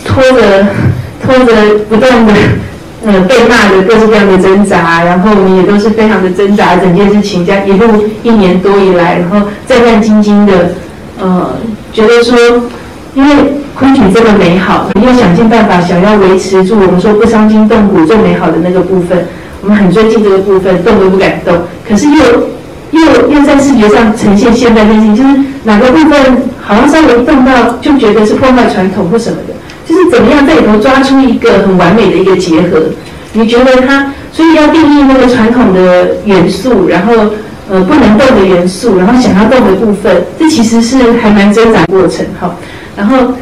[0.04, 0.66] 拖着
[1.24, 1.52] 拖着
[1.88, 2.32] 不断的
[3.04, 10.70] 呃被骂的各式各样的挣扎，然后我们也都是非常的挣扎整件事情，这样一路一年多以来，然后战战兢兢的
[11.20, 11.56] 呃
[11.92, 12.36] 觉得说。
[13.14, 13.34] 因为
[13.78, 19.24] 昆曲这么美好，你又想尽办法想要维持住我们说不伤筋动骨最美好的那个部分，
[19.62, 21.54] 我们很尊敬这个部分，动都不敢动。
[21.88, 22.20] 可是又
[22.90, 25.28] 又又在视觉上呈现现代变性，就是
[25.62, 29.54] 哪个部分好像稍微动到就觉得是破坏传统或什么的，
[29.86, 32.82] 就是怎么样在里头抓出一个很完美的一个结合？
[33.32, 37.12] 你觉得它所以要定义那个传统的元素，然后
[37.70, 42.52] 呃不能动的元素，然后想要动的部分，这其实是还蛮挣扎过程哈。
[42.96, 43.32] 然后，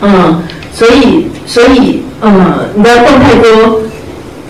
[0.00, 0.42] 嗯，
[0.72, 3.80] 所以，所以，嗯，你不要动太多，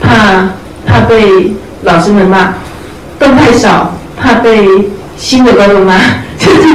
[0.00, 0.50] 怕
[0.84, 1.52] 怕被
[1.82, 2.54] 老师们骂；
[3.18, 4.66] 动太少，怕被
[5.16, 5.94] 新的观众骂。
[6.38, 6.68] 就是，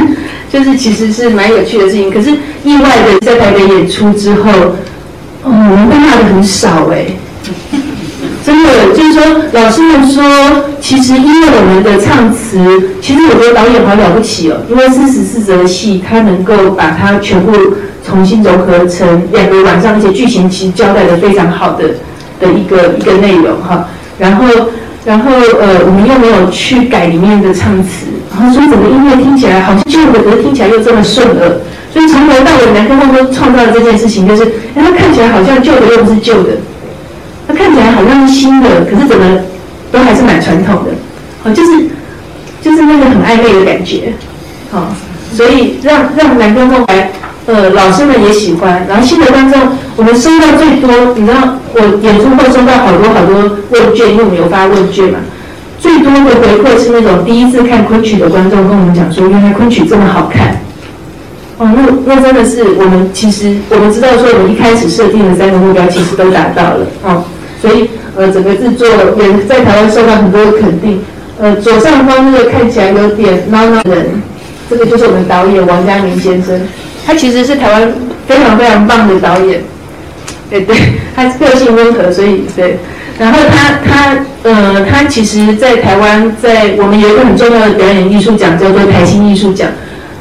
[0.52, 2.10] 就是，其实是蛮有趣的事情。
[2.12, 2.32] 可是
[2.64, 4.52] 意外的，在台北演出之后，
[5.44, 7.06] 哦，我们被骂的很少哎。
[8.44, 9.24] 真的，就是说，
[9.54, 10.24] 老师们说，
[10.82, 12.58] 其实因为我们的唱词，
[13.00, 17.52] 其实我觉得导演好了不起哦，因为四十四则戏，他能够把它全部
[18.04, 21.84] 重新融合成两个晚上，而且剧情其实交代的非常好的
[22.40, 23.88] 的一个一个内容哈。
[24.18, 24.46] 然后，
[25.06, 31.58] 然后呃，我们又没有去改里面的唱词，然后所以整个音乐听起来好像旧的，可是听起来又这么顺耳。
[31.94, 34.44] 所以从头到尾，南科梦都创造了这件事情，就是
[34.74, 36.58] 哎，它看起来好像旧的又不是旧的。
[37.52, 39.40] 看起来好像是新的，可是怎么
[39.92, 40.92] 都还是蛮传统的，
[41.44, 41.88] 好，就是
[42.62, 44.14] 就是那个很暧昧的感觉，
[44.72, 44.94] 好，
[45.34, 47.12] 所以让让男观众来，
[47.48, 49.60] 呃，老师们也喜欢，然后新的观众，
[49.96, 55.20] 我们收到最多，你知道，我演出后收到好多好多问卷，因为我们有发问卷嘛，
[55.80, 60.62] 最多的回馈是那种第一次看昆曲的观众跟我们讲说，原来昆曲这么好看，
[61.58, 67.24] 哦，那那真的是我们其实我们知道说，我们一开始设定的三个目标其实都达到了，哦。
[67.62, 71.00] 所以，呃，整个制作也在台湾受到很多的肯定。
[71.40, 74.22] 呃，左上方那个看起来有点孬孬人，
[74.70, 76.60] 这个就是我们导演王家明先生。
[77.06, 77.94] 他其实是台湾
[78.28, 79.64] 非常非常棒的导演。
[80.50, 80.76] 对对，
[81.16, 82.78] 他个性温和，所以对。
[83.18, 89.70] 然后他他呃，他其实，在台湾，在我们有一个很重要的表演艺术奖，叫做台新艺术奖。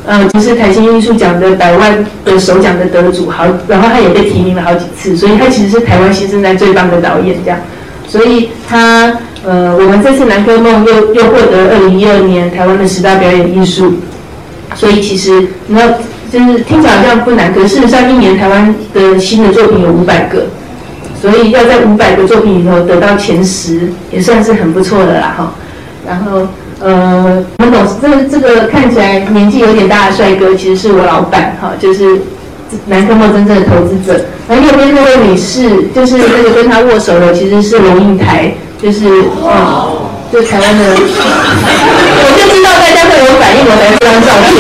[0.07, 7.61] 呃，就是台新艺术奖的百万的首奖的得主，好，然后他也被提名了好几次，所以他其实是台湾新生代最棒的导演，这样，
[8.09, 9.13] 所以他
[9.45, 13.95] 呃，我们这次南科梦又又获得二零一二年台湾的十大表演艺术，
[14.75, 15.89] 所以其实那
[16.31, 20.47] 就是听起来好像不难，可事实上一年台湾的新的作品有五百个，
[21.21, 25.53] 所以要在五百个作品里头得到前十，也算是很不错的啦哈。
[26.07, 26.49] 然后
[26.81, 32.21] 呃，我们董事这个这个看起来年纪有点大的帅哥，其实是我老板哈，就是
[32.87, 34.25] 南科梦真正的投资者。
[34.49, 38.53] 而右边那位女士，就是那个跟他握手的，其实是龙应台。
[38.83, 39.05] 就是
[39.45, 39.93] 嗯，
[40.33, 44.57] 就台湾的，我就知道大家会有反应，我才这张照片。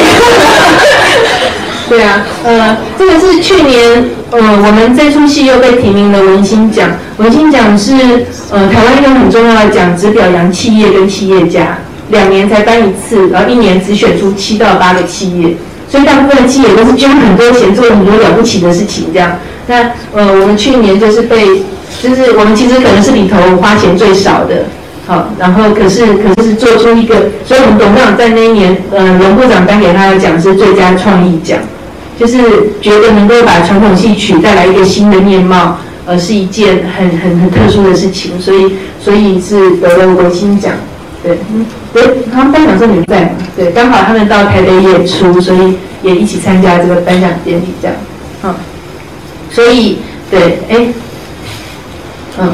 [1.89, 6.91] 对啊，呃，这个是去年，呃，我们这出戏又被提名了文心奖。
[7.17, 11.79] 文心奖是呃台湾一个很重要的奖，只表扬企业跟企业家，
[12.11, 15.57] 两年才颁一次，然后一年只选出七到八个企业，
[15.89, 19.39] 所以大部分的企业都是捐很多钱，做很多了不起的事情这样。
[19.67, 21.63] 那呃，我们去年就是被。
[22.01, 24.65] 就是我们其实可能是里头花钱最少的，
[25.09, 31.59] 好，然后可是可是做出一个，所以我们董事长在那一年，呃，龙部长颁给他的奖是最佳创意奖，
[32.19, 32.39] 就是
[32.81, 40.73] 觉得能够把传统戏曲带来一个新的面貌，呃，是一件很很很特殊的事情，所以所以是得了文心奖，
[41.25, 41.37] 对，
[41.93, 42.03] 对，
[42.33, 43.31] 他们颁奖你在嘛？
[43.57, 47.97] 对，刚好他们到台北演出，所以也一起参加这个颁奖典礼，这样，
[48.45, 48.55] 嗯，
[49.51, 49.99] 所以
[50.31, 50.87] 对，哎。
[52.39, 52.53] 嗯，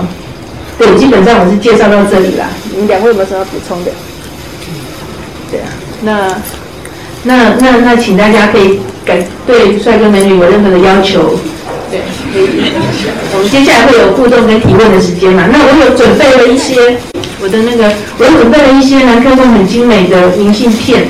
[0.79, 2.47] 对，基本上我是介绍到这里啦。
[2.73, 3.93] 你们两位有没有什么要补充的？
[5.49, 5.69] 对啊，
[6.03, 6.35] 那
[7.23, 11.39] 那那那，请大家可以感对帅哥美女有任何的要求，
[11.89, 12.01] 对，
[12.33, 12.73] 可以。
[13.35, 15.47] 我们接下来会有互动跟提问的时间嘛？
[15.53, 16.97] 那我有准备了一些
[17.43, 21.07] 我的那个，我准备了一些南科梦很精美的明信片，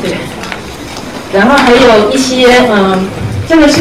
[0.00, 0.16] 对，
[1.32, 3.08] 然后还有一些嗯，
[3.48, 3.80] 这个是。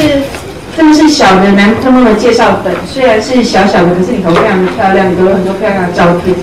[0.73, 6.33] 这个是小的南科梦的介绍本，虽然是小小的，可是里头非常的漂亮，有很多漂亮的照片。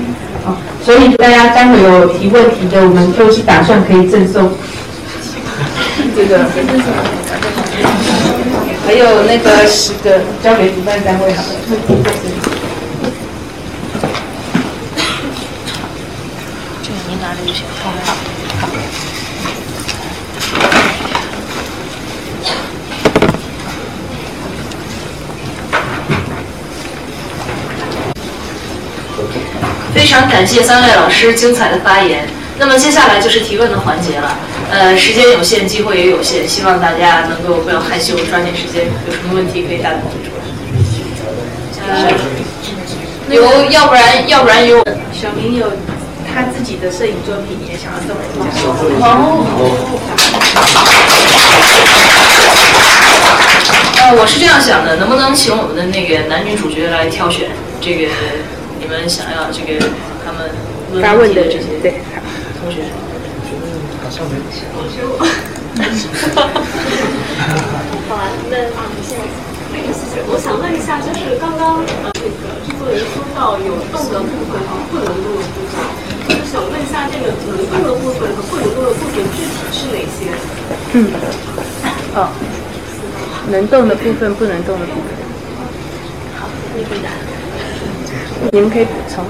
[0.44, 0.54] 好，
[0.84, 4.52] 所以大家待会有提问题的，我们就是打算可以赠送
[6.14, 6.44] 这个。
[8.86, 11.48] 还有那个十个交给主办单位好了。
[16.82, 16.90] 这
[17.48, 17.64] 个您拿着就行。
[17.82, 18.68] 好，好。
[29.94, 32.28] 非常感谢三位老师精彩的发言。
[32.58, 34.36] 那么接下来就是提问的环节了。
[34.70, 38.86] 呃，时间有限，机会也有限，希望大家能够不要害羞，抓紧时间。
[39.06, 40.30] 有什么问题可以大胆提出。
[41.88, 42.12] 呃，
[43.30, 44.84] 有，要不然，要不然有。
[45.12, 45.66] 小明有
[46.32, 48.60] 他自己的摄影作品，也想要送给大家。
[49.00, 49.44] 哦。
[54.00, 57.50] 呃，我是这样想的，能不能请我们的那个男女主角来挑选
[57.80, 58.08] 这个？
[58.80, 59.74] 你们想要这个
[60.24, 60.54] 他们
[61.02, 62.00] 发问的这些对
[62.62, 62.86] 同学，
[64.00, 65.18] 好像没有。
[68.08, 68.54] 好啊，那
[69.02, 69.26] 现在
[69.74, 71.82] 那个是，我想问一下，就是刚刚
[72.14, 72.30] 那个
[72.64, 75.74] 制作人说到有动的部分和不能动的部分，
[76.90, 80.32] 下，这个能动的部分和不能动的部分具体是哪些？
[80.94, 80.96] 嗯，
[82.14, 82.28] 哦，
[83.50, 85.04] 能动的部分，不能动的部分。
[86.38, 87.10] 好，你回答。
[88.52, 89.24] 你们可以补充。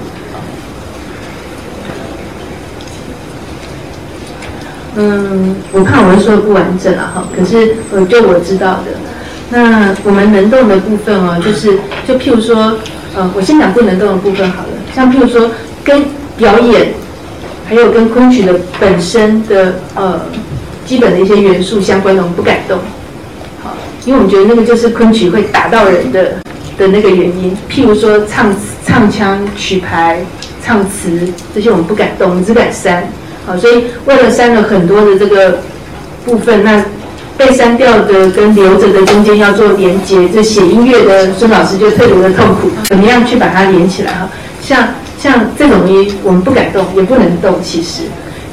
[4.95, 7.27] 嗯，我怕我会说的不完整了哈。
[7.35, 8.91] 可是呃，就我知道的，
[9.49, 12.75] 那我们能动的部分哦，就是就譬如说，
[13.15, 14.69] 呃，我先讲不能动的部分好了。
[14.93, 15.49] 像譬如说，
[15.83, 16.03] 跟
[16.37, 16.93] 表演，
[17.69, 20.19] 还有跟昆曲的本身的呃
[20.85, 22.79] 基本的一些元素相关的，我们不敢动。
[23.63, 26.39] 好，因为我们觉得那个就是昆曲会打到人的。
[26.79, 28.55] 的那个原因，譬如说唱
[28.85, 30.21] 唱腔、曲牌、
[30.63, 33.05] 唱词这些，我们不敢动，我们只敢删。
[33.45, 35.59] 好，所以为了删了很多的这个
[36.23, 36.85] 部分，那
[37.37, 44.13] 被删掉的跟留着的中间要做连接，这写音乐的孙老师就特别的痛苦，怎么样去把它连起来？
[44.13, 44.29] 哈，
[44.61, 44.87] 像
[45.21, 48.03] 像这种东西，我们不敢动，也不能动，其实。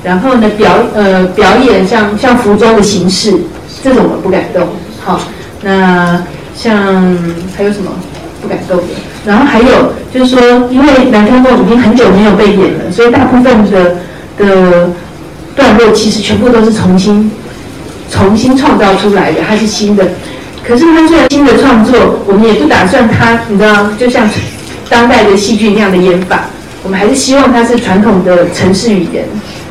[0.03, 3.35] 然后呢，表呃表演像像服装的形式，
[3.83, 4.67] 这种我们不敢动。
[5.05, 5.21] 好，
[5.63, 6.23] 那
[6.55, 7.17] 像
[7.57, 7.91] 还有什么？
[8.43, 8.85] 不敢动的。
[9.25, 10.41] 然后还有就是说，
[10.71, 13.97] 因为《南天梦》已经很久没有被演了，所以大部分的
[14.37, 14.91] 的
[15.57, 17.29] 段落其实全部都是重新
[18.11, 20.07] 重新创造出来的，它是新的。
[20.65, 24.29] 可是它虽然新的创作，我们也不打算它，你知道，就像
[24.89, 26.45] 当代的戏剧那样的演法，
[26.87, 29.25] 我们还是希望它是传统的城市语言，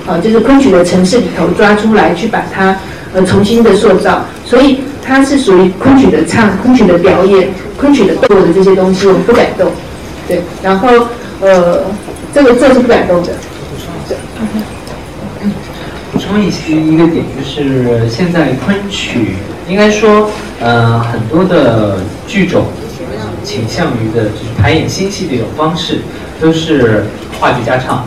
[0.06, 2.78] 啊，就是昆曲的城市里头抓出来，去把它
[3.14, 4.26] 呃重新的塑造。
[4.44, 7.48] 所以它是属于昆曲的唱，昆曲的表演。
[7.78, 9.72] 昆曲的动的这些东西，我们不敢动，
[10.28, 10.42] 对。
[10.62, 10.90] 然后，
[11.40, 11.86] 呃，
[12.34, 13.30] 这个这是不敢动的。
[14.10, 14.18] 对，
[16.12, 19.36] 补充一些一个点，就是现在昆曲
[19.70, 20.30] 应该说，
[20.60, 22.66] 呃，很多的剧种
[23.42, 26.00] 倾向于的就是排演新戏的一种方式，
[26.40, 27.06] 都是
[27.40, 28.06] 话剧加唱，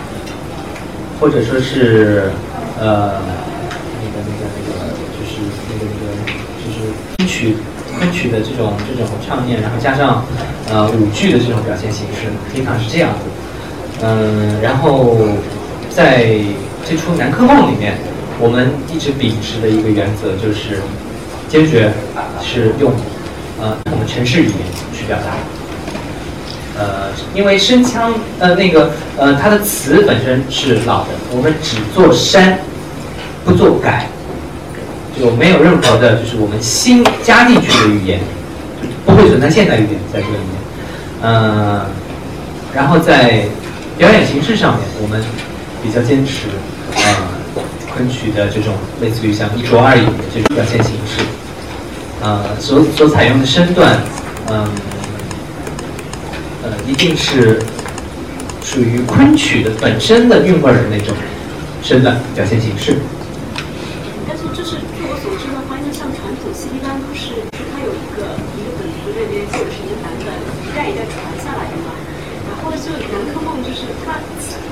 [1.21, 2.31] 或者说是
[2.79, 3.21] 呃
[4.01, 7.57] 那个那个那个就是那个那个就是昆曲
[7.99, 10.25] 昆曲的这种这种唱念，然后加上
[10.71, 13.19] 呃舞剧的这种表现形式，经常是这样子。
[14.03, 15.17] 嗯，然后
[15.91, 16.39] 在
[16.89, 17.99] 这出《南柯梦》里面，
[18.39, 20.81] 我们一直秉持的一个原则就是，
[21.49, 21.91] 坚决
[22.41, 22.93] 是用
[23.61, 24.55] 呃我们城市语言
[24.95, 25.35] 去表达。
[26.79, 32.61] 呃，因为声腔呃那个呃它的词本身是老的，我们只做删，
[33.45, 34.07] 不做改，
[35.19, 38.21] 就没有任何的就是我们新加进去的语言，
[39.05, 41.21] 不会存在现代语言在这里面。
[41.21, 41.87] 呃，
[42.73, 43.45] 然后在
[43.97, 45.21] 表演形式上面，我们
[45.83, 46.47] 比较坚持
[46.95, 47.03] 呃
[47.93, 51.23] 昆曲的这种类似于像一桌二椅的这种表现形式，
[52.23, 53.97] 呃所所采用的身段，
[54.49, 54.69] 嗯呃
[56.87, 57.61] 一定是
[58.63, 61.15] 属于昆曲的本身的韵味儿的那种
[61.83, 62.97] 身段表现形式。
[64.29, 67.33] 但是就是据我所知的话，因为像传统戏一般都是，
[67.73, 70.29] 它有一个一个本子那边或者是一个版本
[70.65, 71.97] 一代一代传下来的嘛。
[72.49, 74.21] 然后就《南柯梦》就是它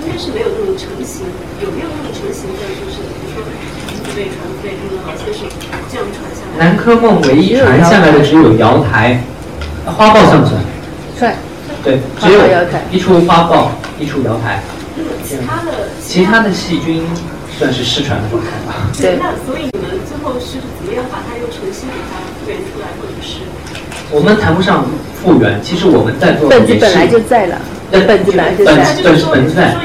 [0.05, 1.25] 应该是没有那种成型，
[1.65, 3.41] 有没有那种成型的，就是比如说
[4.05, 5.49] 父辈传父辈他们老先是
[5.89, 6.61] 这样传下来。
[6.61, 9.23] 南柯梦唯一传下来的只有瑶台，
[9.87, 10.61] 啊花豹算不算？
[11.19, 11.37] 算。
[11.87, 12.41] 对，只有
[12.91, 14.61] 一出花豹，一出瑶台，
[14.97, 15.71] 那么其他的
[16.03, 17.07] 其他的细菌
[17.57, 18.91] 算是失传的状态吧。
[19.01, 23.39] 对那所以你们最后是怎么样把它又重新给它复原出来，或者是？
[24.11, 24.85] 我们谈不上
[25.23, 27.61] 复原，其实我们在做的是本子本来就在了，
[27.93, 28.95] 对本子本来就本在。
[29.05, 29.77] 本本子在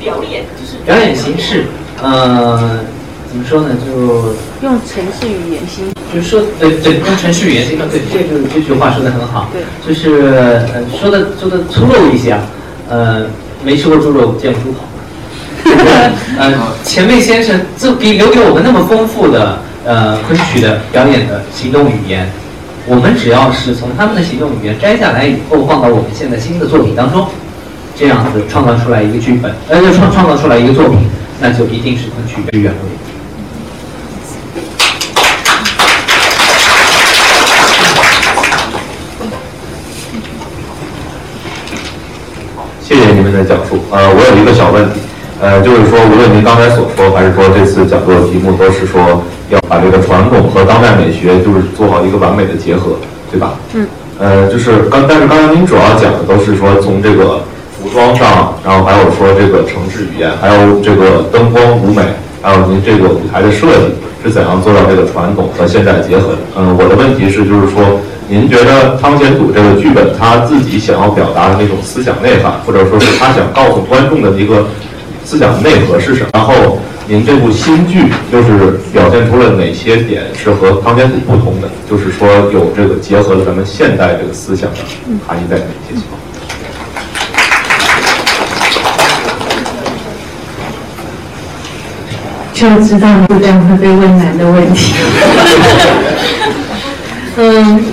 [0.00, 1.66] 表演就是表演形式，
[2.02, 2.80] 呃，
[3.30, 3.76] 怎么说呢？
[3.84, 4.34] 就
[4.66, 9.50] 用城市语言心就是说，对对，用程序语言形式，对，这个这句话说的很好。
[9.52, 10.22] 对，就是
[10.72, 12.40] 呃，说的说的粗陋一些啊，
[12.88, 13.26] 呃，
[13.62, 14.88] 没吃过猪肉，见过猪跑。
[16.38, 22.26] 呃，前辈先生这给留给我们那么丰富的呃昆曲的表演的行动语言，
[22.86, 27.26] 我们只要是从他们的行动语言摘下来以后，放到我们现在新的作品当中，
[27.94, 30.98] 这样子创造出来一个剧本，呃，就创创造出来一个作品，
[31.38, 32.78] 那就一定是昆曲原味。
[42.88, 43.76] 谢谢你们的讲述。
[43.90, 45.00] 呃，我有一个小问题，
[45.42, 52.96] 呃，就是说，无论您刚才所说，还是说这次讲座的题目，都是说要把这个传统和当代美学，就是做好一个完美的结合，
[53.30, 53.52] 对吧？
[53.74, 53.86] 嗯。
[54.18, 57.44] 呃，就是刚，但是刚才您主要讲的都是说从这个
[57.76, 62.00] 服装上，然后还有说这个城市语言，还有这个灯光舞美，
[62.40, 63.92] 还有您这个舞台的设计
[64.24, 66.38] 是怎样做到这个传统和现代结合的？
[66.56, 74.66] 嗯、我的问题是，就是说，您觉得汤显祖这个剧本他自己想要表达的那种思想内涵，或者说是他想告诉观众的一个
[75.24, 76.28] 思想内核是什么？
[76.34, 81.70] 然后您这部新剧就是表现出了哪些点是和汤显祖不同的？
[81.90, 84.76] 就是说有这个结合了咱们现代这个思想的
[85.26, 85.72] 含义在里面。
[85.88, 86.02] 谢谢。
[92.52, 94.92] 就知道你这样会被问难的问题。
[97.40, 97.84] 嗯，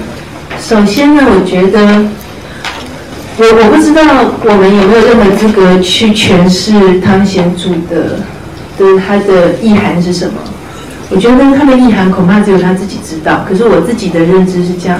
[0.68, 1.80] 首先呢，我觉得
[3.38, 4.02] 我我不知道
[4.44, 8.18] 我们有没有任何资格去诠释汤显祖的
[8.76, 10.34] 的他的意涵是什么。
[11.12, 13.46] 我觉得他的意涵恐怕只有他自己知道。
[13.48, 15.00] 可是我自己的认知是这样，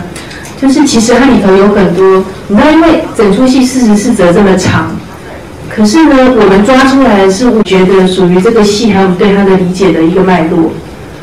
[0.62, 4.96] 就是其实它里头有很多，你知道，因为整出戏四十四则这么长。
[5.68, 10.72] 可是呢，我们抓出来是我觉得属于这个戏还有对他的理解的一个脉络，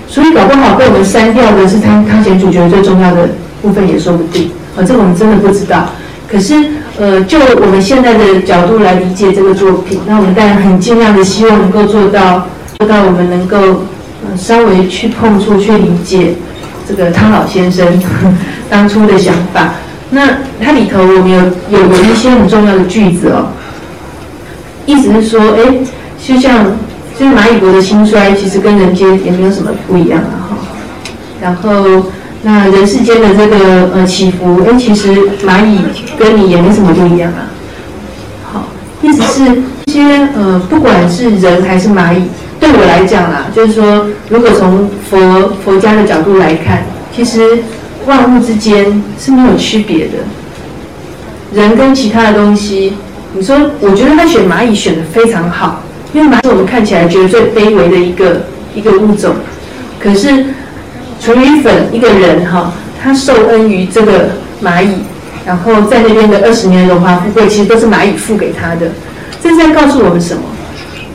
[0.09, 3.29] 所以搞不好被我们删掉的是汤汤显主角最重要的
[3.63, 5.89] 部分也说不定，啊，这我们真的不知道。
[6.29, 6.55] 可是
[6.99, 12.49] 呃，就我们现在的角度来理解这个作品，那我们当然很尽量的希望能够做到
[12.79, 13.85] 做到我们能够
[14.37, 16.35] 稍微去碰触、去理解
[16.89, 17.87] 这个汤老先生
[18.69, 19.75] 当初的想法。
[20.11, 20.29] 那
[20.61, 23.49] 它里头我们有有有一些很重要的句子哦。
[24.85, 25.79] 意思是说，哎，
[26.23, 26.65] 就像
[27.19, 30.57] 就是蚂蚁国的兴衰，其实跟人间也没有什么不一样啊，哈。
[31.41, 32.07] 然后，
[32.43, 35.09] 那人世间的这个呃起伏，哎，其实
[35.47, 35.79] 蚂蚁
[36.19, 37.47] 跟你也没什么不一样啊。
[38.53, 38.69] 好，
[39.01, 42.23] 意思是这些呃，不管是人还是蚂蚁，
[42.59, 46.83] 对我来讲啦，就是说，如果从佛佛家的角度来看，
[47.15, 47.59] 其实
[48.07, 50.15] 万物之间是没有区别的。
[51.55, 52.95] 人跟其他的东西。
[53.35, 55.83] 你说，我觉得他选蚂蚁选的非常好，
[56.13, 58.43] 因为蚂蚁我们看起来觉得最卑微的一个
[58.75, 59.35] 一个物种，
[59.99, 60.45] 可是
[61.23, 64.31] 纯鱼粉一个人哈，他受恩于这个
[64.61, 64.89] 蚂蚁，
[65.47, 68.89] 然后在那边的二十年荣华富贵，其实都是蚂蚁付给他的。
[69.41, 70.43] 这是在告诉我们什么？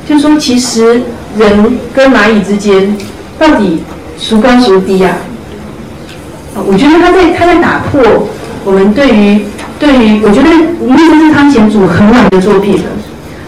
[0.07, 1.01] 就是说，其实
[1.37, 2.95] 人跟蚂蚁之间
[3.37, 3.83] 到底
[4.17, 5.17] 孰高孰低呀？
[6.55, 8.29] 啊，我觉得他在他在打破
[8.63, 9.45] 我们对于
[9.77, 12.89] 对于，我觉得因为这是汤显祖很晚的作品了，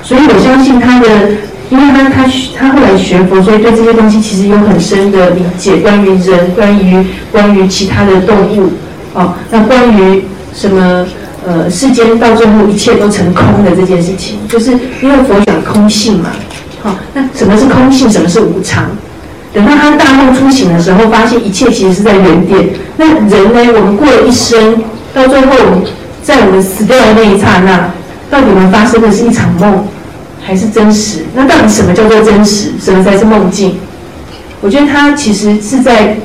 [0.04, 1.08] 所以我相信他的，
[1.70, 2.26] 因为他他
[2.58, 8.72] 他后来学佛，所以对这些东西其实有很深的理解，关于人，关于关于其他的动物，
[9.14, 10.24] 哦，那关于
[10.54, 11.06] 什么？
[11.48, 14.72] 呃，世间到最后一切都成空的这件事情，就是
[15.02, 16.32] 因为佛讲空性嘛。
[16.84, 18.12] 好，那什么是空性？
[18.12, 18.86] 什么是无常？
[19.54, 22.70] 等到他大梦初醒的时候，发现一切其实是在原点。
[22.98, 23.80] 那人呢？
[23.80, 24.84] 我们过了一生，
[25.14, 25.56] 到最后
[26.22, 27.90] 在我们死掉的那一刹那，
[28.30, 29.88] 到底我们发生的是一场梦，
[30.42, 31.26] 还是真实？
[31.36, 32.72] 那到底什么叫做真实？
[32.80, 33.78] 什么才是梦境？
[34.62, 36.18] 我觉得他其实是在。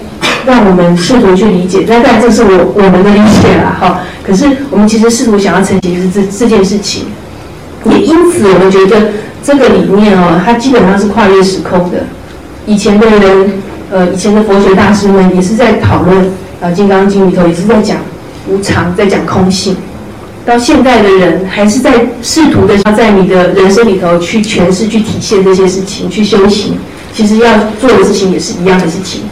[0.46, 4.00] 让我们试图去理解，那但这是我我们的理解啦，哈。
[4.22, 7.04] 可是我们其实试图想要呈现是这这件事情，
[7.86, 9.08] 也因此我们觉得
[9.42, 12.04] 这个理念哦，它基本上是跨越时空的。
[12.66, 13.52] 以前的人，
[13.90, 16.30] 呃，以前的佛学大师们也是在讨论，
[16.60, 17.96] 呃，《金刚经》里头也是在讲
[18.46, 19.74] 无常，在讲空性。
[20.44, 26.76] 到现在的人还是在试图的要在你的人生里头去诠释、去体现这些事情，去修行。
[27.14, 27.50] 其实要
[27.80, 29.22] 做的事情也是一样的事情。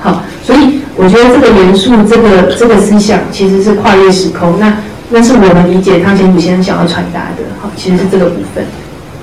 [0.00, 4.60] 好，所以我觉得这个元素，这个这个思想其实是跨越时空。
[4.60, 4.76] 那
[5.08, 7.42] 那是我们理解汤显祖先生想要传达的。
[7.60, 8.64] 好，其实是这个部分。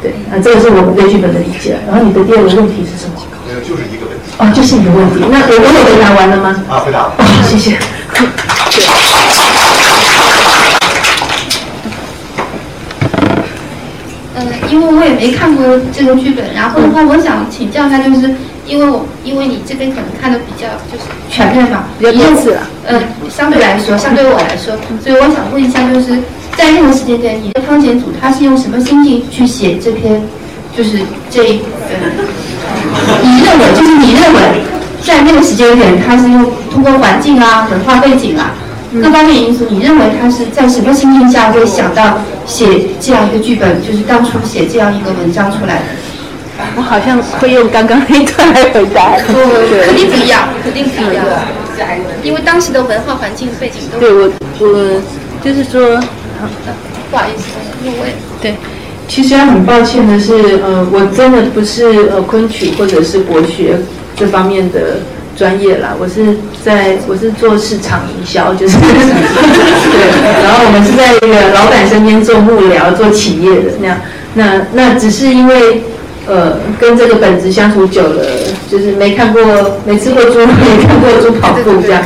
[0.01, 1.77] 对，那这个是我们对剧本的理解。
[1.87, 3.21] 然后你的第二个问题是什么？
[3.47, 4.33] 没有，就是一个问题。
[4.37, 5.23] 哦，就是一个问题。
[5.31, 6.63] 那我我有回答完了吗？
[6.69, 7.13] 啊，回答了。
[7.47, 7.77] 谢谢。
[8.19, 8.27] 嗯，
[14.69, 18.33] 因为我也没看过这个剧本，然后的话，我想请教一下，就是。
[18.67, 22.59] 因为我因为你这边可能看的比较就是全面嘛，比较正式了。
[22.85, 26.17] 嗯，相对来说，相对我来说，所以我想问一下，就是
[26.57, 30.21] 在那个时间点，你的汤显祖他是用什么心境去写这篇，
[30.75, 30.99] 就是
[31.31, 31.95] 这呃，
[33.23, 34.41] 你认为就是你认为
[35.01, 38.51] 在那个时间点，他是用通过环境啊、文化背景啊
[38.93, 42.65] 各方面因素，你认为他是在什么心境下会想到写
[42.99, 45.83] 这样一个剧本，就是当初写这样一个文章出来的？
[46.75, 51.23] 我好像会用刚刚那一段来回答，肯定不一样，肯定不一样，
[52.23, 55.01] 因为当时的文化环境背景都对我我
[55.43, 55.99] 就是说，
[57.11, 57.43] 不好意思，
[57.85, 58.55] 入位对，
[59.07, 60.33] 其实很抱歉的是，
[60.63, 63.77] 呃，我真的不是呃昆曲或者是国学
[64.15, 64.97] 这方面的
[65.37, 66.35] 专业啦，我是
[66.65, 73.97] 在我是做市场营销，就是 对，然后我们是在那个老板身边做幕僚、做企业的那样，
[74.33, 75.83] 那那只是因为。
[76.29, 78.21] 呃，跟这个本子相处久了，
[78.69, 79.41] 就是没看过、
[79.85, 82.03] 没吃过猪， 没看过猪跑步这样。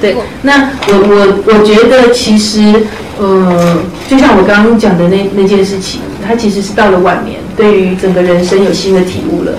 [0.00, 2.72] 对，那我我我觉得其实，
[3.18, 3.76] 呃，
[4.08, 9.50] 就像我刚刚讲的那那件事情，它其实是到了晚年，对于整个人生有新的体悟了，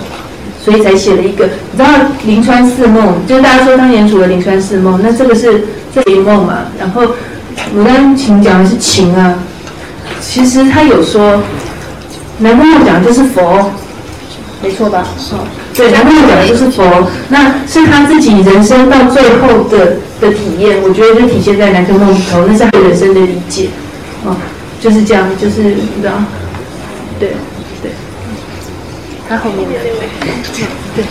[0.66, 1.46] 所以才写了一个。
[1.72, 1.86] 你知道
[2.26, 6.66] 《临川四梦》，就是大家说当年楚的《临川四梦》，那这个是这一梦嘛？
[6.80, 7.04] 然后
[7.78, 9.36] 牡丹琴讲的是情啊，
[10.20, 11.40] 其实他有说，
[12.40, 13.70] 南宫梦讲的就是佛。
[14.64, 15.06] 没错吧？
[15.32, 16.84] 哦，对，然后讲的就是佛，
[17.30, 23.70] 那是他自己人生到最后的的体验，我觉得就体现在南柯梦里头，那是他人生的理解，
[24.26, 24.36] 哦，
[24.82, 26.14] 就是这样，就是你知道，
[27.20, 27.34] 对
[29.26, 29.74] 对，他后面的，
[30.96, 31.04] 对，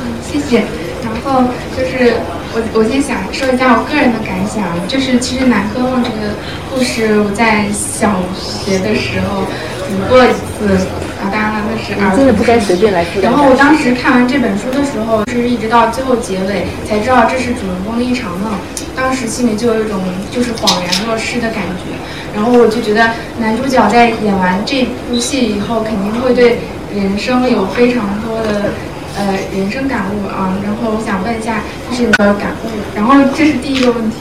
[0.00, 0.64] 嗯，谢谢。
[1.02, 1.44] 然后
[1.76, 2.14] 就是
[2.54, 6.34] 我，我先想说一下我个人的感想，就是其实南柯梦这个
[6.70, 9.44] 故事，我在小学的时候。
[9.88, 10.86] 读过一次
[11.20, 18.52] 啊，当然了，那是儿真的不该随便来然后我当时看完这本书的时候，是一直到最后结尾才知道这是主人公的一场梦，
[18.96, 20.00] 当时心里就有一种
[20.30, 21.94] 就是恍然若失的感觉。
[22.34, 26.58] 然后我就觉得男主角在演完这部戏以后，肯定会对
[26.94, 28.72] 人生有非常多的
[29.16, 30.58] 呃人生感悟啊。
[30.64, 32.68] 然后我想问一下，这是你的感悟？
[32.94, 34.16] 然后这是第一个问题。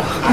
[0.00, 0.30] 啊，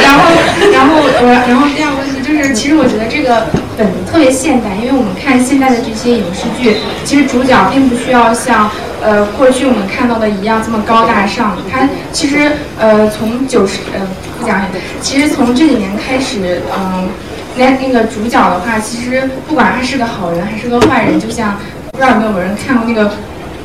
[0.00, 0.30] 然后，
[0.72, 1.06] 然后我，
[1.48, 2.01] 然后第二个
[2.32, 3.46] 就是，其实我觉得这个
[3.76, 8.70] 本子特别现代，因为我们看现在的这些影视剧，其实主角并不需要像
[9.02, 11.56] 呃过去我们看到的一样这么高大上。
[11.70, 14.00] 他其实呃从九十呃
[14.38, 14.64] 不讲，
[15.02, 17.08] 其实从这几年开始，嗯，
[17.56, 21.58] 那那个主角的话，其实不管他是个好人还是个坏人，就像
[21.90, 23.10] 不知道有没有人看过那个。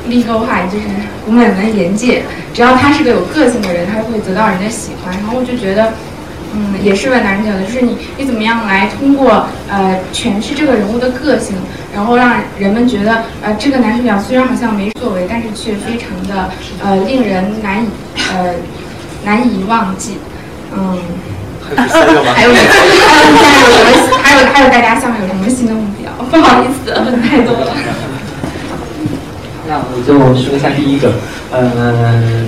[0.07, 0.85] 立个话就是
[1.26, 2.23] 古美门言界，
[2.53, 5.14] 只要他是个有个性的人，他会得到人的喜欢。
[5.14, 5.91] 然后我就觉得，
[6.56, 11.56] 嗯，也是问男主角的，就是你你怎么样来通过呃诠释这个人物的个性，
[11.94, 16.49] 然后让人们觉得呃这个男主角虽然好像没作为，但是却非常的
[16.84, 17.88] 呃令人难以
[18.34, 18.53] 呃
[19.24, 20.18] 难以忘记，
[20.76, 20.98] 嗯。
[21.76, 22.69] 还有， 还有什么？
[24.24, 26.10] 还有还有，大家下面有什么新的目标？
[26.32, 27.74] 不好意思，问太多了。
[29.68, 31.11] 那我就说一下第一个，
[31.52, 32.48] 呃，嗯，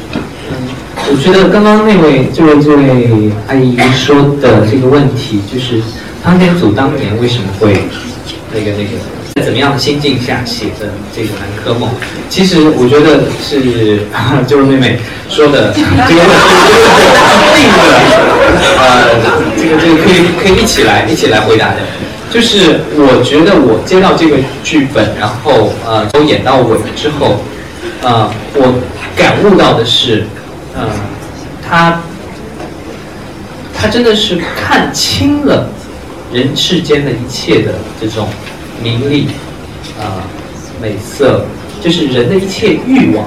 [1.07, 5.81] 我觉得刚刚那位这位这位阿姨说的这个问题，就是
[6.23, 7.83] 汤显祖当年为什么会
[8.53, 8.97] 那个那个
[9.35, 11.89] 在怎么样的心境下写的这个《南柯梦》？
[12.29, 14.01] 其实我觉得是
[14.45, 14.99] 就是妹妹
[15.29, 16.29] 说的这个问
[17.55, 17.89] 题，定的，
[18.77, 19.15] 呃，
[19.57, 21.77] 这个这个可以可以一起来一起来回答的。
[22.31, 27.41] 就是我觉得我接到这个剧本，然后呃都演到尾了之后，
[28.03, 28.75] 呃，我
[29.15, 30.27] 感悟到的是，
[30.75, 30.89] 呃，
[31.67, 32.01] 他
[33.73, 35.69] 他真的是看清了
[36.31, 38.27] 人世间的一切的这种
[38.83, 39.27] 名利
[39.99, 40.23] 啊
[40.81, 41.45] 美色，
[41.81, 43.25] 就是人的一切欲望，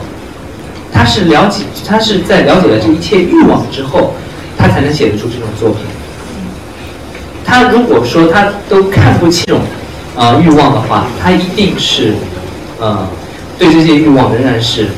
[0.92, 4.14] 他是了解他是在了解了这一切欲望之后，
[4.56, 5.80] 他才能写得出这种作品。
[7.44, 9.54] 他如果说他都看不清
[10.16, 12.14] 啊欲望的话，他一定是
[12.80, 13.06] 呃
[13.58, 14.88] 对这些欲望仍然是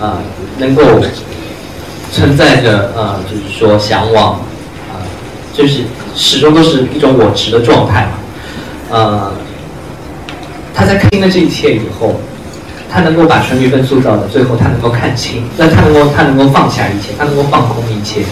[0.00, 0.18] 啊
[0.58, 0.82] 能够
[2.14, 4.34] 存在着呃就是说向往
[4.88, 5.02] 啊
[5.52, 5.80] 就是
[6.14, 8.12] 始终都是一种我执的状态嘛
[8.90, 9.32] 呃
[10.72, 12.20] 他在看清了这一切以后，
[12.88, 18.22] 他能够把陈玉芬塑造的最后他能够看清，那他能够他能够放下一切，他能够放空一切，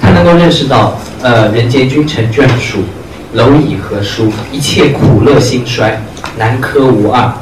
[0.00, 0.96] 他能够认识到。
[1.22, 2.80] 呃，人间君臣眷属，
[3.34, 4.30] 蝼蚁何殊？
[4.52, 5.98] 一切苦乐兴衰，
[6.36, 7.32] 南柯无二。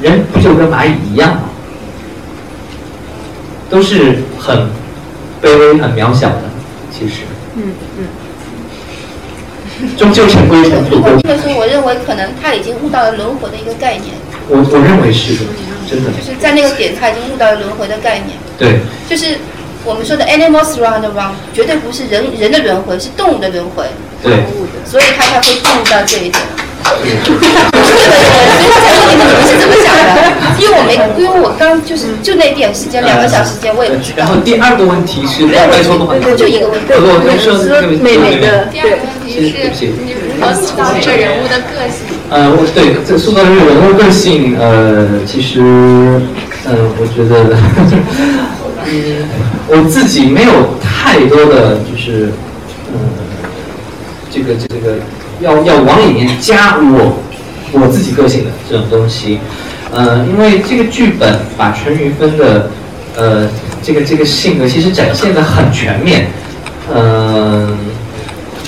[0.00, 1.42] 人不就跟蚂蚁一样吗？
[3.68, 4.66] 都是很
[5.42, 6.42] 卑微、很渺小的，
[6.90, 7.22] 其实。
[7.56, 8.06] 嗯嗯。
[9.96, 11.20] 终究尘归尘，土归土。
[11.22, 14.14] 这个时候，我认为可能他已经悟到了轮回的一个概念。
[14.48, 15.40] 我我认为是的，
[15.88, 16.10] 真的。
[16.10, 18.36] 就是在那个点，他已经悟到了轮回的概念。
[18.58, 18.80] 对。
[19.08, 19.38] 就是。
[19.84, 23.86] 我们说的 animals run around 绝对不是人人的轮回，是动物的轮回。
[24.20, 24.44] 对。
[24.84, 26.42] 所以他才会悟到这一点。
[27.02, 27.46] 对对对，
[27.84, 30.18] 所以才问你们你们是怎么想的？
[30.58, 33.90] 因为我没，因为我刚就是就那点时间，两个小时时间，我也。
[34.16, 36.86] 然后第二个问题是，再说的话，就一个问题。
[36.90, 37.54] 我我说
[38.02, 38.66] 妹妹的。
[38.72, 42.06] 第二个问题是，你如何塑造这个人物的个性？
[42.30, 47.56] 呃，我对这塑造这个人物个性，呃，其实，嗯，我觉得。
[48.90, 49.28] 嗯，
[49.68, 52.32] 我自己没有太多的就是，
[52.92, 52.98] 嗯，
[54.30, 54.96] 这个这个
[55.40, 57.18] 要要往里面加我
[57.72, 59.38] 我自己个性的这种东西，
[59.92, 62.70] 呃，因为这个剧本把陈云芬的
[63.16, 63.48] 呃
[63.82, 66.26] 这个这个性格其实展现的很全面，
[66.94, 67.76] 嗯，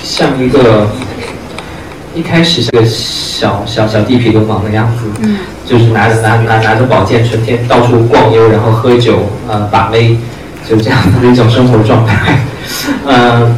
[0.03, 0.89] 像一个
[2.13, 5.37] 一开始是个小小小地痞流氓的样子，嗯。
[5.63, 10.17] 就是拿着拿拿拿着宝剑，成天到处逛悠，然后喝酒，呃，把妹，
[10.67, 12.39] 就这样的一种生活状态。
[13.07, 13.57] 嗯，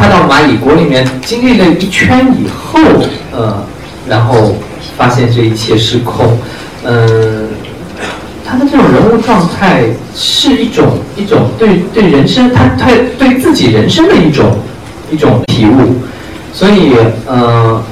[0.00, 2.80] 他到蚂蚁国里面经历了一圈以后，
[3.32, 3.62] 呃，
[4.08, 4.56] 然后
[4.96, 6.38] 发现这一切是空。
[6.84, 7.48] 嗯，
[8.46, 9.84] 他的这种人物状态
[10.16, 14.56] 是一种一种对对人生，他他对自己人生的一种
[15.10, 15.98] 一种体悟。
[16.54, 16.94] 所以，
[17.26, 17.82] 呃，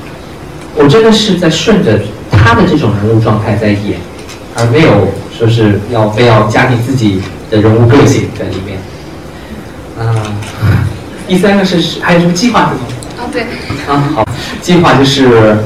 [0.74, 2.00] 我真的是在顺着。
[2.30, 3.98] 他的这种人物状态在演，
[4.54, 7.20] 而没有说是要非要加你自己
[7.50, 8.78] 的人物个性在里面。
[9.98, 10.14] 啊，
[11.28, 12.80] 第三个是还有什么计划是吗？
[13.18, 13.42] 啊，对。
[13.86, 14.26] 啊，好，
[14.62, 15.58] 计划就是，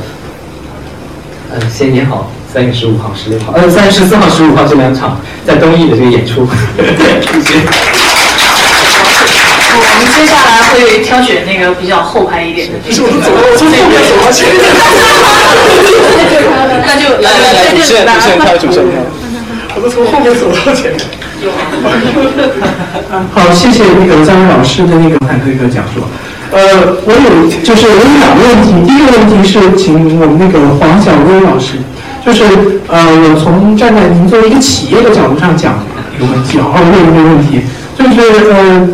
[1.53, 6.45] 呃，先演好三月十五号、十六号，呃，三月十四号、十五号这两场在东艺的这个演出。
[6.77, 7.61] 谢谢。
[9.75, 12.75] 我们接下来会挑选那个比较后排一点的。
[12.93, 14.45] 是我走我从后面走过去。
[16.85, 18.99] 那就来来来，主持人主持人跳，主持人跳。
[19.77, 21.01] 我都从后面走到前面。
[23.35, 26.01] 好，谢谢那个张老师的那个坦克一个讲述。
[26.51, 26.59] 呃，
[27.05, 31.79] 我有就是我有两个问题，第一个问题是请我们那个黄小薇老师，
[32.25, 32.45] 就是
[32.89, 35.75] 呃，我从站在您作为一个企业的角度上讲
[36.17, 37.61] 一个问题，好好问一个问题，
[37.99, 38.89] 就是呃。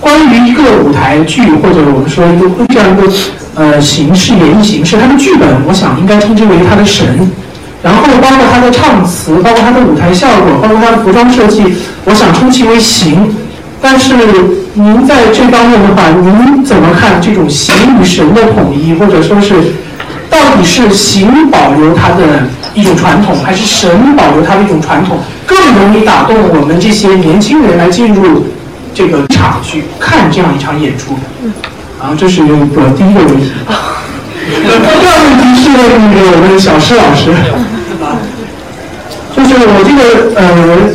[0.00, 3.10] 关于一个舞台剧，或者我们说一个这样一个
[3.54, 7.26] 呃形式演绎形式，它的剧本，我想应该称之为它的神。
[7.84, 11.62] 然后包括他的唱词，包括他的舞台效果，包括他的服装设计，
[12.06, 13.36] 我想称其为形。
[13.82, 14.14] 但是
[14.72, 19.54] 您在这方面的话，您怎么看这种形与神的统一，或者说是
[20.30, 28.46] 到底是形保留它的一种传统，还是神保留它的一种传统，更容易打动我们这些年轻人来进入？
[28.96, 31.18] 这个场去看这样一场演出，
[32.00, 33.50] 啊，这是我第一个问题。
[34.46, 37.34] 第二个问题是那个我们小施老师，
[39.48, 40.44] 就是我这个呃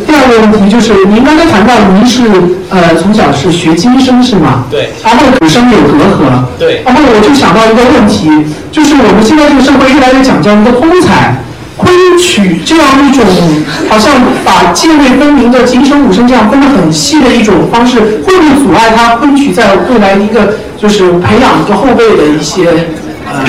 [0.06, 2.24] 第二个问题就是您刚才谈到您是
[2.70, 4.66] 呃从小是学经生是吗？
[4.70, 4.90] 对。
[5.04, 6.44] 然后古生有隔阂。
[6.58, 6.82] 对。
[6.86, 8.30] 然后我就想到一个问题，
[8.72, 11.38] 就是我们现在这个社会越来越讲究一个通才。
[11.80, 13.24] 昆曲这样一种
[13.90, 14.14] 好像
[14.44, 22.90] 把泾渭分明的琴声、武声这样分得很细的一种方式，会不会阻碍它昆曲在未来一个就是培养一个后辈的一些
[23.30, 23.46] 呃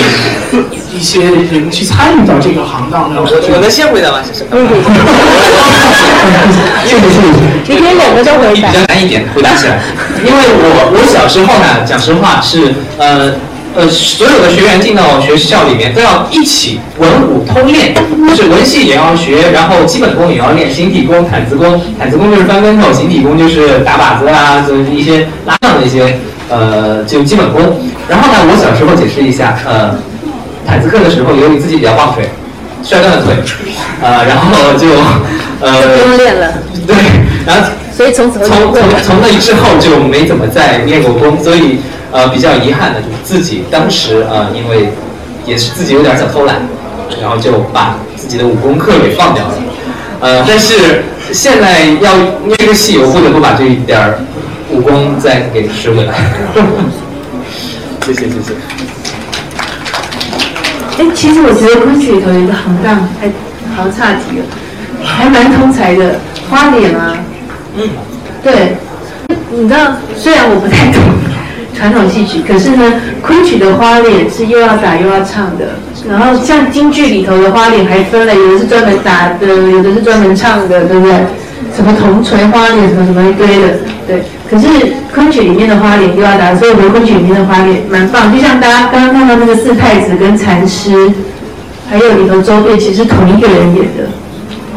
[0.92, 3.24] 一些人去参与到这个行当中？
[3.24, 4.18] 我能先回答吗？
[4.22, 4.44] 谢谢。
[6.84, 7.38] 谢谢谢谢。
[7.64, 8.68] 今天两个都回答。
[8.68, 9.80] 比较难一点回答起来，
[10.24, 13.32] 因为我我小时候呢，讲实话是呃。
[13.72, 17.94] 呃，所有的学员进到学校里面都要一起文武通练，
[18.28, 26.18] 就是文戏也要学，然后基本功也要练，形体功、毯子功，毯子功就是翻跟头，形体功就是打靶子啊，就是一些拉上的一些
[26.50, 27.80] 呃就基本功。
[28.08, 29.96] 然后呢，我小时候解释一下，呃，
[30.66, 32.28] 毯子课的时候，由于自己比较棒水，
[32.82, 33.34] 摔断了腿，
[34.02, 34.88] 呃，然后就
[35.60, 36.52] 呃不用练了，
[36.86, 36.96] 对，
[37.46, 41.78] 然后所以从此从从从那之后就没怎么再练过功，所以。
[42.12, 44.92] 呃，比较遗憾的就是自己当时呃，因为
[45.46, 46.56] 也是自己有点想偷懒，
[47.22, 49.54] 然后就把自己的武功课给放掉了。
[50.18, 52.12] 呃，但是现在要
[52.46, 53.96] 捏个戏，我不得不把这一点
[54.80, 56.14] 武功再给拾回来。
[58.06, 58.54] 谢谢谢谢。
[60.98, 63.28] 哎，其实我觉得昆曲里头有一个行当，还
[63.76, 64.44] 好差题了，
[65.04, 67.14] 还蛮通才的，花脸啊。
[67.76, 67.88] 嗯。
[68.42, 68.74] 对，
[69.50, 71.02] 你知道，虽然我不太懂。
[71.76, 72.92] 传统戏曲，可是呢，
[73.22, 75.76] 昆曲的花脸是又要打又要唱的。
[76.08, 81.14] 然后像京剧里头的花脸还分了，有的是专门打的，有的是专门唱的，对不对？
[81.76, 84.22] 什么铜锤花脸，什么什么一堆的，对。
[84.50, 84.66] 可是
[85.14, 88.32] 昆曲里面的花脸又要打，所以我觉得昆曲里面的花脸蛮棒。
[88.34, 91.12] 就像大家刚刚看到那个四太子跟禅师，
[91.88, 94.10] 还有里头周变，其实同一个人演的。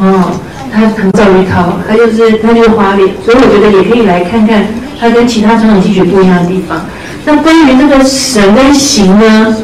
[0.00, 0.32] 哦，
[0.72, 4.64] 他很赵一涛，他就是他就是花脸，所以我觉得也可以来看看。
[5.00, 6.80] 他跟其他传统戏曲不一样的地方。
[7.24, 9.56] 那关于这个神跟形呢？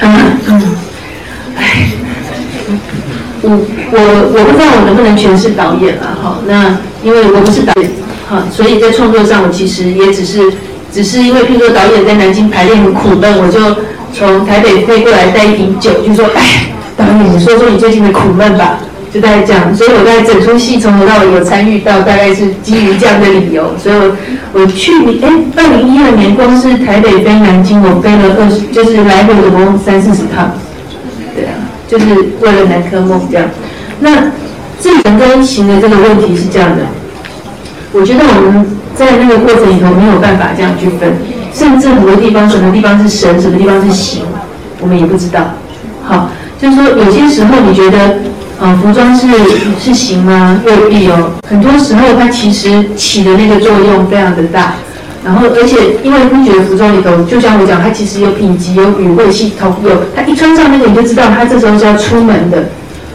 [0.00, 0.16] 嗯
[0.48, 0.62] 嗯，
[3.42, 3.98] 我我
[4.34, 6.38] 我不知道我能不能诠释导演了哈。
[6.46, 7.90] 那因为我不是导演
[8.28, 10.52] 哈，所以在创作上我其实也只是
[10.92, 13.58] 只是因为，譬如说导演在南京排练很苦闷，我就
[14.12, 16.66] 从台北飞过来带一瓶酒，就说：“哎，
[16.96, 18.78] 导演，你说说你最近的苦闷吧。”
[19.12, 23.74] 就大概这样，所以我在整出戏从头到尾有参与到，大概是基于这样的理由。
[23.76, 30.52] 所以我我去年哎，二零一二年光是台北飞南京，我飞了二十，就是来回总共三四十趟。
[31.90, 32.04] 就是
[32.40, 33.48] 为了南科梦这样。
[33.98, 34.30] 那
[34.80, 36.84] 这人跟形的这个问题是这样的，
[37.92, 41.16] 我觉得我们在那个过程里头没有办法这样去分，
[41.52, 44.22] 甚至很多地方什么地方是神，什么地方是形，
[44.80, 45.54] 我们也不知道。
[46.04, 46.30] 好，
[46.60, 48.18] 就是说有些时候你觉得。
[48.60, 49.26] 啊，服装是
[49.82, 50.60] 是形吗？
[50.66, 51.32] 未必哦。
[51.48, 54.74] 很多时候它其实起的那个作用非常的大。
[55.24, 62.64] 然后，而且因为昆曲的服装里头，就像我讲，它其实有品级、有语汇系统，有它一穿上那个你就知道它这时候是要出门的。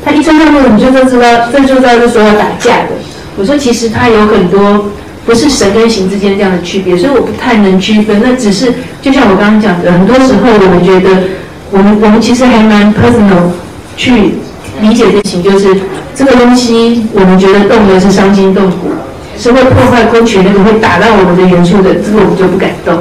[0.03, 2.89] 它一穿上那个你就就知道，这就知道是说要打架的。
[3.37, 4.85] 我说其实它有很多
[5.25, 8.21] 不是神跟形之间这样的区别，所以我不太能区分。
[8.23, 8.71] 那只是
[9.01, 11.23] 就像我刚刚讲的，很多时候我们觉得
[11.71, 13.49] 我们我们其实还蛮 personal
[13.97, 14.35] 去。
[14.81, 15.73] 理解这情就是
[16.13, 18.89] 这个东西，我们觉得动的是伤筋动骨，
[19.37, 22.97] 是会破坏昆曲那个会打到我们的元素的，这个我们就不敢动，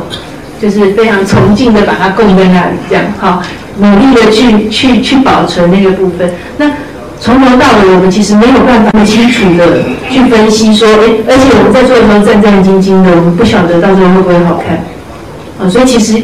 [0.60, 3.42] 就是非常崇敬的把它供在那里，这样哈，
[3.78, 6.30] 努力的去去去保存那个部分。
[6.58, 6.70] 那
[7.20, 14.84] 从头到尾，我们其实没有办法很清楚的去分析说，哎，而且我们在做的时候战战兢兢的，我们不晓得到时候会不会好看，
[15.58, 16.20] 啊，所以其实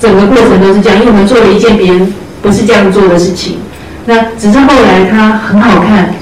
[0.00, 3.58] 整个过程都是这样，因为我们做了一件别人不是这样做的事情。
[4.06, 6.14] 那只是后来它很好看，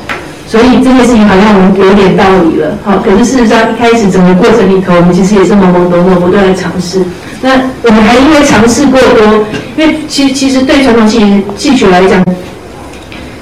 [0.51, 2.79] 所以这件事情好像我们有点道理了。
[2.83, 7.05] 好，可是事实上一开始整个过程里头，我们其实也是懵懵懂懂，不断的尝试。
[7.43, 7.51] 那
[7.83, 9.45] 我们还因为尝试过多，
[9.77, 12.25] 因为其实其实对传统戏戏曲来讲，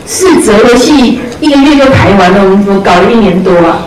[0.04, 3.86] 四折的戏一个月就排完了，我们我搞了一年多啊。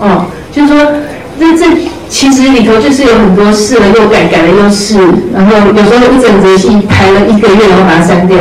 [0.00, 0.92] 哦，就是说，
[1.38, 1.64] 这这
[2.08, 4.98] 其实里头就是有很多试了又改，改了又试，
[5.32, 8.38] 然后有时候一整折戏排了一个月，然后把它删掉。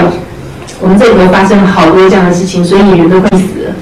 [0.82, 3.76] 我们这里头发生了好多这样的事情，所以人都快死了。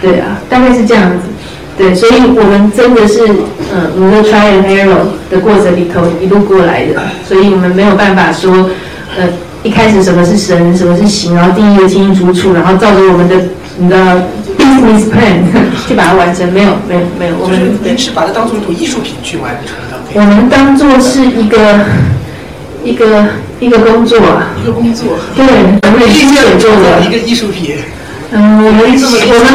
[0.00, 1.28] 对啊，大概是这样子。
[1.76, 3.26] 对，所以我们真的是，
[3.72, 8.68] 嗯，我们 try and error 的过程里头一路过来的，所以我们没有办法说，
[9.18, 9.26] 呃，
[9.62, 13.36] 一开始什么是神，什么是形，然后定义的清清楚楚，然后照着我们的
[13.78, 13.96] 你的
[14.58, 15.40] business plan
[15.88, 16.52] 去把它完成。
[16.52, 17.34] 没有，没有，没有。
[17.40, 19.98] 我们是把它当做一种艺术品去完成的。
[20.14, 21.58] 我们当做是一个。
[22.82, 23.26] 一个
[23.60, 25.06] 一个工作啊，一个工作，
[25.36, 25.44] 对，
[25.82, 27.76] 我们是写作的一个艺术品。
[28.32, 28.94] 嗯，我们我们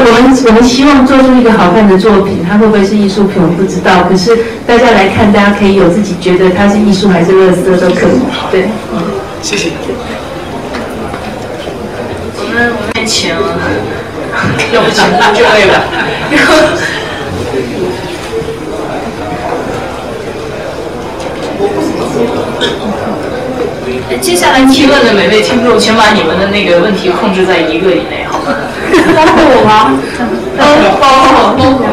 [0.05, 4.03] 我们我们希望做出一个好看的作品，它会不会是艺术品，我不知道。
[4.09, 4.37] 可是
[4.67, 8.19] 大家来看，大家可以有自己觉得它是艺术还是乐色都可以。
[8.51, 9.01] 对，嗯，
[9.41, 9.71] 谢谢。
[12.37, 13.29] 我们我们请，
[14.73, 15.03] 要不请
[15.33, 15.83] 这位吧，
[16.31, 16.53] 然后。
[24.21, 28.55] 接下来提问的每位听众，请把你们的那个问题控制在一个以内，好吗？
[29.13, 29.93] 包括我吗？
[30.57, 30.63] 包
[31.01, 31.03] 包
[31.57, 31.85] 包括。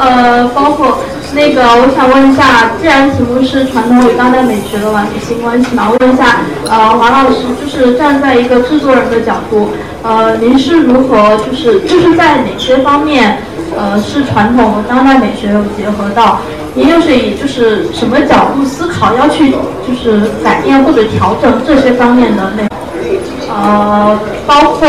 [0.00, 0.98] 呃，包括
[1.34, 9.70] 那个，我想问一下，既然题目是传统与当代美学的完美性关系嘛，我问一下，呃，王老师，就是站在一个制作人的角度，
[10.02, 13.38] 呃，您是如何，就是就是在哪些方面，
[13.76, 16.40] 呃，是传统和当代美学有结合到？
[16.74, 19.52] 您又是以就是什么角度思考要去
[19.86, 22.70] 就是改变或者调整这些方面的内容？
[23.56, 24.88] 呃，包括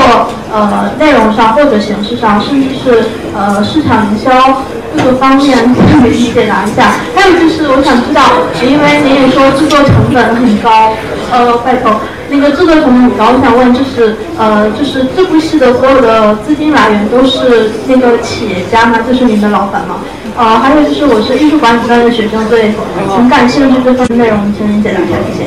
[0.52, 3.06] 呃内容上或者形式上，甚至是
[3.36, 4.64] 呃市场营销
[4.98, 5.58] 各个方面，
[6.02, 6.94] 可以解答一下。
[7.16, 8.22] 还有就是我想知道，
[8.64, 10.94] 因为您也说制作成本很高，
[11.32, 19.00] 呃，拜托，那个制作成本很高，我想问就是呃就是这部戏的所有的资金来源都是那个企业家吗？
[19.08, 20.02] 就是您的老板吗？
[20.38, 22.74] 呃，还有就是我是艺术管理专业的学生，对
[23.16, 25.46] 很感兴趣这份内容，请您解答一下，谢谢。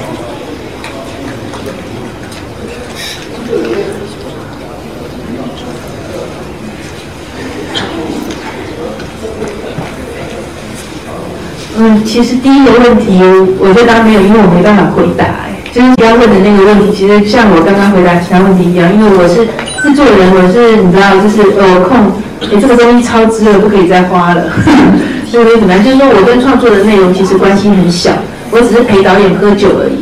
[11.80, 13.20] 嗯，其实第一个问题，
[13.60, 15.26] 我就当没有，因为我没办法回答。
[15.74, 19.44] 就是你要问的那个问题，其实像我刚刚回答其他问题一样，因为我是
[19.82, 22.10] 制作人，我是你知道，就是呃控，
[22.40, 24.42] 哎，这个东西超支了，不可以再花了，
[25.30, 25.84] 所以怎么样？
[25.84, 28.10] 就是说我跟创作的内容其实关系很小，
[28.50, 30.00] 我只是陪导演喝酒而已，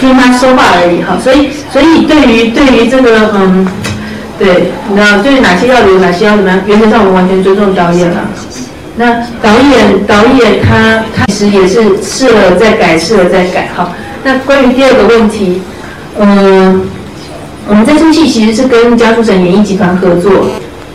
[0.00, 1.16] 听他说话而已哈。
[1.22, 3.64] 所以，所以对于对于这个嗯，
[4.40, 8.26] 对，你知道，对于哪些要留，哪些要怎么样，原则上我们完全尊重导演了。
[9.02, 13.68] 那导演导演他他其实也是试了再改，试了再改。
[13.74, 13.92] 好，
[14.22, 15.60] 那关于第二个问题，
[16.20, 16.82] 嗯，
[17.66, 20.46] 我们这出戏其实是跟江苏省演艺集团合作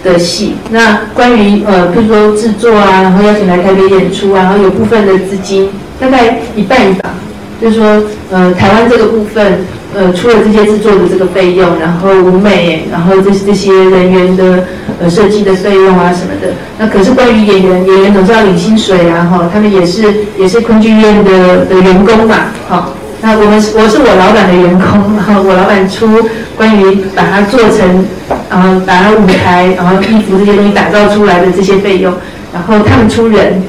[0.06, 0.56] 的戏。
[0.72, 5.70] 那关于呃，比如说制作啊，然后邀请来台北演出啊，然后有部分的资金，
[6.00, 7.14] 大概一半一半，
[7.62, 9.66] 就是说呃，台湾这个部分。
[9.96, 14.66] 呃，出了这些制作的这个费用，然后舞美，然后这这些人员的
[15.02, 16.54] 呃设计的费用啊什么的。
[16.78, 22.36] 那可是关于演员，演员总是要领薪水啊，哈，他们也是也是昆剧院的的员工嘛，
[22.68, 22.94] 好。
[23.20, 26.08] 那我们我是我老板的员工，然后我老板出
[26.56, 28.06] 关于把它做成，
[28.48, 32.14] 然后把舞台，然后衣服这些东西打造出来的这些费用，
[32.54, 33.64] 然后他们出人，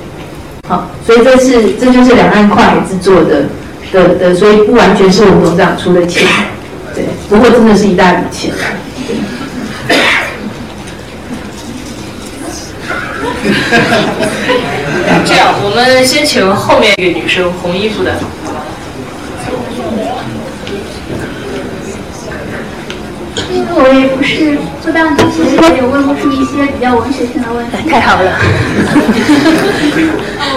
[0.68, 3.44] 好，所以这是这就是两岸跨海制作的。
[3.90, 6.26] 对对，所以不完全是我们董事长出的钱，
[6.94, 8.52] 对，不过真的是一大笔钱。
[15.24, 18.14] 这样，我们先请后面一个女生，红衣服的。
[23.52, 27.88] 因为我也不是做档主持，所以问不出一些比较文学性的问题。
[27.88, 28.32] 太好了。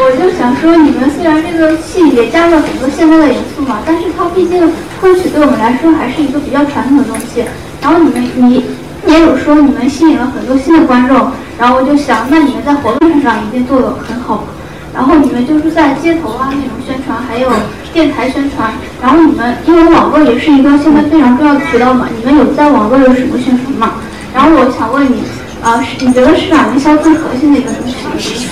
[0.01, 7.45] 我就想说，你们虽然这个戏也加了很多现代的元素嘛，但是它毕竟昆曲对我们来说还是一个比较传统的东西。
[7.81, 8.65] 然后你们你
[9.07, 14.45] 也有说你们吸引了很多新的观众，然后我就想，那你们在活动上一定做得很好。
[14.93, 17.49] 然后你们就是在街头啊那种宣传，还有
[17.93, 18.73] 电台宣传。
[19.01, 23.93] 然后你们因为网络也是一个现在非常重要的渠道嘛，你们有在网络有什么宣传吗？
[24.33, 25.23] 然后我想问你，
[25.61, 28.45] 啊，你觉得市场营销最核心的一个东西是什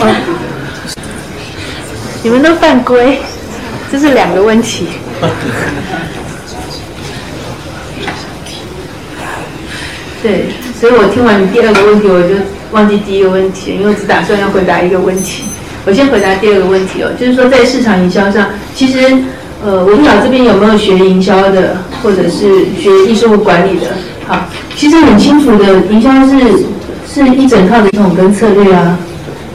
[0.00, 0.14] 么？
[2.22, 3.18] 你们都犯规，
[3.90, 4.86] 这是两个问题。
[10.22, 10.46] 对，
[10.78, 12.34] 所以我听完你第二个问题，我就
[12.72, 15.44] 忘记第一个问题，因为我只打算要回答一个问题。
[15.86, 18.98] 我先回答第二个问题哦，就是说在市场营销上，其实，
[19.64, 23.86] 呃，我不晓得这边有没有学营销的，或者是学艺术管理的。
[24.26, 24.46] 好，
[24.76, 26.64] 其实很清楚的，营销是
[27.12, 28.98] 是一整套的系统跟策略啊。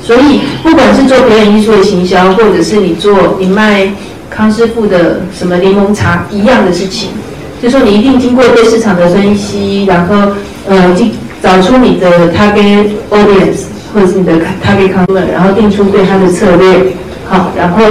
[0.01, 3.87] 所以不管是做表演艺术的行销，或者是你做你卖
[4.29, 7.09] 康师傅的什么柠檬茶一样的事情，
[7.61, 10.33] 就说你一定经过对市场的分析，然后
[10.67, 10.95] 呃，
[11.41, 13.65] 找出你的 target audience。
[13.95, 16.93] 或者是你的 target customer，然后定出对他的策略，
[17.29, 17.81] 好，然后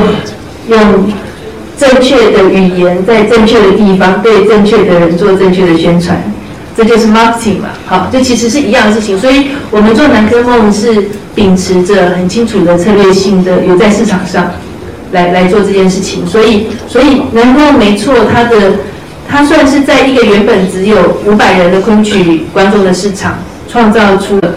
[0.68, 0.78] 用
[1.78, 6.22] 正确的语言在正确的地方对正确的人做正确的宣传，
[6.76, 9.18] 这就是 marketing 嘛，好，这其实是一样的事情。
[9.18, 14.50] 所以我们做南科梦是秉持着很清楚的策略性的，有在市场上，
[15.12, 16.26] 来来做这件事情。
[16.26, 18.72] 所以所以南科没错，它的
[19.26, 24.54] 它算是在一个原本只有五百人的昆曲观众的市场，创造出了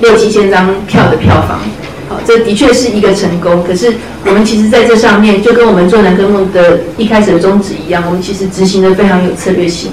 [0.00, 1.60] 六七千张票的票房。
[2.08, 3.62] 好，这的确是一个成功。
[3.64, 3.92] 可是
[4.24, 9.90] 我们其实在这上面，就跟我们做南科梦的一开始的宗旨一样，我们其实执行的非常有策略性。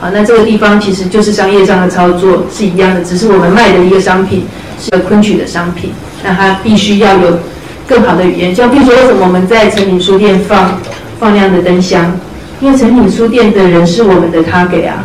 [0.00, 4.44] 好，那这个地方其实就是商业上的操作是一样的，只是我们卖的一个商品
[4.80, 5.92] 是昆曲的商品，
[6.24, 7.38] 那它必须要有
[7.86, 8.52] 更好的语言。
[8.52, 10.80] 像比如说，为什么我们在成品书店放
[11.20, 12.12] 放亮的灯箱？
[12.60, 15.04] 因为成品书店的人是我们的 target 啊。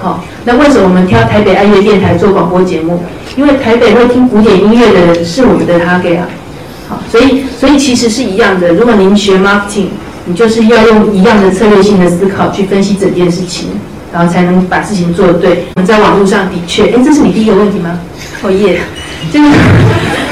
[0.00, 3.02] 好，那为什么我们挑台北爱乐电台做广播节目？
[3.36, 6.28] 因为台北会听古典音乐的人是我们的 target 啊。
[6.88, 8.72] 好，所以所以其实是一样的。
[8.74, 9.88] 如果您学 marketing，
[10.26, 13.68] 你就是要用一样的策略性的思考去分析整件事情。
[14.12, 15.66] 然后才能把事情做对。
[15.74, 17.98] 我们在网络上的确，哎，这是你第一个问题吗？
[18.40, 18.80] 哦耶，
[19.30, 19.50] 就是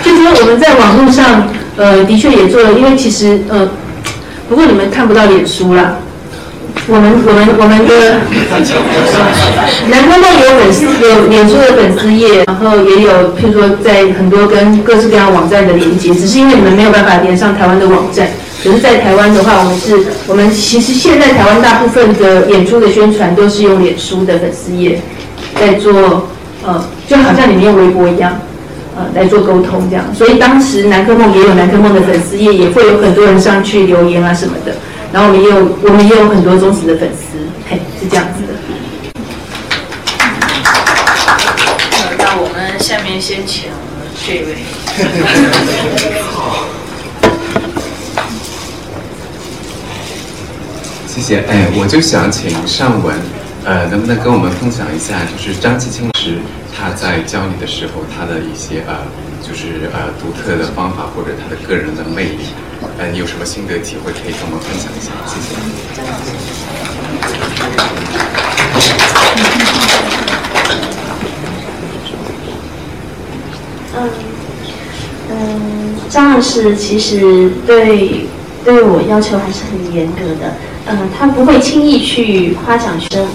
[0.02, 1.46] 就是说我们在网络上，
[1.76, 3.68] 呃，的确也做了，因为其实呃，
[4.48, 5.96] 不过你们看不到脸书啦。
[6.86, 8.20] 我们我们我们的
[9.88, 18.28] 南方梦有粉丝有脸书的粉丝页，然后也有譬如说在很多跟各式各样网站的连接，只是因为你们没有办法连上台湾的网站。
[18.62, 25.00] 可是，在台湾的话，我们是，我们其实现在台湾大部分的演出的宣传都是用脸书的粉丝页
[25.58, 26.28] 在做，
[26.66, 28.38] 呃，就好像你们用微博一样，
[28.96, 30.04] 呃，来做沟通这样。
[30.14, 34.74] 所以当时南科梦也有南科梦的粉丝页，也会有很多人上去留言啊什么的。
[35.14, 37.38] 然后我们也有，我们也有很多忠实的粉丝，
[37.70, 38.48] 嘿，是这样子的。
[42.18, 43.70] 那我们下面先请
[44.26, 44.56] 这位。
[46.32, 46.66] 好
[51.06, 53.14] 谢谢，哎，我就想请尚文，
[53.64, 56.38] 呃，能不能跟我们分享一下，就是张继清老师
[56.76, 59.06] 他在教你的时候，他的一些呃，
[59.40, 62.46] 就是呃独特的方法或者他的个人的魅力，
[62.98, 65.10] 呃，你有什么心得体会可以跟我们分享一下？
[65.26, 65.54] 谢谢。
[73.96, 74.10] 嗯
[75.30, 78.26] 嗯，张老师其实对
[78.64, 80.54] 对我要求还是很严格的。
[80.86, 83.26] 嗯，他不会轻易去夸奖学生，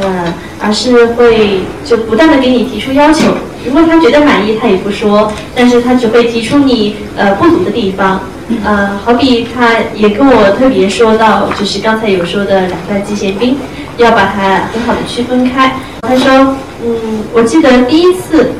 [0.00, 3.32] 呃，而是会就不断的给你提出要求。
[3.64, 8.20] 如果他觉得满意，他也不说，但是他只会提出你呃不足的地方。
[8.64, 13.56] 呃，好比他也跟我特别说到，就是刚才有说的两段季贤兵，
[13.96, 15.74] 要把它很好的区分开。
[16.02, 16.54] 他说，
[16.84, 18.52] 嗯，我记得第一次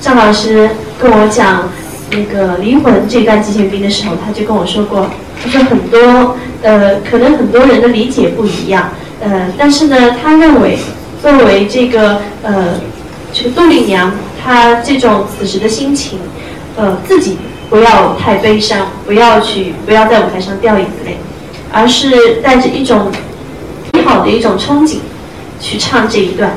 [0.00, 1.68] 张老师跟我讲
[2.10, 5.10] 那个灵魂这段季贤兵的时候，他就跟我说过，
[5.42, 6.36] 他说很多。
[6.62, 8.88] 呃，可能很多人的理解不一样，
[9.24, 10.76] 呃，但是呢，他认为
[11.22, 12.78] 作为这个呃
[13.32, 14.12] 这个杜丽娘，
[14.44, 16.18] 她这种此时的心情，
[16.76, 17.38] 呃，自己
[17.70, 21.16] 不要太悲伤，不要去不要在舞台上掉眼泪，
[21.72, 23.10] 而是带着一种
[23.94, 24.98] 美好的一种憧憬
[25.58, 26.52] 去唱这一段，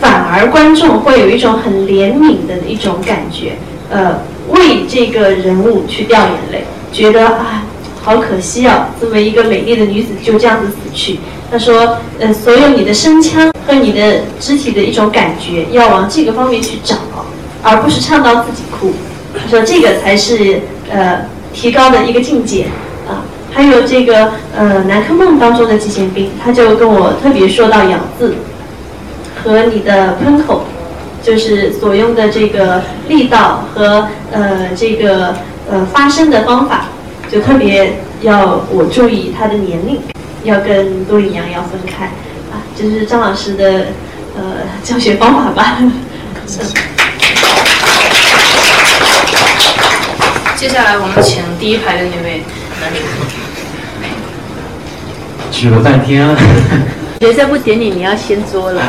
[0.00, 3.56] 反而观众会有一种很怜悯的一种感觉，
[3.90, 4.20] 呃，
[4.50, 7.64] 为这个人物去掉眼泪，觉得啊。
[8.06, 11.18] 好可惜啊，这么一个美丽的女子就这样子死去。
[11.54, 16.96] 他说，呃，所有你的声腔和你的肢体的一种感觉，要往这个方面去找，
[17.62, 18.92] 而不是唱到自己哭。
[19.40, 22.64] 他说，这个才是呃提高的一个境界
[23.08, 23.22] 啊。
[23.52, 28.34] 还有这个呃《南柯梦》当中的季贤兵，他就跟我特别说到咬字
[29.44, 30.64] 和你的喷口，
[31.22, 35.36] 就是所用的这个力道和呃这个
[35.70, 36.86] 呃发声的方法。
[37.30, 40.00] 就特别要我注意他的年龄，
[40.44, 42.04] 要跟杜丽娘要分开
[42.52, 43.86] 啊，这是张老师的
[44.36, 44.42] 呃
[44.82, 45.78] 教学方法吧。
[50.56, 52.42] 接下来我们请第一排的那位
[52.80, 53.00] 男士。
[55.50, 56.36] 举了半天了。
[57.20, 58.82] 觉得再不点你，你要掀桌了。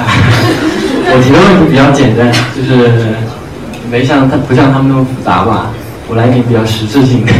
[1.08, 3.16] 我提的问题比较简单，就是
[3.90, 5.72] 没像他不像他们那么复杂吧，
[6.10, 7.32] 我来点比较实质性的。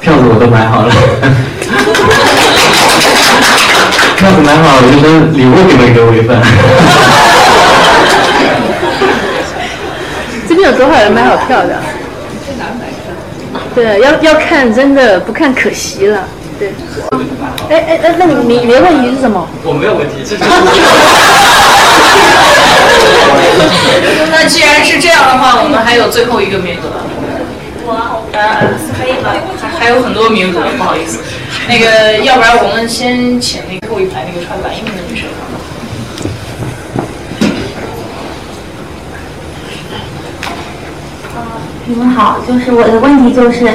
[0.00, 0.94] 票子我都买好了，
[4.22, 6.38] 票子买好了，我就说礼物你们给我一份？
[10.48, 11.82] 这边有多少人买好票的？
[12.46, 12.86] 在哪买
[13.74, 16.22] 对，要要看，真的不看可惜了。
[16.56, 16.72] 对。
[17.68, 19.44] 哎哎哎，那你你你的问题是什么？
[19.64, 20.42] 我没有问题，这是。
[24.30, 26.82] 那既然是这样的话，我们还有最后一个名额。
[27.84, 29.34] 我呃，可以吗？
[29.80, 31.18] 还有很多名额，不好意思。
[31.68, 35.28] 那个，要不然我们先请那个后一排那个穿白衣服的女生。
[41.86, 43.70] 你们好，就是我的问题就是，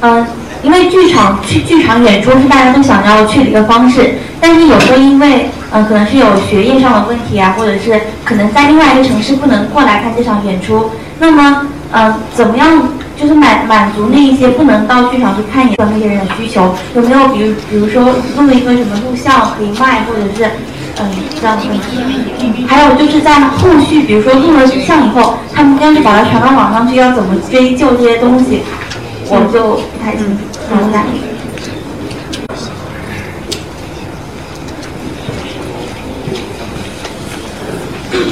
[0.00, 0.26] 呃，
[0.62, 12.88] 因为剧场去剧场演出是大家都想要去的一个方式，但是有时候因为呃可能是有学业上的问题啊，或者是可能在另外一个城市不能过来看这场演出，那么呃怎么样
[13.22, 16.74] 就是满满足那一些不能到剧场去看演出的那些人的需求？
[16.96, 20.50] 有没有比如比如说弄一个什么录像可以卖，或者是
[20.98, 21.08] 嗯
[21.40, 21.68] 这样子？
[22.66, 28.62] 还有就是在后续，比如说录了录像以后，他们要是把它传到网上去，要怎么追究这些东西？
[29.28, 30.42] 我就不太清楚。
[30.72, 30.92] 嗯，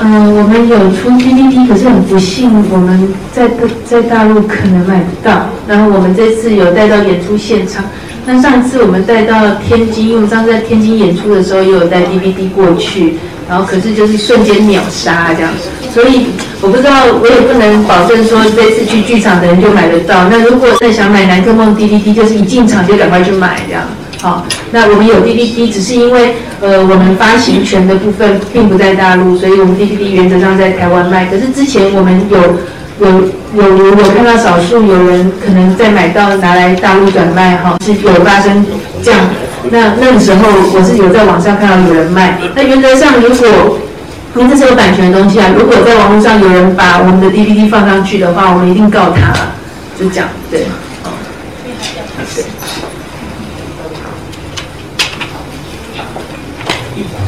[0.02, 3.48] 嗯，我们有出 DVD，可是很不幸，我们在
[3.84, 5.46] 在大陆可能买不到。
[5.68, 7.84] 然后我们这次有带到演出现场。
[8.26, 13.14] 那上一次我们带到天津，因为我上次在天津演出的时候，也有带 DVD 过去。
[13.48, 15.50] 然后可是就是瞬间秒杀这样，
[15.92, 16.26] 所以
[16.60, 20.28] 我不知道，我也不能保证说这次去剧场的人就买得到。
[20.28, 23.82] 那如果再想买《南柯梦》DVD，就是一进场就赶快去买这样。
[24.20, 31.24] 好，那我们有 DVD，只是因为呃我们发行权的部分并不在大陆，所以我们 DVD 原则上在台湾卖。
[31.24, 32.38] 可是之前我们有
[33.00, 33.22] 有
[33.54, 38.64] 有有看到少数有人可能在买到拿来大陆转卖哈，是有发生
[39.02, 39.20] 这样。
[39.70, 42.38] 那那个时候我是有在网上看到有人卖。
[42.54, 43.78] 那原则上，如果
[44.36, 49.32] 因为这是有版权的东西啊，如果在网络上有人把我们的 DVD 放上去的话，我们一定告他。
[49.98, 50.66] 就讲对。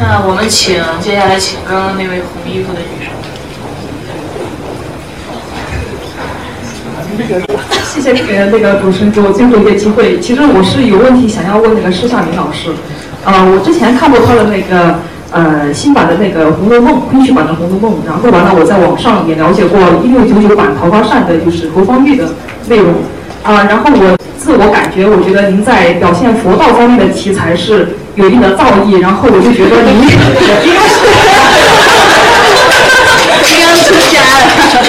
[0.03, 3.13] 那我们请接下来请刚刚那位红衣服的女生。
[7.17, 7.41] 那个，
[7.85, 8.11] 谢谢
[8.47, 10.19] 那个主持人给我最后一个机会。
[10.19, 12.71] 其实我是有问题想要问那个施夏明老师。
[13.25, 14.99] 呃，我之前看过他的那个
[15.31, 22.29] 呃新版的那个《红楼梦》，昆曲版的《红楼梦》，然后完了我在网上也了解过一六九九版《桃花扇》的就是何方域的
[22.67, 22.95] 内容。
[23.45, 31.03] 啊，然后我自我感觉，我觉得您在表现佛道方面的题材是有一定的造诣，然后我就觉得您应该是。
[33.83, 34.21] 出家，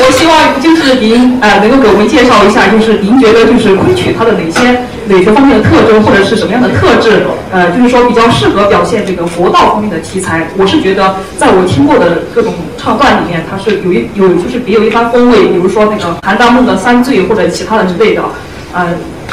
[0.06, 10.48] 我希望就是您呃能够给我们介绍一下，就是您觉得就是昆曲它的哪些哪些方面的特征，或者是什么样的特质，呃，就是说比较适合表现这个佛道方面的题材。
[10.58, 15.48] 我是觉得，在我听过的各种唱段里面，它是有一有就是别有一番风味。
[15.48, 18.22] 比如说那个韩大梦的三醉或者其他的之类的，
[18.74, 18.88] 呃，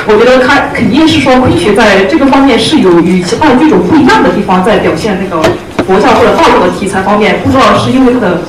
[0.07, 5.43] 我觉得他肯定是说昆曲在这个方面是有与其他的剧种不一样的地方，在表现那个
[5.87, 8.41] 佛教或者道教的题材方面，不知道是因为它的。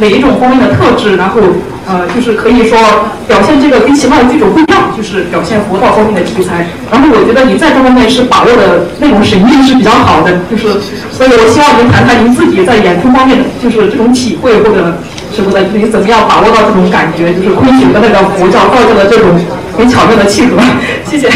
[0.00, 1.40] 哪一种方面的特质，然后
[1.84, 2.78] 呃，就是可以说
[3.26, 6.66] 表现这个跟其他的剧种不一样，就是表现佛道方面的题材。
[6.90, 10.74] 然后我觉得你在这方面是把握的那种神韵是比较好的，就是
[11.14, 14.98] 所以我希望您谈谈您自己在演出方面的就是这种体会或者
[15.32, 19.38] 什么的，您怎么样把握到这种感觉，就是昆曲的那个佛教道教的这种
[19.78, 20.58] 很巧妙的契合。
[21.08, 21.30] 谢谢。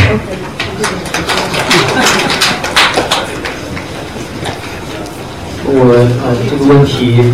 [5.64, 5.94] 我
[6.26, 7.32] 呃这个问题。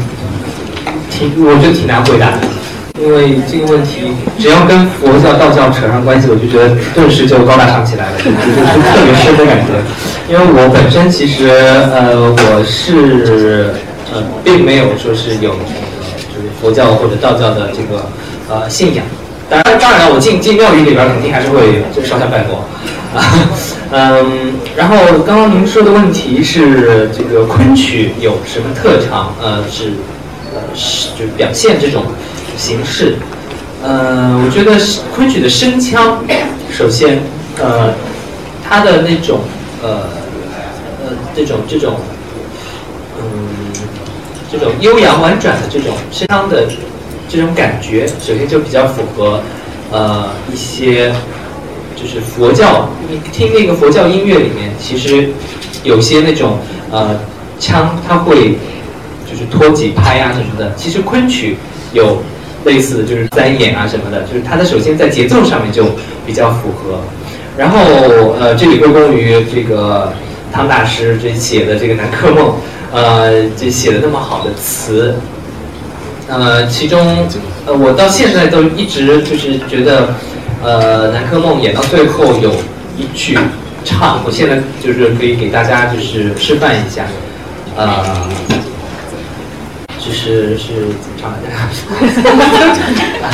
[1.11, 2.39] 挺，我觉得挺难回答的，
[3.01, 9.73] 因为这个问题只要跟佛教、道教扯上关系，我就觉得顿时就高大上起来了，就是特别深的感觉。
[10.29, 13.73] 因为我本身其实呃我是
[14.13, 18.11] 呃并没有说是有那个就是佛教或者道教的这个
[18.51, 19.05] 呃信仰，
[19.49, 22.65] 当然当然，我进进庙宇里边肯定还是会就烧香拜佛
[23.17, 23.25] 啊，
[23.93, 29.35] 嗯，然后刚刚您说的问题是这个昆曲有什么特长？
[29.41, 29.93] 呃是
[30.53, 30.61] 呃。
[30.75, 32.05] 是，就表现这种
[32.59, 33.17] 形式。
[33.83, 34.73] 呃，我觉得
[35.15, 36.23] 昆曲的声腔，
[36.71, 37.21] 首先，
[37.59, 37.95] 呃，
[38.69, 39.41] 它的那种，
[39.81, 40.11] 呃，
[41.05, 41.95] 呃，这种这种，
[43.19, 43.49] 嗯，
[44.51, 46.67] 这种悠扬婉转的这种声腔的
[47.29, 49.41] 这种感觉，首先就比较符合，
[49.93, 51.15] 呃，一些
[51.95, 55.31] 就是佛教，你听那个佛教音乐里面，其实
[55.85, 56.59] 有些那种
[56.91, 57.19] 呃
[57.61, 58.59] 腔，它会。
[59.31, 61.59] 就是托几拍啊什么的，其实昆曲
[61.93, 62.23] 有
[62.69, 65.87] 类似的就是三眼啊什么的，就是它的首先在节奏上面就
[66.27, 67.01] 比较符合，
[67.57, 67.79] 然后
[68.39, 70.13] 呃这里归功于这个
[70.53, 72.49] 汤大师这写的这个《南柯梦》，
[72.93, 75.15] 呃这写的那么好的词，
[76.29, 77.27] 呃其中
[77.67, 80.15] 呃我到现在都一直就是觉得
[80.63, 82.53] 呃《南柯梦》演到最后有
[82.99, 83.39] 一句
[83.85, 87.07] 唱，我现在就是可以给大家就是示范一下，
[87.77, 88.29] 呃。
[90.09, 90.69] 就是是
[91.03, 91.51] 怎么唱来着？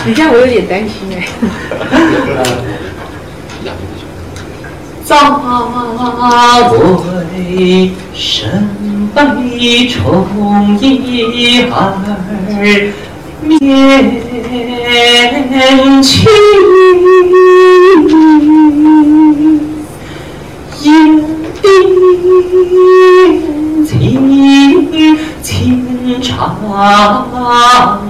[0.04, 1.24] 你这样我有点担心哎。
[5.04, 5.38] 早
[7.46, 8.66] 为身
[9.14, 10.26] 悲重
[10.80, 11.94] 一儿
[13.40, 13.54] 面
[16.02, 16.26] 亲。
[20.82, 20.90] 眼
[21.62, 21.64] 底
[23.84, 24.88] 情
[25.42, 26.56] 情长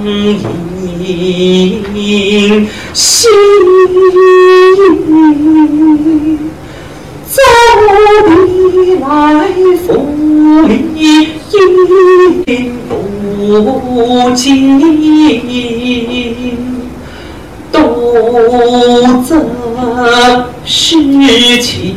[0.05, 1.82] 影，
[2.92, 3.30] 心
[7.26, 7.40] 走
[7.86, 9.05] 的来
[9.86, 9.88] 风
[10.68, 10.72] 里
[11.51, 11.55] 应
[12.88, 12.92] 不
[14.34, 14.44] 尽，
[18.15, 19.35] 独自
[20.65, 20.97] 拾
[21.61, 21.97] 起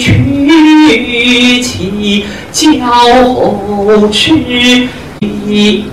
[0.00, 0.02] 取
[1.62, 4.34] 起脚后吃
[5.20, 5.84] 一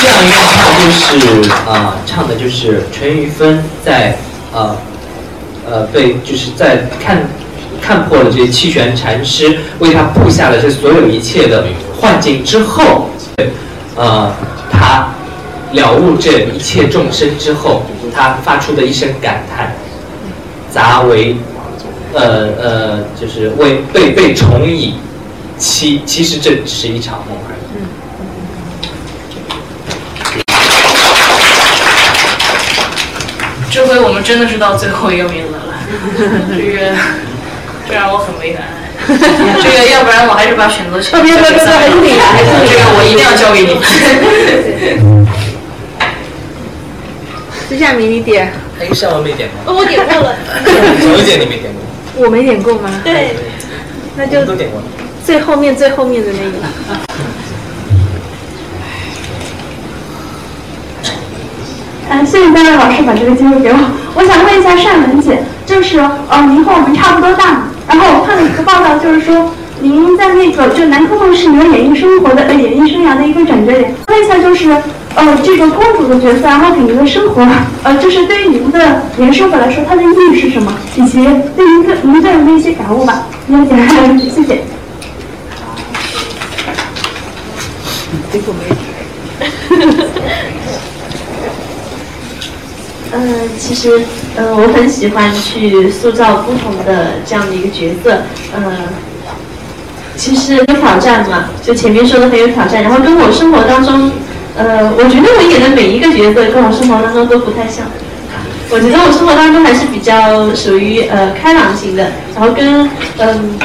[0.00, 4.16] 这样一段唱就是啊、唱的就是陈玉芬在
[4.52, 4.76] 呃
[5.74, 7.28] 呃被就是在看
[7.82, 11.64] 看破了这些七玄禅师为他布下了这所有一切的
[12.00, 13.10] 幻境之后，
[13.96, 14.32] 呃，
[14.70, 15.08] 他
[15.72, 17.82] 了悟这一切众生之后，
[18.14, 19.74] 他发出的一声感叹，
[20.70, 21.34] 杂为
[22.12, 24.94] 呃呃就是为被被重以，
[25.58, 27.58] 其其实这只是一场梦而已。
[33.70, 35.63] 这回我们真的是到最后一个名额了，
[36.56, 36.96] 这个
[37.88, 38.62] 这让我很为难。
[39.06, 43.70] 这个要不然我还是把选择权交给 三位老师，这个我一定要交给你。
[47.68, 50.34] 私下迷你点，哎，上文没点过，我点过了，
[51.00, 52.90] 小姐你没点过，我没点过吗？
[53.02, 53.36] 对，
[54.16, 54.86] 那就都点过了。
[55.24, 56.58] 最后面最后面的那个。
[62.10, 63.78] 嗯，谢谢三位老师把这个机会给我。
[64.14, 69.50] 我想问一下单文姐，就是呃，您和我们差不多大嘛，然后我看了一个报道，就是说
[69.80, 73.94] 您在那个就南柯梦是您的演艺生活的呃演艺生涯的一个转折点。
[74.08, 74.70] 问一下，就是
[75.14, 77.46] 呃这个公主的角色，然后给您的生活，
[77.82, 81.24] 呃，就是对于您的人生活来说，它的意义是什么，以及
[81.56, 83.22] 对您个您个人的一些感悟吧。
[83.46, 84.62] 比较简谢谢。
[88.32, 88.74] 结果没
[93.14, 93.20] 呃，
[93.58, 94.00] 其实
[94.36, 98.22] 呃，我很喜欢去塑造不同的这样的一个角色，
[98.52, 98.60] 呃，
[100.16, 104.10] 其实有挑战嘛，就前面说的很有挑战，然后跟我生活当中，
[104.56, 107.86] 呃，我觉得我演的每一个角色跟我生活当中都不太像。
[108.70, 112.88] 我觉得我生活当中还是比较属于呃开朗型的，然后跟
[113.18, 113.58] 嗯、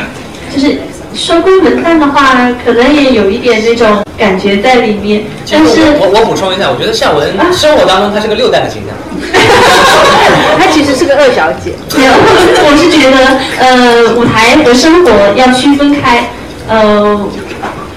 [0.54, 0.78] 就是
[1.20, 8.96] 说归文旦的话，可能也有一点那种感觉在里面，但是我我我补充一下，我觉得尚雯生活当中她是个六代的形象。
[10.58, 11.74] 她其实是个二小姐。
[11.98, 16.30] 没有，我是觉得呃舞台和生活要区分开，
[16.70, 17.30] 呃。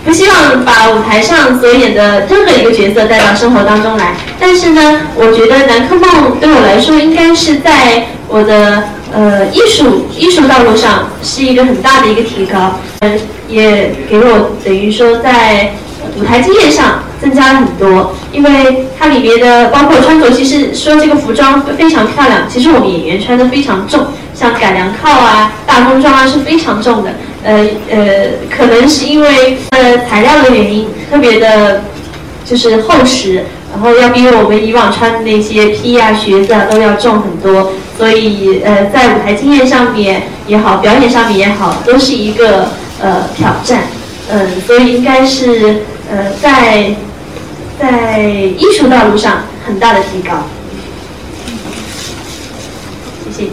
[0.05, 8.83] 不希望把舞台上所演的任何一个角色带到生活当中来，但是呢，我觉得南柯梦对我来说应该是在我的
[9.13, 13.13] 呃艺术艺术道路上是一个很大的一个提高，呃，
[13.49, 15.73] 也给我等于说在
[16.19, 27.15] 舞台经验上增加了很多，因为它里面的包括穿着，其实说这个服装非常漂亮，其实我们演员穿的非常重，像改良靠啊、大工装啊是非常重的，
[27.45, 31.83] 呃呃，可能是因为呃材料的原因，特别的
[32.45, 42.71] 就是厚实，然后要比我们以往穿的那些披啊、靴子啊都要重很多，所以呃在舞台经验上面也好，表演上面也好，都是一个
[43.01, 43.85] 呃挑战，
[44.29, 46.95] 嗯、所以应该是呃在
[47.81, 50.49] 在艺术道路上很大的提高。
[53.25, 53.53] 谢谢你。